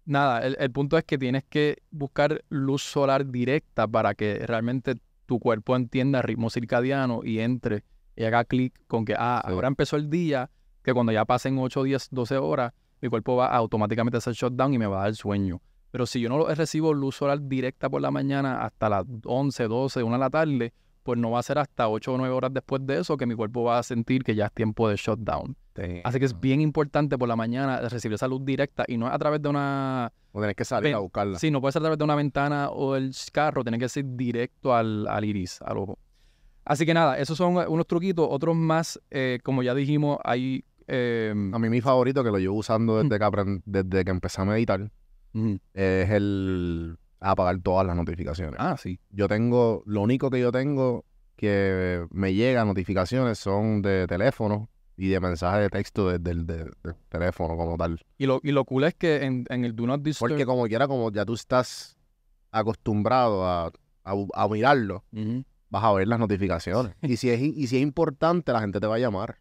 nada, 0.06 0.46
el, 0.46 0.56
el 0.60 0.72
punto 0.72 0.98
es 0.98 1.04
que 1.06 1.18
tienes 1.18 1.44
que 1.46 1.78
buscar 1.92 2.44
luz 2.50 2.84
solar 2.84 3.26
directa 3.32 3.88
para 3.88 4.14
que 4.14 4.46
realmente 4.46 4.96
tu 5.26 5.40
cuerpo 5.40 5.76
entienda 5.76 6.20
el 6.20 6.24
ritmo 6.24 6.50
circadiano 6.50 7.22
y 7.24 7.40
entre 7.40 7.84
y 8.16 8.24
haga 8.26 8.44
clic 8.44 8.74
con 8.88 9.06
que, 9.06 9.16
ah, 9.18 9.42
Sí. 9.48 9.54
ahora 9.54 9.68
empezó 9.70 9.96
el 9.96 10.10
día, 10.10 10.50
que 10.90 10.94
cuando 10.94 11.12
ya 11.12 11.26
pasen 11.26 11.58
8, 11.58 11.84
10, 11.84 12.10
12 12.12 12.38
horas, 12.38 12.74
mi 13.02 13.10
cuerpo 13.10 13.36
va 13.36 13.48
a 13.48 13.56
automáticamente 13.56 14.18
a 14.18 14.20
hacer 14.20 14.34
shutdown 14.34 14.74
y 14.74 14.78
me 14.78 14.88
va 14.88 15.02
a 15.02 15.04
dar 15.04 15.16
sueño. 15.16 15.62
Pero 15.92 16.06
si 16.06 16.20
yo 16.20 16.30
no 16.30 16.46
recibo 16.48 16.94
luz 16.94 17.16
solar 17.16 17.42
directa 17.42 17.90
por 17.90 18.02
la 18.02 18.12
mañana 18.12 18.64
hasta 18.64 18.90
las 18.90 19.06
11, 19.24 19.68
12, 19.68 20.04
1 20.04 20.16
de 20.16 20.20
la 20.20 20.30
tarde, 20.30 20.74
pues 21.04 21.18
no 21.18 21.32
va 21.32 21.40
a 21.40 21.44
ser 21.44 21.58
hasta 21.58 21.90
8 21.90 22.14
o 22.14 22.18
9 22.18 22.34
horas 22.34 22.54
después 22.54 22.86
de 22.86 23.00
eso 23.00 23.18
que 23.18 23.26
mi 23.26 23.36
cuerpo 23.36 23.64
va 23.64 23.80
a 23.80 23.84
sentir 23.84 24.24
que 24.24 24.36
ya 24.36 24.46
es 24.46 24.52
tiempo 24.52 24.88
de 24.90 24.96
shutdown. 24.96 25.56
Así 26.04 26.20
que 26.20 26.26
es 26.26 26.40
bien 26.40 26.60
importante 26.60 27.18
por 27.18 27.30
la 27.30 27.38
mañana 27.38 27.80
recibir 27.88 28.16
esa 28.16 28.28
luz 28.28 28.44
directa 28.44 28.84
y 28.88 28.98
no 28.98 29.08
es 29.08 29.14
a 29.14 29.18
través 29.18 29.42
de 29.42 29.50
una... 29.50 30.12
O 30.32 30.42
tenés 30.42 30.56
que 30.56 30.66
salir 30.66 30.94
a 30.94 31.00
buscarla. 31.00 31.40
Sí, 31.40 31.50
no 31.52 31.62
puede 31.62 31.72
ser 31.72 31.80
a 31.80 31.84
través 31.84 31.98
de 31.98 32.04
una 32.04 32.16
ventana 32.16 32.70
o 32.70 32.96
el 32.96 33.12
carro, 33.32 33.64
tiene 33.64 33.80
que 33.80 33.88
ser 33.88 34.06
directo 34.06 34.76
al, 34.76 35.08
al 35.08 35.24
iris, 35.24 35.62
al 35.62 35.78
ojo. 35.78 35.98
Así 36.66 36.86
que 36.86 36.94
nada, 36.94 37.18
esos 37.18 37.38
son 37.38 37.56
unos 37.56 37.88
truquitos. 37.88 38.28
Otros 38.30 38.56
más, 38.56 39.00
eh, 39.10 39.40
como 39.44 39.64
ya 39.64 39.74
dijimos, 39.74 40.20
hay... 40.24 40.66
eh, 40.90 41.34
A 41.54 41.60
mí 41.60 41.70
mi 41.70 41.82
favorito, 41.82 42.24
que 42.24 42.32
lo 42.32 42.40
llevo 42.40 42.56
usando 42.58 43.04
Mm. 43.04 43.08
desde 43.10 43.20
que, 43.20 43.62
desde 43.66 44.06
que 44.06 44.12
empecé 44.12 44.42
a 44.42 44.46
meditar, 44.46 44.92
ujú. 45.34 45.60
es 45.74 46.10
el 46.10 46.98
apagar 47.20 47.60
todas 47.62 47.86
las 47.86 47.96
notificaciones. 47.96 48.56
Ah, 48.60 48.76
sí. 48.78 49.00
Yo 49.12 49.28
tengo, 49.28 49.84
lo 49.86 50.02
único 50.02 50.30
que 50.30 50.40
yo 50.40 50.52
tengo 50.52 51.06
que 51.36 52.06
me 52.12 52.34
llega 52.34 52.66
notificaciones 52.66 53.38
son 53.40 53.82
de 53.82 54.08
teléfono 54.08 54.70
y 54.98 55.08
de 55.08 55.20
mensajes 55.22 55.62
de 55.62 55.70
texto 55.70 56.10
desde 56.10 56.32
el 56.32 56.46
de- 56.46 56.66
del 56.84 56.96
teléfono 57.08 57.56
como 57.56 57.78
tal. 57.78 58.02
Y 58.18 58.26
lo, 58.26 58.42
y 58.44 58.52
lo 58.52 58.66
cool 58.66 58.84
es 58.84 58.96
que 58.96 59.24
en, 59.24 59.46
en 59.50 59.64
el 59.64 59.74
Do 59.76 59.86
Not 59.88 60.02
Disturb... 60.02 60.30
Porque 60.32 60.46
como 60.46 60.66
quiera, 60.68 60.88
como 60.88 61.10
ya 61.12 61.24
tú 61.26 61.34
estás 61.36 61.98
acostumbrado 62.52 63.46
a, 63.46 63.72
a, 64.04 64.14
a 64.34 64.48
mirarlo, 64.50 65.04
Ujú. 65.14 65.44
vas 65.70 65.84
a 65.84 65.94
ver 65.94 66.08
las 66.08 66.20
notificaciones. 66.20 66.94
y, 67.02 67.18
si 67.18 67.30
es, 67.30 67.40
y 67.42 67.68
si 67.68 67.78
es 67.78 67.82
importante, 67.84 68.52
la 68.52 68.62
gente 68.62 68.80
te 68.80 68.88
va 68.88 68.96
a 68.96 69.00
llamar. 69.00 69.38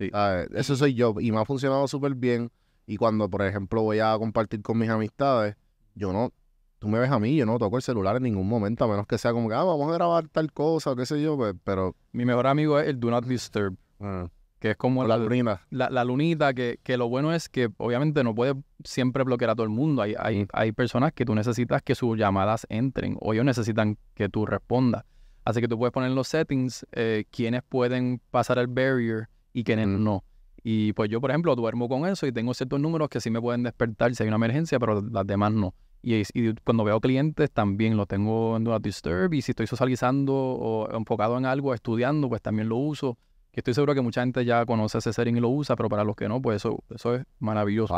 Sí. 0.00 0.10
Eso 0.54 0.74
soy 0.74 0.94
yo. 0.94 1.14
Y 1.20 1.30
me 1.30 1.38
ha 1.38 1.44
funcionado 1.44 1.86
súper 1.86 2.14
bien. 2.16 2.50
Y 2.86 2.96
cuando, 2.96 3.28
por 3.30 3.42
ejemplo, 3.42 3.82
voy 3.82 4.00
a 4.00 4.16
compartir 4.18 4.62
con 4.62 4.78
mis 4.78 4.88
amistades, 4.90 5.54
yo 5.94 6.12
no... 6.12 6.32
Tú 6.80 6.88
me 6.88 6.98
ves 6.98 7.10
a 7.10 7.18
mí, 7.18 7.36
yo 7.36 7.44
no 7.44 7.58
toco 7.58 7.76
el 7.76 7.82
celular 7.82 8.16
en 8.16 8.22
ningún 8.22 8.48
momento, 8.48 8.84
a 8.84 8.88
menos 8.88 9.06
que 9.06 9.18
sea 9.18 9.32
como 9.34 9.50
que, 9.50 9.54
ah, 9.54 9.62
vamos 9.64 9.90
a 9.90 9.94
grabar 9.94 10.28
tal 10.28 10.50
cosa 10.50 10.92
o 10.92 10.96
qué 10.96 11.04
sé 11.04 11.20
yo, 11.20 11.36
pues, 11.36 11.54
pero... 11.62 11.94
Mi 12.12 12.24
mejor 12.24 12.46
amigo 12.46 12.78
es 12.80 12.88
el 12.88 12.98
Do 12.98 13.10
Not 13.10 13.26
Disturb, 13.26 13.76
ah, 14.00 14.28
que 14.58 14.70
es 14.70 14.76
como 14.78 15.04
la, 15.06 15.18
la 15.18 15.24
luna. 15.26 15.60
la, 15.68 15.90
la 15.90 16.04
lunita, 16.04 16.54
que, 16.54 16.80
que 16.82 16.96
lo 16.96 17.06
bueno 17.10 17.34
es 17.34 17.50
que 17.50 17.68
obviamente 17.76 18.24
no 18.24 18.34
puede 18.34 18.54
siempre 18.82 19.24
bloquear 19.24 19.50
a 19.50 19.54
todo 19.54 19.64
el 19.64 19.68
mundo. 19.70 20.00
Hay, 20.00 20.14
hay, 20.18 20.44
Mm. 20.44 20.48
hay 20.54 20.72
personas 20.72 21.12
que 21.12 21.26
tú 21.26 21.34
necesitas 21.34 21.82
que 21.82 21.94
sus 21.94 22.16
llamadas 22.16 22.66
entren 22.70 23.18
o 23.20 23.34
ellos 23.34 23.44
necesitan 23.44 23.98
que 24.14 24.30
tú 24.30 24.46
respondas. 24.46 25.04
Así 25.44 25.60
que 25.60 25.68
tú 25.68 25.76
puedes 25.78 25.92
poner 25.92 26.08
en 26.08 26.14
los 26.14 26.28
settings 26.28 26.86
eh, 26.92 27.24
quiénes 27.30 27.62
pueden 27.62 28.22
pasar 28.30 28.56
el 28.56 28.68
barrier 28.68 29.28
y 29.52 29.62
Ujú. 29.72 29.86
no. 29.86 30.24
Y 30.62 30.92
pues 30.92 31.10
yo, 31.10 31.20
por 31.20 31.30
ejemplo, 31.30 31.56
duermo 31.56 31.88
con 31.88 32.06
eso 32.06 32.26
y 32.26 32.32
tengo 32.32 32.52
ciertos 32.54 32.80
números 32.80 33.08
que 33.08 33.20
sí 33.20 33.30
me 33.30 33.40
pueden 33.40 33.62
despertar 33.62 34.14
si 34.14 34.22
hay 34.22 34.28
una 34.28 34.36
emergencia, 34.36 34.78
pero 34.78 35.00
las 35.00 35.26
demás 35.26 35.52
no. 35.52 35.74
Y, 36.02 36.16
y 36.16 36.54
cuando 36.64 36.84
veo 36.84 37.00
clientes 37.00 37.50
también 37.50 37.96
lo 37.96 38.06
tengo 38.06 38.56
en 38.56 38.64
Do 38.64 38.70
Not 38.70 38.82
Disturb 38.82 39.34
y 39.34 39.42
si 39.42 39.52
estoy 39.52 39.66
socializando 39.66 40.34
o 40.34 40.90
enfocado 40.94 41.36
en 41.38 41.46
algo, 41.46 41.74
estudiando, 41.74 42.28
pues 42.28 42.42
también 42.42 42.68
lo 42.68 42.76
uso. 42.76 43.16
Que 43.52 43.60
estoy 43.60 43.74
seguro 43.74 43.94
que 43.94 44.00
mucha 44.00 44.20
gente 44.22 44.44
ya 44.44 44.64
conoce 44.64 44.98
ese 44.98 45.12
setting 45.12 45.36
y 45.36 45.40
lo 45.40 45.48
usa, 45.48 45.76
pero 45.76 45.88
para 45.88 46.04
los 46.04 46.14
que 46.14 46.28
no, 46.28 46.40
pues 46.40 46.56
eso, 46.56 46.82
eso 46.90 47.16
es 47.16 47.24
maravilloso. 47.40 47.94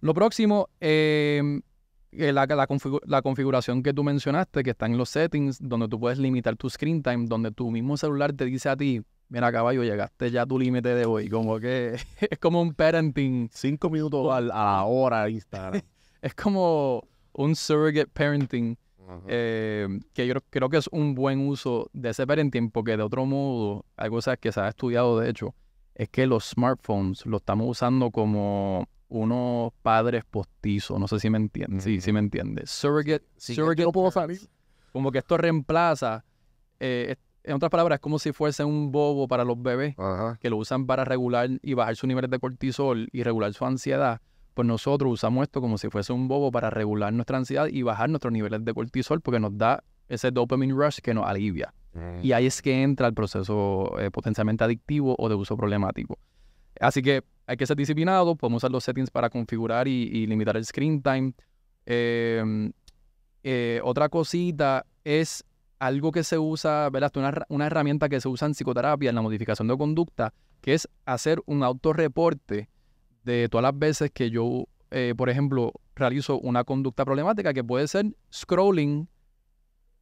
Lo 0.00 0.14
próximo, 0.14 0.68
eh, 0.80 1.60
eh, 2.12 2.32
la, 2.32 2.46
la 2.46 2.66
configu- 2.66 3.02
la 3.06 3.22
configuración 3.22 3.82
que 3.82 3.92
tú 3.92 4.02
mencionaste, 4.02 4.62
que 4.62 4.70
está 4.70 4.86
en 4.86 4.96
los 4.96 5.10
settings, 5.10 5.58
donde 5.60 5.88
tú 5.88 6.00
puedes 6.00 6.18
limitar 6.18 6.56
tu 6.56 6.70
screen 6.70 7.02
time, 7.02 7.26
donde 7.26 7.50
tu 7.50 7.70
mismo 7.70 7.96
celular 7.96 8.32
te 8.32 8.46
dice 8.46 8.68
a 8.68 8.76
ti, 8.76 9.02
mira 9.28 9.50
caballo, 9.52 9.82
llegaste 9.82 10.30
ya 10.30 10.42
a 10.42 10.46
tu 10.46 10.58
límite 10.58 10.94
de 10.94 11.04
hoy. 11.06 11.28
Como 11.28 11.58
que 11.60 11.96
es 12.20 12.38
como 12.38 12.60
un 12.62 12.74
parenting, 12.74 13.48
Cinco 13.52 13.90
minutos 13.90 14.32
a 14.32 14.40
la 14.40 14.84
hora 14.84 15.28
Instagram. 15.28 15.80
es 16.22 16.34
como 16.34 17.02
un 17.32 17.54
surrogate 17.56 18.06
parenting 18.08 18.76
eh, 19.28 19.86
que 20.12 20.26
yo 20.26 20.34
creo- 20.50 20.68
que 20.68 20.78
es 20.78 20.88
un 20.90 21.14
buen 21.14 21.46
uso 21.48 21.88
de 21.92 22.10
ese 22.10 22.26
parenting, 22.26 22.70
porque 22.70 22.96
de 22.96 23.02
otro 23.04 23.24
modo, 23.24 23.84
hay 23.96 24.10
cosas 24.10 24.36
que 24.38 24.50
se 24.50 24.60
ha 24.60 24.68
estudiado 24.68 25.18
de 25.20 25.30
hecho, 25.30 25.54
es 25.94 26.08
que 26.08 26.26
los 26.26 26.44
smartphones 26.50 27.24
lo 27.24 27.36
estamos 27.36 27.68
usando 27.68 28.10
como 28.10 28.86
unos 29.08 29.72
padres 29.82 30.24
postizos, 30.24 30.98
no 30.98 31.06
sé 31.06 31.20
si 31.20 31.30
me 31.30 31.38
entiendes, 31.38 31.84
sí, 31.84 32.00
sí 32.00 32.12
me 32.12 32.18
entiendes. 32.18 32.68
Surrogate, 32.70 33.24
Sí, 33.36 33.54
surrogate 33.54 33.84
no 33.84 33.92
puedo 33.92 34.10
salir. 34.10 34.40
Como 34.92 35.12
que 35.12 35.18
esto 35.18 35.36
reemplaza, 35.36 36.24
eh, 36.80 37.14
en 37.46 37.54
otras 37.54 37.70
palabras, 37.70 37.96
es 37.96 38.00
como 38.00 38.18
si 38.18 38.32
fuese 38.32 38.64
un 38.64 38.92
bobo 38.92 39.28
para 39.28 39.44
los 39.44 39.60
bebés 39.62 39.94
Ajá. 39.98 40.38
que 40.40 40.50
lo 40.50 40.56
usan 40.56 40.86
para 40.86 41.04
regular 41.04 41.48
y 41.62 41.74
bajar 41.74 41.96
sus 41.96 42.08
niveles 42.08 42.30
de 42.30 42.38
cortisol 42.38 43.08
y 43.12 43.22
regular 43.22 43.54
su 43.54 43.64
ansiedad, 43.64 44.20
pues 44.54 44.66
nosotros 44.66 45.12
usamos 45.12 45.44
esto 45.44 45.60
como 45.60 45.78
si 45.78 45.88
fuese 45.88 46.12
un 46.12 46.28
bobo 46.28 46.50
para 46.50 46.70
regular 46.70 47.12
nuestra 47.12 47.38
ansiedad 47.38 47.66
y 47.66 47.82
bajar 47.82 48.10
nuestros 48.10 48.32
niveles 48.32 48.64
de 48.64 48.74
cortisol 48.74 49.20
porque 49.20 49.38
nos 49.38 49.56
da 49.56 49.84
ese 50.08 50.30
dopamine 50.30 50.74
rush 50.74 50.98
que 50.98 51.14
nos 51.14 51.26
alivia. 51.26 51.72
Y 52.22 52.32
ahí 52.32 52.44
es 52.44 52.60
que 52.60 52.82
entra 52.82 53.06
el 53.06 53.14
proceso 53.14 53.98
eh, 53.98 54.10
potencialmente 54.10 54.62
adictivo 54.62 55.16
o 55.18 55.30
de 55.30 55.34
uso 55.34 55.56
problemático. 55.56 56.18
Así 56.78 57.00
que 57.00 57.22
hay 57.46 57.56
que 57.56 57.66
ser 57.66 57.74
disciplinado, 57.74 58.36
podemos 58.36 58.60
usar 58.60 58.70
los 58.70 58.84
settings 58.84 59.10
para 59.10 59.30
configurar 59.30 59.88
y, 59.88 60.02
y 60.02 60.26
limitar 60.26 60.58
el 60.58 60.64
screen 60.66 61.00
time. 61.00 61.32
Eh, 61.86 62.70
eh, 63.44 63.80
otra 63.84 64.08
cosita 64.08 64.84
es 65.04 65.44
algo 65.78 66.12
que 66.12 66.24
se 66.24 66.38
usa, 66.38 66.88
¿verdad? 66.90 67.12
Una, 67.16 67.32
una 67.48 67.66
herramienta 67.66 68.08
que 68.08 68.20
se 68.20 68.28
usa 68.28 68.46
en 68.46 68.52
psicoterapia, 68.52 69.10
en 69.10 69.16
la 69.16 69.22
modificación 69.22 69.68
de 69.68 69.76
conducta, 69.76 70.32
que 70.60 70.74
es 70.74 70.88
hacer 71.04 71.42
un 71.46 71.62
autorreporte 71.62 72.68
de 73.24 73.48
todas 73.48 73.62
las 73.62 73.78
veces 73.78 74.10
que 74.10 74.30
yo, 74.30 74.66
eh, 74.90 75.14
por 75.16 75.28
ejemplo, 75.28 75.72
realizo 75.94 76.38
una 76.38 76.64
conducta 76.64 77.04
problemática 77.04 77.52
que 77.52 77.64
puede 77.64 77.88
ser 77.88 78.06
scrolling 78.32 79.08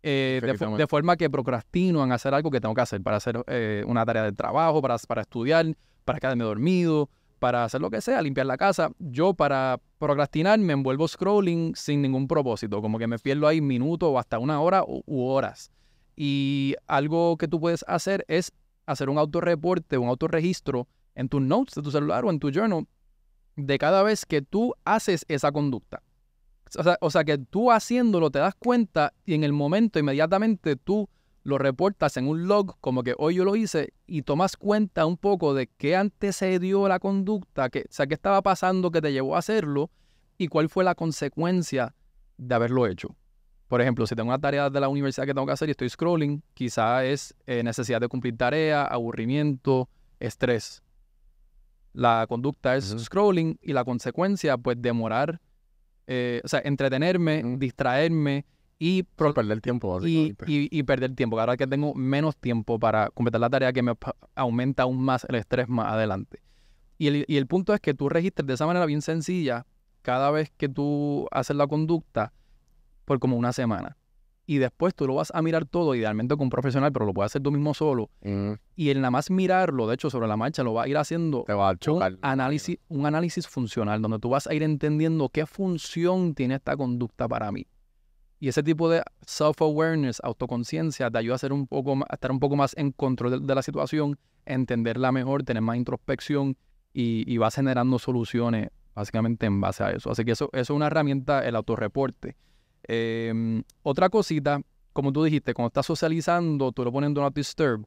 eh, 0.03 0.41
de 0.77 0.87
forma 0.87 1.16
que 1.16 1.31
procrastino 1.31 2.05
en 2.05 2.12
hacer 2.12 2.35
algo 2.35 2.51
que 2.51 2.61
tengo 2.61 2.75
que 2.75 2.83
hacer 2.83 3.03
para 3.03 3.16
hacer 3.16 3.43
eh, 3.47 3.83
una 3.87 4.05
tarea 4.05 4.22
de 4.22 4.33
trabajo, 4.33 4.83
para, 4.83 4.99
para 5.09 5.22
estudiar, 5.22 5.66
para 6.05 6.20
quedarme 6.20 6.45
dormido, 6.45 7.09
para 7.45 7.64
hacer 7.64 7.82
lo 7.82 7.90
que 7.90 8.01
sea, 8.01 8.22
limpiar 8.22 8.47
la 8.47 8.57
casa. 8.57 8.90
Yo 8.99 9.34
para 9.34 9.78
procrastinar 9.99 10.59
me 10.59 10.72
envuelvo 10.72 11.07
scrolling 11.07 11.74
sin 11.76 12.01
ningún 12.01 12.26
propósito, 12.26 12.80
como 12.80 12.99
que 12.99 13.07
me 13.07 13.18
pierdo 13.18 13.47
ahí 13.47 13.61
minutos 13.61 14.09
o 14.11 14.18
hasta 14.18 14.38
una 14.38 14.62
hora 14.62 14.82
u, 14.82 15.26
horas. 15.26 15.70
Y 16.16 16.74
algo 16.86 17.36
que 17.36 17.47
tú 17.47 17.61
puedes 17.61 17.84
hacer 17.86 18.24
es 18.28 18.51
hacer 18.86 19.11
un 19.11 19.18
autorreporte, 19.18 19.99
un 19.99 20.09
autorregistro 20.09 20.88
en 21.14 21.28
tus 21.28 21.42
notes 21.42 21.74
de 21.74 21.82
tu 21.82 21.90
celular 21.90 22.24
o 22.24 22.30
en 22.30 22.38
tu 22.38 22.51
journal 22.51 22.86
de 23.57 23.76
cada 23.76 24.03
vez 24.03 24.24
que 24.24 24.40
tú 24.40 24.72
haces 24.86 25.26
esa 25.28 25.53
conducta. 25.53 26.03
O 26.78 26.82
sea, 26.82 26.97
o 26.99 27.11
sea, 27.11 27.24
que 27.24 27.36
tú 27.36 27.70
haciéndolo 27.70 28.30
te 28.30 28.38
das 28.38 28.55
cuenta 28.55 29.12
y 29.26 29.34
en 29.34 29.45
el 29.45 29.53
momento 29.53 29.99
inmediatamente 29.99 30.76
tú 30.76 31.11
lo 31.45 31.59
reportas 31.59 32.16
en 32.16 32.26
un 32.26 32.49
log 32.49 32.76
como 32.80 33.03
que 33.03 33.14
hoy 33.18 33.36
yo 33.36 33.45
lo 33.45 33.55
hice 33.55 33.92
y 34.07 34.22
tomas 34.22 34.57
cuenta 34.57 35.05
un 35.05 35.18
poco 35.18 35.55
de 35.55 35.66
qué 35.66 35.95
antecedió 35.95 36.88
la 36.88 36.99
conducta, 36.99 37.68
que, 37.68 37.80
o 37.80 37.92
sea, 37.92 38.07
qué 38.07 38.14
estaba 38.14 38.42
pasando 38.42 38.90
que 38.90 39.03
te 39.03 39.12
llevó 39.12 39.36
a 39.36 39.40
hacerlo 39.40 39.90
y 40.38 40.49
cuál 40.49 40.70
fue 40.70 40.84
la 40.84 40.95
consecuencia 40.95 41.95
de 42.38 42.55
haberlo 42.55 42.86
hecho. 42.86 43.14
Por 43.68 43.82
ejemplo, 43.82 44.07
si 44.07 44.14
tengo 44.14 44.28
una 44.28 44.40
tarea 44.40 44.70
de 44.70 44.80
la 44.80 44.88
universidad 44.88 45.26
que 45.26 45.34
tengo 45.34 45.47
que 45.47 45.53
hacer 45.53 45.68
y 45.68 45.72
estoy 45.72 45.88
scrolling, 45.90 46.42
quizá 46.55 47.05
es 47.05 47.34
eh, 47.47 47.62
necesidad 47.62 48.01
de 48.01 48.09
cumplir 48.09 48.36
tarea, 48.36 48.84
aburrimiento, 48.84 49.88
estrés. 50.20 50.82
La 51.92 52.26
conducta 52.28 52.74
es 52.74 52.95
scrolling 52.99 53.59
y 53.62 53.72
la 53.72 53.84
consecuencia, 53.84 54.57
pues, 54.57 54.80
demorar, 54.80 55.40
eh, 56.07 56.40
o 56.42 56.49
sea, 56.49 56.61
entretenerme, 56.64 57.42
distraerme 57.59 58.47
y, 58.79 59.03
pro- 59.05 59.33
perder 59.35 59.61
tiempo, 59.61 59.99
y, 60.07 60.35
y- 60.47 60.68
y 60.70 60.83
perder 60.83 61.14
tiempo. 61.14 61.39
Ahora 61.41 61.57
que 61.57 61.66
tengo 61.66 61.95
menos 61.95 62.37
tiempo 62.37 62.79
para 62.79 63.11
completar 63.11 63.41
la 63.41 63.51
tarea 63.51 63.72
que 63.72 63.83
me 63.83 63.93
aumenta 64.35 64.83
aún 64.85 65.03
más 65.03 65.25
el 65.29 65.37
estrés 65.37 65.68
más 65.68 65.93
adelante. 65.93 66.41
Y 66.99 67.09
el, 67.09 67.25
y 67.29 67.37
el 67.37 67.47
punto 67.47 67.75
es 67.75 67.81
que 67.81 67.95
tú 67.95 68.09
registres 68.09 68.47
de 68.47 68.55
esa 68.55 68.66
manera 68.66 68.87
bien 68.87 69.03
sencilla 69.03 69.66
cada 70.03 70.31
vez 70.31 70.53
que 70.57 70.68
tú 70.68 71.27
haces 71.31 71.57
la 71.57 71.66
conducta 71.66 72.33
por 73.05 73.18
como 73.18 73.37
una 73.37 73.53
semana. 73.53 73.97
Y 74.47 74.59
después 74.59 74.95
tú 74.95 75.07
lo 75.07 75.14
vas 75.14 75.33
a 75.35 75.41
mirar 75.41 75.64
todo, 75.64 75.95
idealmente 75.95 76.35
con 76.37 76.45
un 76.45 76.51
profesional, 76.51 76.93
pero 76.93 77.07
lo 77.07 77.14
puedes 77.14 77.33
hacer 77.33 77.41
tú 77.43 77.51
mismo 77.51 77.72
solo. 77.72 78.11
Mm, 78.22 78.53
Y 78.77 78.91
el 78.91 79.01
nada 79.01 79.11
más 79.11 79.31
mirarlo, 79.31 79.87
de 79.87 79.95
hecho, 79.95 80.11
sobre 80.11 80.29
la 80.29 80.37
marcha, 80.37 80.62
lo 80.62 80.75
vas 80.75 80.85
a 80.85 80.89
ir 80.89 80.99
haciendo 80.99 81.45
te 81.47 81.55
va 81.55 81.70
a 81.70 81.77
un 81.91 82.18
análisis, 82.20 82.77
un 82.89 83.07
análisis 83.07 83.49
funcional, 83.49 84.03
donde 84.03 84.18
tú 84.18 84.29
vas 84.29 84.47
a 84.47 84.53
ir 84.53 84.62
entendiendo 84.62 85.31
qué 85.31 85.47
función 85.47 86.35
tiene 86.35 86.57
esta 86.57 86.77
conducta 86.77 87.27
para 87.27 87.51
mí. 87.53 87.66
Y 88.41 88.49
ese 88.49 88.62
tipo 88.62 88.89
de 88.91 89.03
self-awareness, 89.26 90.20
autoconciencia, 90.22 91.11
te 91.11 91.18
ayuda 91.18 91.37
a, 91.37 91.39
ser 91.39 91.53
un 91.53 91.66
poco, 91.66 91.97
estar 92.12 92.30
un 92.30 92.41
poco 92.41 92.57
más 92.57 92.76
en 92.76 92.93
control 92.93 93.47
de, 93.47 93.55
la 93.55 93.62
situación, 93.62 94.18
entenderla 94.45 95.12
mejor, 95.12 95.45
tener 95.45 95.62
más 95.62 95.76
introspección 95.76 96.57
y, 96.93 97.24
y 97.32 97.39
vas 97.39 97.55
generando 97.55 97.99
soluciones 97.99 98.70
básicamente 98.95 99.47
en 99.47 99.61
base 99.61 99.85
a 99.85 99.91
eso. 99.91 100.11
Así 100.11 100.24
que 100.24 100.32
eso, 100.32 100.51
es 100.53 100.70
una 100.70 100.87
herramienta, 100.87 101.47
el 101.47 101.57
autorreporte. 101.57 102.37
Em, 102.85 103.62
otra 103.82 104.09
cosita, 104.09 104.61
como 104.93 105.12
tú 105.12 105.24
dijiste, 105.24 105.55
cuando 105.55 105.68
estás 105.68 105.87
socializando, 105.87 106.72
tú 106.72 106.85
lo 106.85 106.93
pones 106.93 107.09
en 107.09 107.14
Do 107.14 107.22
Not 107.22 107.35
Disturb. 107.35 107.87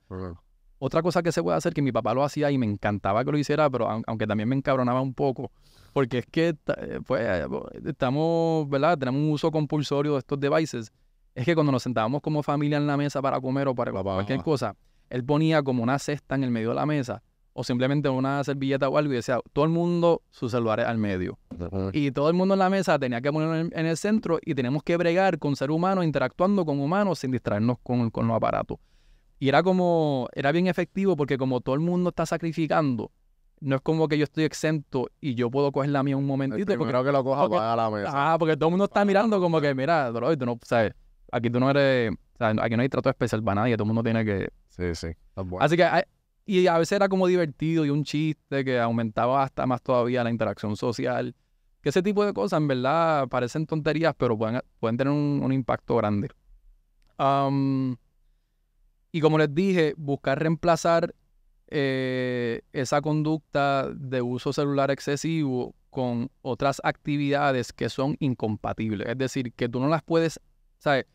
Otra 0.80 1.02
cosa 1.02 1.24
que 1.24 1.32
se 1.32 1.42
puede 1.42 1.58
hacer, 1.58 1.74
que 1.74 1.82
mi 1.82 1.92
papá 1.92 2.14
lo 2.14 2.24
hacía 2.24 2.52
y 2.52 2.58
me 2.58 2.66
encantaba 2.66 3.26
que 3.26 3.32
lo 3.32 3.38
hiciera, 3.38 3.70
pero 3.70 3.90
aun- 3.90 4.04
aunque 4.06 4.28
también 4.28 4.48
me 4.50 4.56
encabronaba 4.56 5.02
un 5.02 5.14
poco, 5.14 5.52
porque 5.94 6.20
es 6.20 6.26
que 6.28 6.50
eh, 6.78 7.00
pues, 7.06 7.22
eh, 7.24 7.46
estamos, 7.86 8.70
¿verdad? 8.70 8.98
Tenemos 8.98 9.20
un 9.22 9.32
uso 9.32 9.52
compulsorio 9.52 10.14
de 10.14 10.20
estos 10.20 10.40
devices. 10.40 10.92
Es 11.36 11.46
que 11.46 11.54
cuando 11.56 11.72
nos 11.72 11.84
sentábamos 11.84 12.22
como 12.22 12.44
familia 12.44 12.78
en 12.78 12.88
la 12.88 12.98
mesa 12.98 13.22
para 13.22 13.40
comer 13.40 13.68
o 13.68 13.76
para 13.76 13.92
Papá, 13.92 14.14
cualquier 14.16 14.40
cosa, 14.44 14.76
él 15.10 15.24
ponía 15.24 15.62
como 15.64 15.84
una 15.84 15.98
cesta 16.00 16.36
en 16.36 16.44
el 16.44 16.52
medio 16.52 16.70
de 16.70 16.76
la 16.76 16.86
mesa 16.86 17.22
o 17.54 17.64
simplemente 17.64 18.08
una 18.10 18.44
servilleta 18.44 18.88
o 18.88 18.98
algo 19.00 19.14
y 19.14 19.16
decía, 19.16 19.40
todo 19.54 19.66
el 19.66 19.72
mundo 19.72 20.22
sus 20.30 20.52
celulares 20.52 20.86
al 20.86 20.98
medio. 21.00 21.40
Y 21.94 22.12
todo 22.12 22.28
el 22.30 22.36
mundo 22.36 22.54
en 22.54 22.60
la 22.60 22.70
mesa 22.70 23.00
tenía 23.00 23.20
que 23.20 23.32
ponerlo 23.32 23.56
en, 23.76 23.86
el 23.86 23.98
centro 23.98 24.38
y 24.46 24.54
teníamos 24.54 24.84
que 24.84 24.96
bregar 24.98 25.40
con 25.40 25.56
ser 25.56 25.72
humanos, 25.72 26.06
interactuando 26.06 26.66
con 26.66 26.80
humanos 26.80 27.18
sin 27.20 27.32
distraernos 27.32 27.78
con, 27.82 28.12
con 28.12 28.28
los 28.28 28.38
aparatos. 28.38 28.78
Y 29.40 29.50
era 29.50 29.62
como, 29.64 30.28
era 30.34 30.52
bien 30.52 30.68
efectivo 30.68 31.16
porque 31.16 31.38
como 31.38 31.62
todo 31.62 31.76
el 31.76 31.82
mundo 31.82 32.10
está 32.10 32.26
sacrificando, 32.26 33.12
no 33.60 33.76
es 33.76 33.82
como 33.82 34.08
que 34.08 34.18
yo 34.18 34.24
estoy 34.24 34.44
exento 34.46 35.08
y 35.22 35.36
yo 35.36 35.50
puedo 35.52 35.72
coger 35.72 35.92
la 35.92 36.04
mía 36.04 36.16
un 36.18 36.24
El 36.24 36.28
momentito. 36.28 36.66
Porque, 36.66 36.78
primero 36.78 37.04
que 37.04 37.12
lo 37.12 37.24
coja, 37.24 37.42
porque- 37.42 37.58
paga 37.58 37.76
la 37.76 37.90
mesa. 37.90 38.12
ah, 38.34 38.38
porque 38.40 38.56
todo 38.58 38.70
el 38.70 38.72
mundo 38.72 38.86
está 38.86 39.06
mirando 39.06 39.40
como 39.40 39.62
que, 39.62 39.74
mira, 39.76 40.10
bro, 40.12 40.36
tú 40.38 40.46
no, 40.46 40.60
sabes, 40.64 40.94
aquí 41.32 41.50
tú 41.50 41.60
no 41.60 41.70
eres, 41.70 42.12
o 42.12 42.38
sea, 42.38 42.50
aquí 42.62 42.76
no 42.76 42.82
hay 42.82 42.90
trato 42.90 43.10
especial 43.10 43.44
para 43.44 43.62
nadie, 43.62 43.76
todo 43.78 43.84
el 43.84 43.88
mundo 43.88 44.04
tiene 44.04 44.24
que, 44.26 44.50
Sí, 44.70 44.94
sí. 44.94 45.08
Está 45.08 45.42
bueno. 45.42 45.64
Así 45.66 45.76
que, 45.76 45.84
hay- 45.84 46.04
y 46.46 46.68
a 46.68 46.78
veces 46.78 46.94
era 46.94 47.10
como 47.10 47.28
divertido 47.28 47.84
y 47.84 47.90
un 47.90 48.04
chiste 48.04 48.64
que 48.64 48.80
aumentaba 48.80 49.44
hasta 49.44 49.66
más 49.66 49.82
todavía 49.82 50.24
la 50.24 50.30
interacción 50.30 50.76
social. 50.78 51.36
Que 51.82 51.90
ese 51.90 52.02
tipo 52.04 52.24
de 52.26 52.32
cosas, 52.34 52.58
en 52.60 52.68
verdad, 52.68 53.28
parecen 53.28 53.66
tonterías, 53.66 54.14
pero 54.18 54.38
pueden, 54.38 54.62
pueden 54.80 54.98
tener 54.98 55.12
un, 55.14 55.42
un 55.44 55.52
impacto 55.52 55.96
grande. 55.98 56.30
Y 59.12 59.22
como 59.22 59.38
les 59.38 59.54
dije, 59.54 59.94
buscar 59.98 60.40
reemplazar 60.40 61.14
eh, 61.70 62.62
esa 62.72 63.02
conducta 63.02 63.90
de 63.94 64.22
uso 64.22 64.54
celular 64.54 64.92
excesivo 64.92 65.76
con 65.90 66.30
otras 66.42 66.80
actividades 66.84 67.74
que 67.74 67.90
son 67.90 68.16
incompatibles. 68.20 69.08
Es 69.10 69.18
decir, 69.18 69.54
que 69.54 69.68
tú 69.68 69.80
no 69.80 69.88
las 69.88 70.04
puedes, 70.04 70.40
¿sabes? 70.80 71.06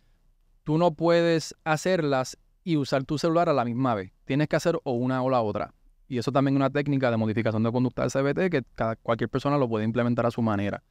Tú 0.65 0.79
no 0.79 0.95
puedes 0.95 1.55
hacerlas 1.65 2.39
y 2.65 2.77
usar 2.77 3.05
tu 3.05 3.19
celular 3.19 3.49
a 3.49 3.53
la 3.53 3.65
misma 3.65 3.95
vez. 3.95 4.13
Tienes 4.25 4.49
que 4.49 4.57
hacer 4.57 4.79
o 4.85 4.93
una 4.93 5.23
o 5.23 5.31
la 5.31 5.41
otra. 5.41 5.75
Y 6.09 6.19
eso 6.19 6.31
también 6.33 6.57
es 6.57 6.59
una 6.59 6.71
técnica 6.71 7.11
de 7.11 7.17
modificación 7.17 7.63
de 7.63 7.73
conducta 7.73 8.03
del 8.03 8.11
CBT 8.11 8.51
que 8.51 8.63
cada, 8.75 8.97
cualquier 8.97 9.31
persona 9.31 9.57
lo 9.57 9.69
puede 9.69 9.85
implementar 9.85 10.27
a 10.27 10.31
su 10.31 10.43
manera. 10.43 10.83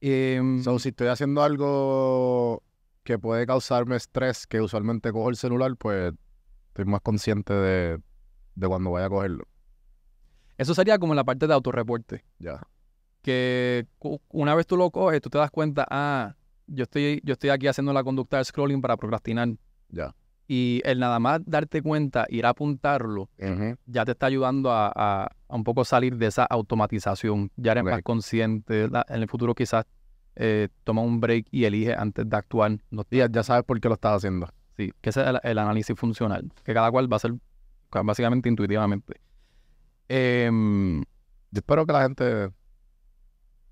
So, 0.00 0.78
si 0.78 0.88
estoy 0.88 1.08
haciendo 1.08 1.42
algo 1.42 2.62
que 3.02 3.18
puede 3.18 3.46
causarme 3.46 3.96
estrés, 3.96 4.46
que 4.46 4.60
usualmente 4.60 5.12
cojo 5.12 5.28
el 5.28 5.36
celular, 5.36 5.74
pues 5.76 6.12
estoy 6.68 6.84
más 6.84 7.00
consciente 7.00 7.52
de, 7.52 7.98
de 8.54 8.68
cuando 8.68 8.90
vaya 8.92 9.06
a 9.06 9.10
cogerlo. 9.10 9.44
eso 10.58 10.74
sería 10.74 10.98
como 10.98 11.14
la 11.14 11.24
parte 11.24 11.46
de 11.46 11.54
autorreporte. 11.54 12.24
Ya. 12.38 12.60
Que 13.22 13.86
una 14.30 14.54
vez 14.54 14.66
tú 14.66 14.76
lo 14.76 14.90
coges, 14.90 15.20
tú 15.20 15.30
te 15.30 15.38
das 15.38 15.50
cuenta, 15.50 15.86
ah, 15.90 16.34
yo 16.66 16.84
estoy, 16.84 17.20
yo 17.24 17.32
estoy 17.34 17.50
aquí 17.50 17.66
haciendo 17.66 17.92
la 17.92 18.02
conducta 18.04 18.36
del 18.38 18.46
scrolling 18.46 18.80
para 18.80 18.96
procrastinar. 18.96 19.48
Ya. 19.88 20.14
Y 20.48 20.82
el 20.84 20.98
nada 20.98 21.18
más 21.18 21.40
darte 21.46 21.82
cuenta, 21.82 22.26
ir 22.28 22.44
a 22.46 22.50
apuntarlo, 22.50 23.28
ya 23.86 24.04
te 24.04 24.12
está 24.12 24.26
ayudando 24.26 24.70
a, 24.70 24.92
a- 24.94 25.28
a 25.48 25.54
un 25.56 25.64
poco 25.64 25.84
salir 25.84 26.16
de 26.16 26.26
esa 26.26 26.44
automatización. 26.44 27.50
Ya 27.56 27.72
eres 27.72 27.84
más 27.84 28.02
consciente. 28.02 28.84
en 28.84 29.22
el 29.22 29.28
futuro 29.28 29.54
quizás 29.54 29.84
eh, 30.36 30.68
toma 30.84 31.02
un 31.02 31.20
break 31.20 31.46
y 31.50 31.64
elige 31.64 31.94
antes 31.94 32.28
de 32.28 32.36
actuar. 32.36 32.78
No, 32.90 33.04
ya, 33.10 33.28
ya 33.30 33.42
sabes 33.42 33.64
por 33.64 33.80
qué 33.80 33.88
lo 33.88 33.94
estás 33.94 34.16
haciendo. 34.16 34.48
sí, 34.76 34.92
que 35.00 35.10
ese 35.10 35.20
es 35.22 35.26
el, 35.28 35.40
el 35.42 35.58
análisis 35.58 35.96
funcional. 35.98 36.50
Que 36.64 36.72
cada 36.74 36.90
cual 36.90 37.12
va 37.12 37.16
a 37.16 37.20
ser 37.20 37.34
ca- 37.90 38.02
básicamente 38.02 38.48
intuitivamente. 38.48 39.20
Em, 40.08 41.00
Yo 41.02 41.58
espero 41.58 41.86
que 41.86 41.92
la 41.92 42.02
gente 42.02 42.50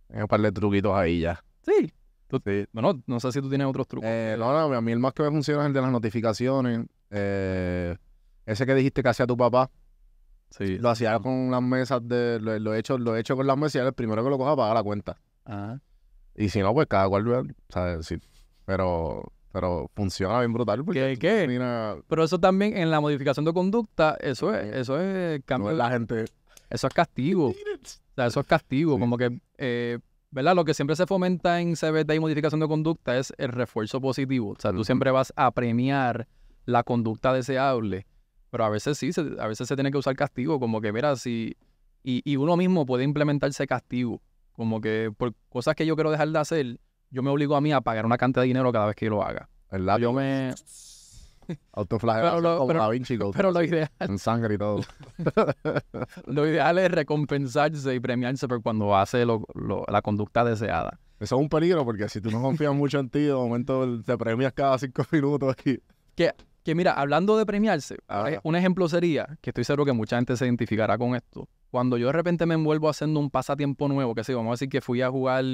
tenga 0.09 0.25
un 0.25 0.29
par 0.29 0.41
de 0.41 0.53
truquitos 0.53 0.95
ahí 0.97 1.21
ya. 1.21 1.43
sí. 1.63 1.93
Tú- 2.29 2.41
Sí. 2.45 2.65
Bueno, 2.73 3.03
no 3.09 3.19
sé 3.19 3.33
si 3.33 3.41
tú 3.41 3.49
tienes 3.49 3.67
otros 3.67 3.89
trucos. 3.89 4.09
Eh, 4.09 4.37
no, 4.39 4.53
no, 4.53 4.73
a 4.77 4.81
mí 4.81 4.93
el 4.93 5.01
más 5.01 5.13
que 5.15 5.25
me 5.25 5.31
funciona 5.31 5.63
es 5.63 5.67
el 5.67 5.73
de 5.73 5.81
las 5.83 5.91
notificaciones. 5.91 6.87
Eh, 7.11 7.97
ese 8.47 8.67
que 8.67 8.75
dijiste 8.77 9.03
que 9.03 9.09
hacía 9.09 9.27
tu 9.27 9.37
papá, 9.37 9.69
sí. 10.51 10.79
lo 10.79 10.91
hacía 10.91 11.19
con 11.19 11.51
las 11.51 11.61
mesas 11.61 12.07
de. 12.07 12.39
Lo, 12.41 12.57
lo 12.61 12.73
he 12.73 12.79
hecho, 12.79 12.99
lo 12.99 13.17
he 13.17 13.21
hecho 13.21 13.35
con 13.35 13.49
las 13.49 13.57
mesas 13.57 13.75
y 13.75 13.79
era 13.79 13.89
el 13.89 13.95
primero 13.95 14.23
que 14.23 14.31
lo 14.31 14.39
coja 14.39 14.55
paga 14.55 14.75
la 14.75 14.83
cuenta. 14.85 15.19
Ajá. 15.45 15.81
Y 16.37 16.49
si 16.49 16.61
no, 16.61 16.73
pues 16.75 16.87
cada 16.87 17.09
cual 17.09 17.55
¿sabes? 17.69 18.07
Sí. 18.07 18.17
Pero, 18.65 19.33
pero 19.53 19.91
funciona 19.95 20.39
bien 20.41 20.53
brutal. 20.53 20.85
Porque 20.85 21.17
¿Qué, 21.19 21.19
qué? 21.19 21.49
Mira, 21.49 21.97
Pero 22.09 22.25
eso 22.25 22.39
también 22.39 22.77
en 22.77 22.91
la 22.91 23.01
modificación 23.01 23.45
de 23.45 23.53
conducta, 23.53 24.17
eso 24.21 24.55
es, 24.55 24.75
eso 24.77 25.01
es 25.01 25.43
cambio. 25.45 25.73
la 25.73 25.91
gente. 25.91 26.25
Eso 26.69 26.87
es 26.87 26.95
castigo. 26.95 27.49
O 27.49 27.55
sea, 28.15 28.27
eso 28.27 28.41
es 28.41 28.47
castigo. 28.47 28.95
Sí. 28.95 29.01
Como 29.01 29.19
que, 29.19 29.41
eh, 29.59 29.99
¿verdad? 30.31 30.55
Lo 30.55 30.65
que 30.65 30.73
siempre 30.75 30.95
se 30.95 31.07
fomenta 31.07 31.61
en 31.61 31.75
CBT 31.75 32.15
y 32.15 32.21
modificación 32.21 32.61
de 32.61 32.69
conducta 32.69 33.19
es 33.19 33.33
el 33.39 33.49
refuerzo 33.51 34.01
positivo. 34.01 34.51
O 34.51 34.61
sea, 34.61 34.71
tú 34.71 34.79
Ujú. 34.79 34.85
siempre 34.85 35.11
vas 35.11 35.33
a 35.37 35.51
premiar 35.51 36.29
la 36.65 36.85
conducta 36.85 37.33
deseable. 37.33 38.07
Pero 38.51 38.65
a 38.65 38.69
veces 38.69 38.99
sí, 38.99 39.13
se- 39.13 39.37
a 39.41 39.47
veces 39.49 39.67
se 39.67 39.75
tiene 39.75 39.91
que 39.91 39.99
usar 39.99 40.15
castigo. 40.15 40.61
Como 40.61 40.81
que, 40.81 40.93
mira, 40.93 41.17
si. 41.17 41.57
Y, 42.05 42.23
y 42.25 42.37
uno 42.37 42.57
mismo 42.57 42.87
puede 42.87 43.05
implementarse 43.05 43.67
castigo. 43.67 44.21
Como 44.61 44.83
que 44.83 45.11
por 45.17 45.33
cosas 45.49 45.75
que 45.75 45.87
yo 45.87 45.95
quiero 45.95 46.11
dejar 46.11 46.29
de 46.29 46.39
hacer, 46.39 46.81
yo 47.09 47.23
me 47.23 47.31
obligo 47.31 47.57
a 47.57 47.63
mí 47.63 47.73
a 47.73 47.81
pagar 47.81 48.05
una 48.05 48.19
cantidad 48.19 48.43
de 48.43 48.49
dinero 48.49 48.71
cada 48.71 48.89
vez 48.89 48.95
que 48.95 49.07
yo 49.07 49.13
lo 49.13 49.23
haga. 49.25 49.49
¿Verdad? 49.71 49.97
Yo 49.99 50.13
me. 50.13 50.53
Autoflagelación 51.73 52.43
Pero 52.43 52.59
lo- 52.59 52.67
pero- 52.67 52.79
Da 52.81 52.89
Vinci 52.91 53.17
Code, 53.17 53.33
Pero 53.35 53.53
lo 53.53 53.63
ideal, 53.63 53.89
En 54.01 54.19
sangre 54.19 54.57
y 54.57 54.59
todo. 54.59 54.83
lo 56.27 56.47
ideal 56.47 56.77
es 56.77 56.91
recompensarse 56.91 57.95
y 57.95 58.01
premiarse 58.01 58.47
por 58.49 58.61
cuando 58.63 58.95
hace 58.95 59.25
lo- 59.25 59.47
lo- 59.55 59.87
la 59.89 60.03
conducta 60.03 60.45
deseada. 60.45 61.01
Eso 61.19 61.37
es 61.37 61.41
un 61.41 61.49
peligro 61.49 61.83
porque 61.87 62.11
si 62.11 62.21
tú 62.21 62.31
no 62.31 62.43
confías 62.43 62.75
mucho 62.75 62.99
en 62.99 63.09
ti, 63.09 63.21
de 63.21 63.33
momento 63.33 64.03
te 64.03 64.19
premias 64.19 64.53
cada 64.53 64.77
cinco 64.77 65.05
minutos 65.11 65.57
y... 65.65 65.79
Que 66.63 66.75
mira, 66.75 66.93
hablando 66.93 67.39
de 67.39 67.47
premiarse, 67.47 67.97
eh, 68.27 68.39
un 68.43 68.55
ejemplo 68.57 68.87
sería, 68.91 69.39
que 69.41 69.49
estoy 69.49 69.65
seguro 69.65 69.87
que 69.87 69.93
mucha 69.95 70.17
gente 70.17 70.37
se 70.37 70.45
identificará 70.45 70.99
con 70.99 71.15
esto, 71.17 71.49
cuando 71.71 71.97
yo 71.97 72.09
de 72.09 72.13
repente 72.13 72.47
me 72.47 72.55
envuelvo 72.55 72.89
haciendo 72.89 73.21
un 73.21 73.31
pasatiempo 73.31 73.89
nuevo, 73.89 74.15
que 74.15 74.25
sé, 74.25 74.35
vamos 74.35 74.51
a 74.51 74.55
decir 74.55 74.69
que 74.69 74.81
fui 74.81 75.03
a 75.03 75.11
jugar 75.11 75.45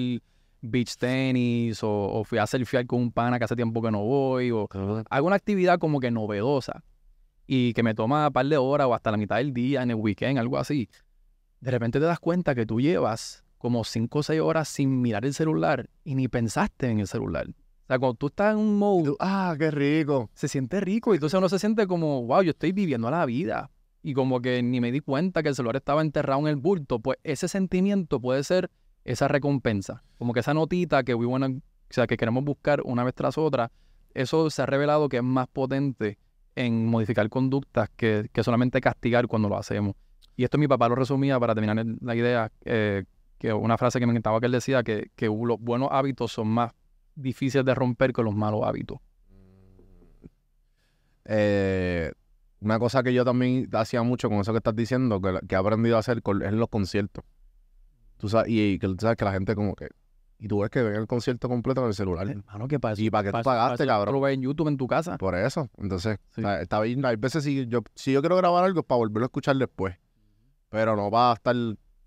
beach 0.62 0.97
tenis 0.97 1.83
o, 1.83 1.91
o 1.91 2.25
fui 2.25 2.39
a 2.39 2.47
surfear 2.47 2.87
con 2.87 3.01
un 3.01 3.12
pana 3.12 3.39
que 3.39 3.45
hace 3.45 3.57
tiempo 3.57 3.83
que 3.83 3.91
no 3.91 4.03
voy, 4.03 4.51
o 4.51 4.69
hago 5.11 5.27
una 5.27 5.37
actividad 5.37 5.79
como 5.79 6.01
que 6.01 6.11
novedosa 6.11 6.83
y 7.47 7.73
que 7.75 7.83
me 7.83 7.95
toma 7.95 8.27
un 8.27 8.33
par 8.33 8.47
de 8.47 8.57
horas 8.57 8.87
o 8.87 8.95
hasta 8.95 9.11
la 9.11 9.17
mitad 9.17 9.37
del 9.37 9.53
día 9.53 9.83
en 9.83 9.91
el 9.91 9.97
weekend, 9.97 10.39
algo 10.39 10.59
así. 10.59 10.89
De 11.61 11.71
repente 11.71 11.99
te 11.99 12.05
das 12.05 12.19
cuenta 12.19 12.55
que 12.55 12.67
tú 12.67 12.81
llevas 12.81 13.45
como 13.59 13.85
5 13.85 14.19
o 14.19 14.23
6 14.23 14.41
horas 14.41 14.69
sin 14.69 15.01
mirar 15.01 15.25
el 15.25 15.35
celular 15.35 15.89
y 16.05 16.14
ni 16.14 16.29
pensaste 16.29 16.91
en 16.91 17.01
el 17.01 17.07
celular. 17.07 17.49
O 17.49 17.87
sea, 17.87 17.99
cuando 17.99 18.14
tú 18.14 18.27
estás 18.27 18.53
en 18.53 18.59
un 18.59 18.79
mode, 18.79 19.14
ah, 19.21 19.55
qué 19.59 19.71
rico. 19.71 20.31
se 20.35 20.49
siente 20.49 20.81
rico 20.81 21.12
y 21.12 21.17
entonces 21.17 21.39
uno 21.39 21.49
se 21.49 21.59
siente 21.59 21.87
como, 21.87 22.23
wow, 22.27 22.43
yo 22.43 22.51
estoy 22.51 22.73
viviendo 22.73 23.11
la 23.11 23.25
vida. 23.27 23.71
Y 24.07 24.15
como 24.15 24.41
que 24.41 24.63
ni 24.63 24.81
me 24.81 24.93
di 24.93 25.01
cuenta 25.01 25.43
que 25.43 25.49
el 25.49 25.57
celular 25.57 25.75
estaba 25.75 26.01
enterrado 26.01 26.39
en 26.43 26.47
el 26.47 26.55
bulto. 26.55 27.01
Pues 27.01 27.19
ese 27.25 27.49
sentimiento 27.49 28.21
puede 28.21 28.45
ser 28.45 28.71
esa 29.03 29.27
recompensa. 29.27 30.05
Como 30.17 30.33
que 30.33 30.39
esa 30.39 30.55
notita 30.55 31.03
que 31.03 31.13
we 31.13 31.27
o 31.27 31.61
sea, 31.91 32.07
que 32.07 32.17
queremos 32.17 32.45
buscar 32.45 32.83
una 32.85 33.03
vez 33.03 33.15
tras 33.17 33.37
otra, 33.37 33.73
eso 34.15 34.49
se 34.49 34.63
ha 34.63 34.67
revelado 34.67 35.09
que 35.09 35.17
es 35.17 35.25
más 35.25 35.49
potente 35.49 36.19
en 36.55 36.87
modificar 36.87 37.29
conductas 37.29 37.91
que, 37.97 38.31
que 38.33 38.45
solamente 38.45 38.81
castigar 38.81 39.27
cuando 39.27 39.49
lo 39.49 39.59
hacemos. 39.59 39.97
Y 40.37 40.45
esto 40.45 40.57
mi 40.57 40.69
papá 40.69 40.89
lo 40.89 40.95
resumía 40.95 41.41
para 41.41 41.57
terminar 41.57 41.85
la 42.01 42.15
idea, 42.15 42.53
eh, 42.65 43.07
que 43.39 43.53
una 43.53 43.77
frase 43.77 43.99
que 43.99 44.07
me 44.07 44.13
encantaba 44.13 44.39
que 44.39 44.47
él 44.47 44.53
decía, 44.53 44.85
que, 44.85 45.11
que 45.17 45.27
los 45.27 45.59
buenos 45.59 45.89
hábitos 45.91 46.31
son 46.31 46.47
más 46.47 46.71
difíciles 47.17 47.65
de 47.65 47.75
romper 47.75 48.13
que 48.13 48.23
los 48.23 48.37
malos 48.37 48.61
hábitos. 48.63 48.99
Eh, 51.25 52.13
una 52.61 52.79
cosa 52.79 53.03
que 53.03 53.13
yo 53.15 53.25
también 53.25 53.69
hacía 53.73 54.03
mucho 54.03 54.29
con 54.29 54.39
eso 54.41 54.53
que 54.53 54.59
estás 54.59 54.75
diciendo, 54.77 55.21
que, 55.21 55.39
que 55.47 55.55
he 55.55 55.59
aprendido 55.59 55.97
a 55.97 56.01
hacer 56.01 56.23
con- 56.23 56.43
es 56.43 56.49
en 56.49 56.59
los 56.59 56.69
conciertos. 56.69 57.25
Tú 58.17 58.29
sabes, 58.29 58.49
y, 58.51 58.61
y 58.73 58.79
que 58.79 58.87
tú 58.89 58.97
sabes 59.01 59.17
que 59.17 59.25
la 59.25 59.33
gente 59.33 59.55
como 59.55 59.75
que... 59.75 59.89
Y 60.39 60.49
tú 60.49 60.61
ves 60.61 60.69
que 60.71 60.83
ven 60.83 60.95
el 60.97 61.07
concierto 61.07 61.49
completo 61.49 61.81
en 61.83 61.89
el 61.89 61.95
celular. 61.95 62.29
Hermano, 62.29 62.69
¿qué 62.69 62.79
pasa? 62.79 63.01
¿Y 63.01 63.09
para 63.11 63.25
qué 63.31 63.39
tú 63.39 63.43
pagaste, 63.43 63.87
cabrón? 63.87 64.15
Lo 64.15 64.21
ves 64.21 64.35
en 64.35 64.43
YouTube 64.43 64.69
en 64.69 64.77
tu 64.77 64.87
casa. 64.87 65.17
Por 65.17 65.35
eso. 65.35 65.71
Entonces, 65.79 66.19
Sí. 66.35 66.41
o 66.43 66.45
sea, 66.45 66.61
está 66.61 66.79
bien. 66.81 67.03
Hay 67.07 67.17
veces 67.17 67.43
si 67.45 67.67
yo, 67.67 67.81
si 67.95 68.13
yo 68.13 68.21
quiero 68.21 68.37
grabar 68.37 68.63
algo 68.65 68.81
es 68.81 68.87
para 68.87 68.99
volverlo 68.99 69.25
a 69.25 69.29
escuchar 69.29 69.57
después. 69.57 69.97
Pero 70.69 70.95
no 70.95 71.11
va 71.11 71.31
a 71.31 71.35
estar, 71.35 71.55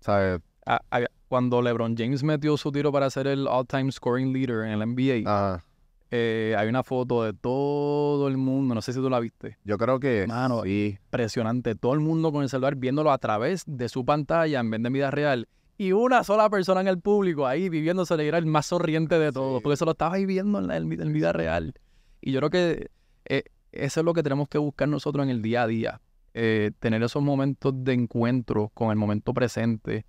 ¿sabes? 0.00 0.40
A- 0.64 0.80
a- 0.92 1.06
cuando 1.26 1.60
LeBron 1.62 1.96
James 1.96 2.22
metió 2.22 2.56
su 2.56 2.70
tiro 2.70 2.92
para 2.92 3.08
ser 3.10 3.26
el 3.26 3.46
all-time 3.48 3.90
scoring 3.90 4.32
leader 4.32 4.64
en 4.64 4.80
el 4.80 4.82
NBA, 4.82 5.28
Ajá. 5.28 5.64
Eh, 6.10 6.54
hay 6.58 6.68
una 6.68 6.82
foto 6.82 7.22
de 7.24 7.32
todo 7.32 8.28
el 8.28 8.36
mundo. 8.36 8.74
No 8.74 8.82
sé 8.82 8.92
si 8.92 8.98
tú 9.00 9.08
la 9.10 9.20
viste. 9.20 9.58
Yo 9.64 9.78
creo 9.78 10.00
que 10.00 10.26
Mano, 10.26 10.62
sí. 10.62 10.98
Impresionante. 11.04 11.74
Todo 11.74 11.94
el 11.94 12.00
mundo 12.00 12.32
con 12.32 12.42
el 12.42 12.48
celular 12.48 12.76
viéndolo 12.76 13.12
a 13.12 13.18
través 13.18 13.64
de 13.66 13.88
su 13.88 14.04
pantalla 14.04 14.60
en 14.60 14.70
vez 14.70 14.82
de 14.82 14.90
vida 14.90 15.10
real. 15.10 15.48
Y 15.78 15.92
una 15.92 16.24
sola 16.24 16.50
persona 16.50 16.80
en 16.82 16.88
el 16.88 16.98
público 17.00 17.46
ahí 17.46 17.68
viviéndose, 17.70 18.14
era 18.26 18.36
el 18.38 18.46
más 18.46 18.66
sonriente 18.66 19.18
de 19.18 19.32
todos, 19.32 19.58
Sí. 19.58 19.62
porque 19.62 19.76
se 19.76 19.84
lo 19.86 19.92
estaba 19.92 20.16
ahí 20.16 20.26
viendo 20.26 20.58
en, 20.58 20.66
la, 20.66 20.76
en 20.76 21.12
vida 21.12 21.32
real. 21.32 21.72
Y 22.20 22.32
yo 22.32 22.40
creo 22.40 22.50
que 22.50 22.90
eh, 23.24 23.44
eso 23.72 24.00
es 24.00 24.04
lo 24.04 24.12
que 24.12 24.22
tenemos 24.22 24.48
que 24.48 24.58
buscar 24.58 24.88
nosotros 24.88 25.24
en 25.24 25.30
el 25.30 25.40
día 25.42 25.62
a 25.62 25.66
día. 25.66 26.00
eh, 26.34 26.70
tener 26.78 27.02
esos 27.02 27.22
momentos 27.22 27.72
de 27.82 27.92
encuentro 27.92 28.70
con 28.74 28.90
el 28.90 28.96
momento 28.96 29.32
presente, 29.34 30.04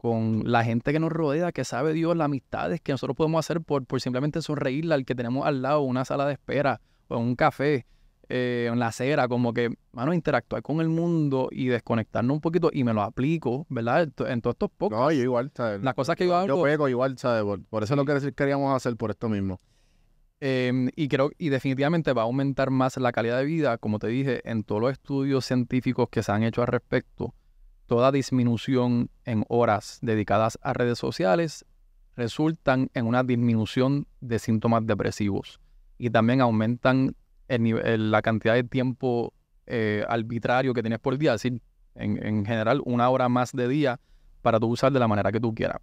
con 0.00 0.42
la 0.50 0.64
gente 0.64 0.92
que 0.92 0.98
nos 0.98 1.12
rodea, 1.12 1.52
que 1.52 1.62
sabe 1.64 1.92
Dios, 1.92 2.16
las 2.16 2.24
amistades 2.24 2.80
que 2.80 2.92
nosotros 2.92 3.14
podemos 3.16 3.38
hacer 3.44 3.60
por, 3.60 3.84
por 3.84 4.00
simplemente 4.00 4.40
sonreírle 4.40 4.94
al 4.94 5.04
que 5.04 5.14
tenemos 5.14 5.46
al 5.46 5.60
lado, 5.60 5.82
una 5.82 6.06
sala 6.06 6.26
de 6.26 6.32
espera 6.32 6.80
o 7.08 7.16
en 7.18 7.22
un 7.22 7.36
café, 7.36 7.84
eh, 8.30 8.68
en 8.72 8.78
la 8.78 8.86
acera, 8.86 9.28
como 9.28 9.52
que, 9.52 9.74
mano, 9.92 10.14
interactuar 10.14 10.62
con 10.62 10.80
el 10.80 10.88
mundo 10.88 11.48
y 11.50 11.66
desconectarnos 11.66 12.32
un 12.36 12.40
poquito 12.40 12.70
y 12.72 12.82
me 12.84 12.94
lo 12.94 13.02
aplico, 13.02 13.66
¿verdad? 13.68 14.04
En 14.04 14.10
to- 14.12 14.26
En 14.28 14.40
todos 14.40 14.54
estos 14.54 14.70
podcasts. 14.70 15.02
No, 15.04 15.12
yo 15.12 15.22
igual, 15.22 15.50
¿sabes? 15.54 15.82
Las 15.82 15.94
cosas 15.94 16.16
que 16.16 16.24
yo 16.24 16.30
Yo 16.46 16.54
hago, 16.54 16.62
pego 16.62 16.88
igual, 16.88 17.18
¿sabes? 17.18 17.42
Por, 17.42 17.62
por 17.66 17.82
eso 17.82 17.92
es 17.94 17.96
lo 17.98 18.04
que 18.06 18.32
queríamos 18.32 18.74
hacer 18.74 18.96
por 18.96 19.10
esto 19.10 19.28
mismo. 19.28 19.58
Em, 20.42 20.88
y 20.96 21.08
creo, 21.08 21.30
y 21.36 21.50
definitivamente 21.50 22.14
va 22.14 22.22
a 22.22 22.24
aumentar 22.24 22.70
más 22.70 22.96
la 22.96 23.12
calidad 23.12 23.36
de 23.38 23.44
vida, 23.44 23.76
como 23.76 23.98
te 23.98 24.06
dije, 24.06 24.40
en 24.50 24.62
todos 24.64 24.80
los 24.80 24.92
estudios 24.92 25.44
científicos 25.44 26.08
que 26.10 26.22
se 26.22 26.32
han 26.32 26.42
hecho 26.44 26.62
al 26.62 26.68
respecto, 26.68 27.34
toda 27.90 28.12
disminución 28.12 29.10
en 29.24 29.44
horas 29.48 29.98
dedicadas 30.00 30.60
a 30.62 30.72
redes 30.72 30.96
sociales 30.96 31.64
resultan 32.14 32.88
en 32.94 33.04
una 33.04 33.24
disminución 33.24 34.06
de 34.20 34.38
síntomas 34.38 34.86
depresivos 34.86 35.58
y 35.98 36.08
también 36.10 36.40
aumentan 36.40 37.16
la 37.48 38.22
cantidad 38.22 38.54
de 38.54 38.62
tiempo 38.62 39.34
eh, 39.66 40.04
arbitrario 40.08 40.72
que 40.72 40.82
tienes 40.82 41.00
por 41.00 41.18
día, 41.18 41.34
es 41.34 41.42
decir, 41.42 41.60
en, 41.96 42.24
en 42.24 42.46
general 42.46 42.80
una 42.84 43.10
hora 43.10 43.28
más 43.28 43.50
de 43.50 43.66
día 43.66 43.98
para 44.40 44.60
tú 44.60 44.68
usar 44.68 44.92
de 44.92 45.00
la 45.00 45.08
manera 45.08 45.32
que 45.32 45.40
tú 45.40 45.52
quieras. 45.52 45.82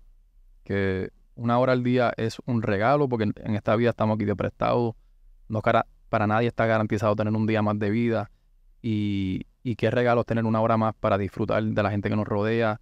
Que 0.63 1.09
una 1.35 1.59
hora 1.59 1.73
al 1.73 1.83
día 1.83 2.13
es 2.15 2.37
un 2.45 2.61
regalo 2.61 3.09
porque 3.09 3.25
en, 3.35 3.55
esta 3.55 3.75
vida 3.75 3.89
estamos 3.89 4.15
aquí 4.15 4.23
de 4.23 4.37
prestado. 4.37 4.95
No 5.49 5.61
cara- 5.61 5.87
para 6.07 6.25
nadie 6.25 6.47
está 6.47 6.65
garantizado 6.67 7.17
tener 7.17 7.33
un 7.33 7.47
día 7.47 7.61
más 7.61 7.77
de 7.77 7.89
vida. 7.89 8.31
Y, 8.81 9.45
y 9.69 9.75
qué 9.75 9.91
regalo 9.91 10.23
tener 10.23 10.45
una 10.45 10.61
hora 10.61 10.77
más 10.77 10.95
para 10.95 11.17
disfrutar 11.17 11.61
de 11.61 11.83
la 11.83 11.91
gente 11.91 12.09
que 12.09 12.15
nos 12.15 12.25
rodea, 12.25 12.79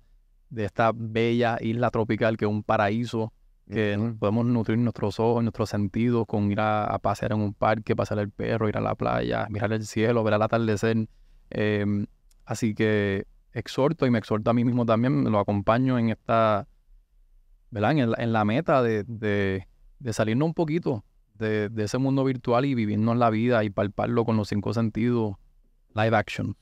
de 0.52 0.66
esta 0.66 0.92
bella 0.94 1.58
isla 1.60 1.90
tropical 1.90 2.38
que 2.38 2.46
es 2.46 2.52
un 2.52 2.62
paraíso, 2.62 3.34
que 3.68 3.98
podemos 4.20 4.46
nutrir 4.46 4.78
nuestros 4.78 5.20
ojos, 5.20 5.42
nuestros 5.42 5.70
sentidos 5.72 6.28
con 6.28 6.52
ir 6.52 6.60
a, 6.60 6.84
a 6.86 7.00
pasear 7.00 7.32
en 7.32 7.40
un 7.40 7.56
parque, 7.56 7.96
pasear 7.96 8.20
el 8.20 8.30
perro, 8.30 8.70
ir 8.70 8.78
a 8.78 8.82
la 8.82 8.94
playa, 8.94 9.48
mirar 9.50 9.74
el 9.74 9.84
cielo, 9.88 10.24
ver 10.24 10.36
el 10.36 10.42
atardecer. 10.44 11.08
Em, 11.50 12.06
así 12.46 12.76
que 12.76 13.26
exhorto 13.54 14.06
y 14.06 14.12
me 14.12 14.20
exhorto 14.20 14.52
a 14.52 14.54
mí 14.54 14.64
mismo 14.64 14.86
también, 14.86 15.24
me 15.24 15.32
lo 15.32 15.40
acompaño 15.40 15.98
en 15.98 16.10
esta, 16.12 16.68
¿verdad? 17.72 17.92
En, 17.94 17.98
el- 18.00 18.16
en 18.20 18.32
la 18.32 18.46
meta 18.46 18.84
de, 18.84 19.04
de, 19.06 19.68
de 19.98 20.14
salirnos 20.14 20.46
un 20.46 20.54
poquito 20.54 21.04
de, 21.34 21.70
de 21.70 21.84
ese 21.86 21.98
mundo 21.98 22.24
virtual 22.24 22.66
y 22.66 22.76
vivirnos 22.76 23.18
la 23.18 23.32
vida 23.32 23.64
y 23.64 23.72
palparlo 23.72 24.24
con 24.26 24.38
los 24.38 24.48
cinco 24.50 24.72
sentidos, 24.76 25.34
live 25.96 26.16
action. 26.16 26.56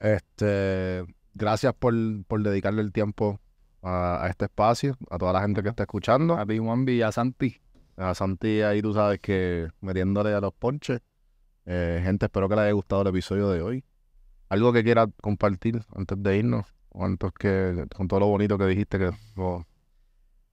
Este, 0.00 1.04
gracias 1.34 1.74
por, 1.74 1.94
por 2.26 2.42
dedicarle 2.42 2.82
el 2.82 2.92
tiempo 2.92 3.38
a, 3.82 4.24
a 4.24 4.28
este 4.28 4.46
espacio, 4.46 4.96
a 5.10 5.18
toda 5.18 5.32
la 5.32 5.42
gente 5.42 5.62
que 5.62 5.68
está 5.68 5.84
escuchando. 5.84 6.36
A 6.38 6.46
ti, 6.46 6.58
Juanvi, 6.58 6.94
y 6.94 7.02
a 7.02 7.12
Santi. 7.12 7.60
A 7.96 8.14
Santi 8.14 8.62
ahí 8.62 8.80
tú 8.82 8.94
sabes 8.94 9.20
que 9.20 9.68
metiéndole 9.80 10.32
a 10.34 10.40
los 10.40 10.52
ponches. 10.54 11.00
Eh, 11.66 12.00
gente, 12.02 12.26
espero 12.26 12.48
que 12.48 12.56
les 12.56 12.62
haya 12.64 12.72
gustado 12.72 13.02
el 13.02 13.08
episodio 13.08 13.50
de 13.50 13.60
hoy. 13.62 13.84
Algo 14.48 14.72
que 14.72 14.82
quieras 14.82 15.08
compartir 15.22 15.84
antes 15.94 16.20
de 16.20 16.38
irnos, 16.38 16.66
o 16.88 17.04
antes 17.04 17.30
que, 17.38 17.86
con 17.94 18.08
todo 18.08 18.20
lo 18.20 18.26
bonito 18.26 18.58
que 18.58 18.66
dijiste 18.66 18.98
que 18.98 19.10
oh, 19.36 19.64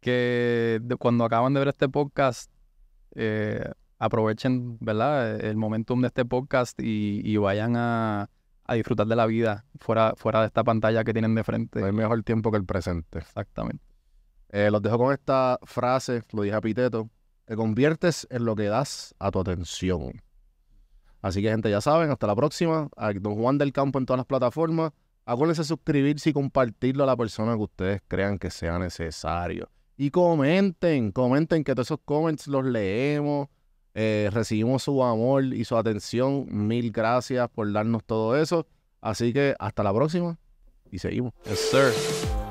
que 0.01 0.79
de- 0.83 0.95
cuando 0.97 1.23
acaban 1.25 1.53
de 1.53 1.59
ver 1.61 1.69
este 1.69 1.89
podcast, 1.89 2.51
eh, 3.15 3.63
aprovechen, 3.97 4.77
¿verdad? 4.79 5.39
El 5.43 5.57
momentum 5.57 6.01
de 6.01 6.07
este 6.07 6.25
podcast 6.25 6.79
y, 6.79 7.21
y 7.23 7.37
vayan 7.37 7.75
a, 7.75 8.29
a 8.67 8.75
disfrutar 8.75 9.07
de 9.07 9.15
la 9.15 9.25
vida 9.25 9.65
fuera, 9.79 10.13
fuera 10.17 10.41
de 10.41 10.47
esta 10.47 10.63
pantalla 10.63 11.03
que 11.03 11.13
tienen 11.13 11.33
de 11.35 11.43
frente. 11.43 11.79
no 11.79 11.85
hay 11.85 11.93
mejor 11.93 12.21
tiempo 12.23 12.51
que 12.51 12.57
el 12.57 12.65
presente. 12.65 13.19
Exactamente. 13.19 13.83
Eh, 14.49 14.69
los 14.71 14.81
dejo 14.81 14.97
con 14.97 15.13
esta 15.13 15.59
frase, 15.63 16.21
lo 16.31 16.43
dije 16.43 16.55
a 16.55 16.61
Piteto, 16.61 17.09
te 17.45 17.55
conviertes 17.55 18.27
en 18.29 18.45
lo 18.45 18.55
que 18.55 18.65
das 18.65 19.15
a 19.19 19.31
tu 19.31 19.39
atención. 19.39 20.21
Así 21.21 21.41
que 21.41 21.49
gente, 21.49 21.69
ya 21.69 21.81
saben, 21.81 22.11
hasta 22.11 22.27
la 22.27 22.35
próxima. 22.35 22.89
A 22.95 23.11
Don 23.13 23.35
Juan 23.35 23.57
del 23.57 23.73
Campo 23.73 23.99
en 23.99 24.05
todas 24.05 24.19
las 24.19 24.25
plataformas. 24.25 24.91
Acuérdense 25.25 25.61
de 25.61 25.67
suscribirse 25.67 26.29
y 26.29 26.33
compartirlo 26.33 27.03
a 27.03 27.07
la 27.07 27.17
persona 27.17 27.55
que 27.55 27.63
ustedes 27.63 28.01
crean 28.07 28.37
que 28.37 28.49
sea 28.49 28.77
necesario. 28.79 29.69
Y 29.97 30.11
comenten, 30.11 31.11
comenten 31.11 31.63
que 31.63 31.73
todos 31.73 31.87
esos 31.87 31.99
comments 32.05 32.47
los 32.47 32.63
leemos. 32.63 33.49
Eh, 33.99 34.29
recibimos 34.31 34.83
su 34.83 35.03
amor 35.03 35.43
y 35.43 35.65
su 35.65 35.75
atención. 35.75 36.45
Mil 36.49 36.91
gracias 36.91 37.49
por 37.49 37.71
darnos 37.73 38.03
todo 38.03 38.37
eso. 38.37 38.67
Así 39.01 39.33
que 39.33 39.55
hasta 39.57 39.81
la 39.81 39.91
próxima 39.91 40.37
y 40.91 40.99
seguimos. 40.99 41.33
Yes, 41.45 41.71
sir. 41.71 42.46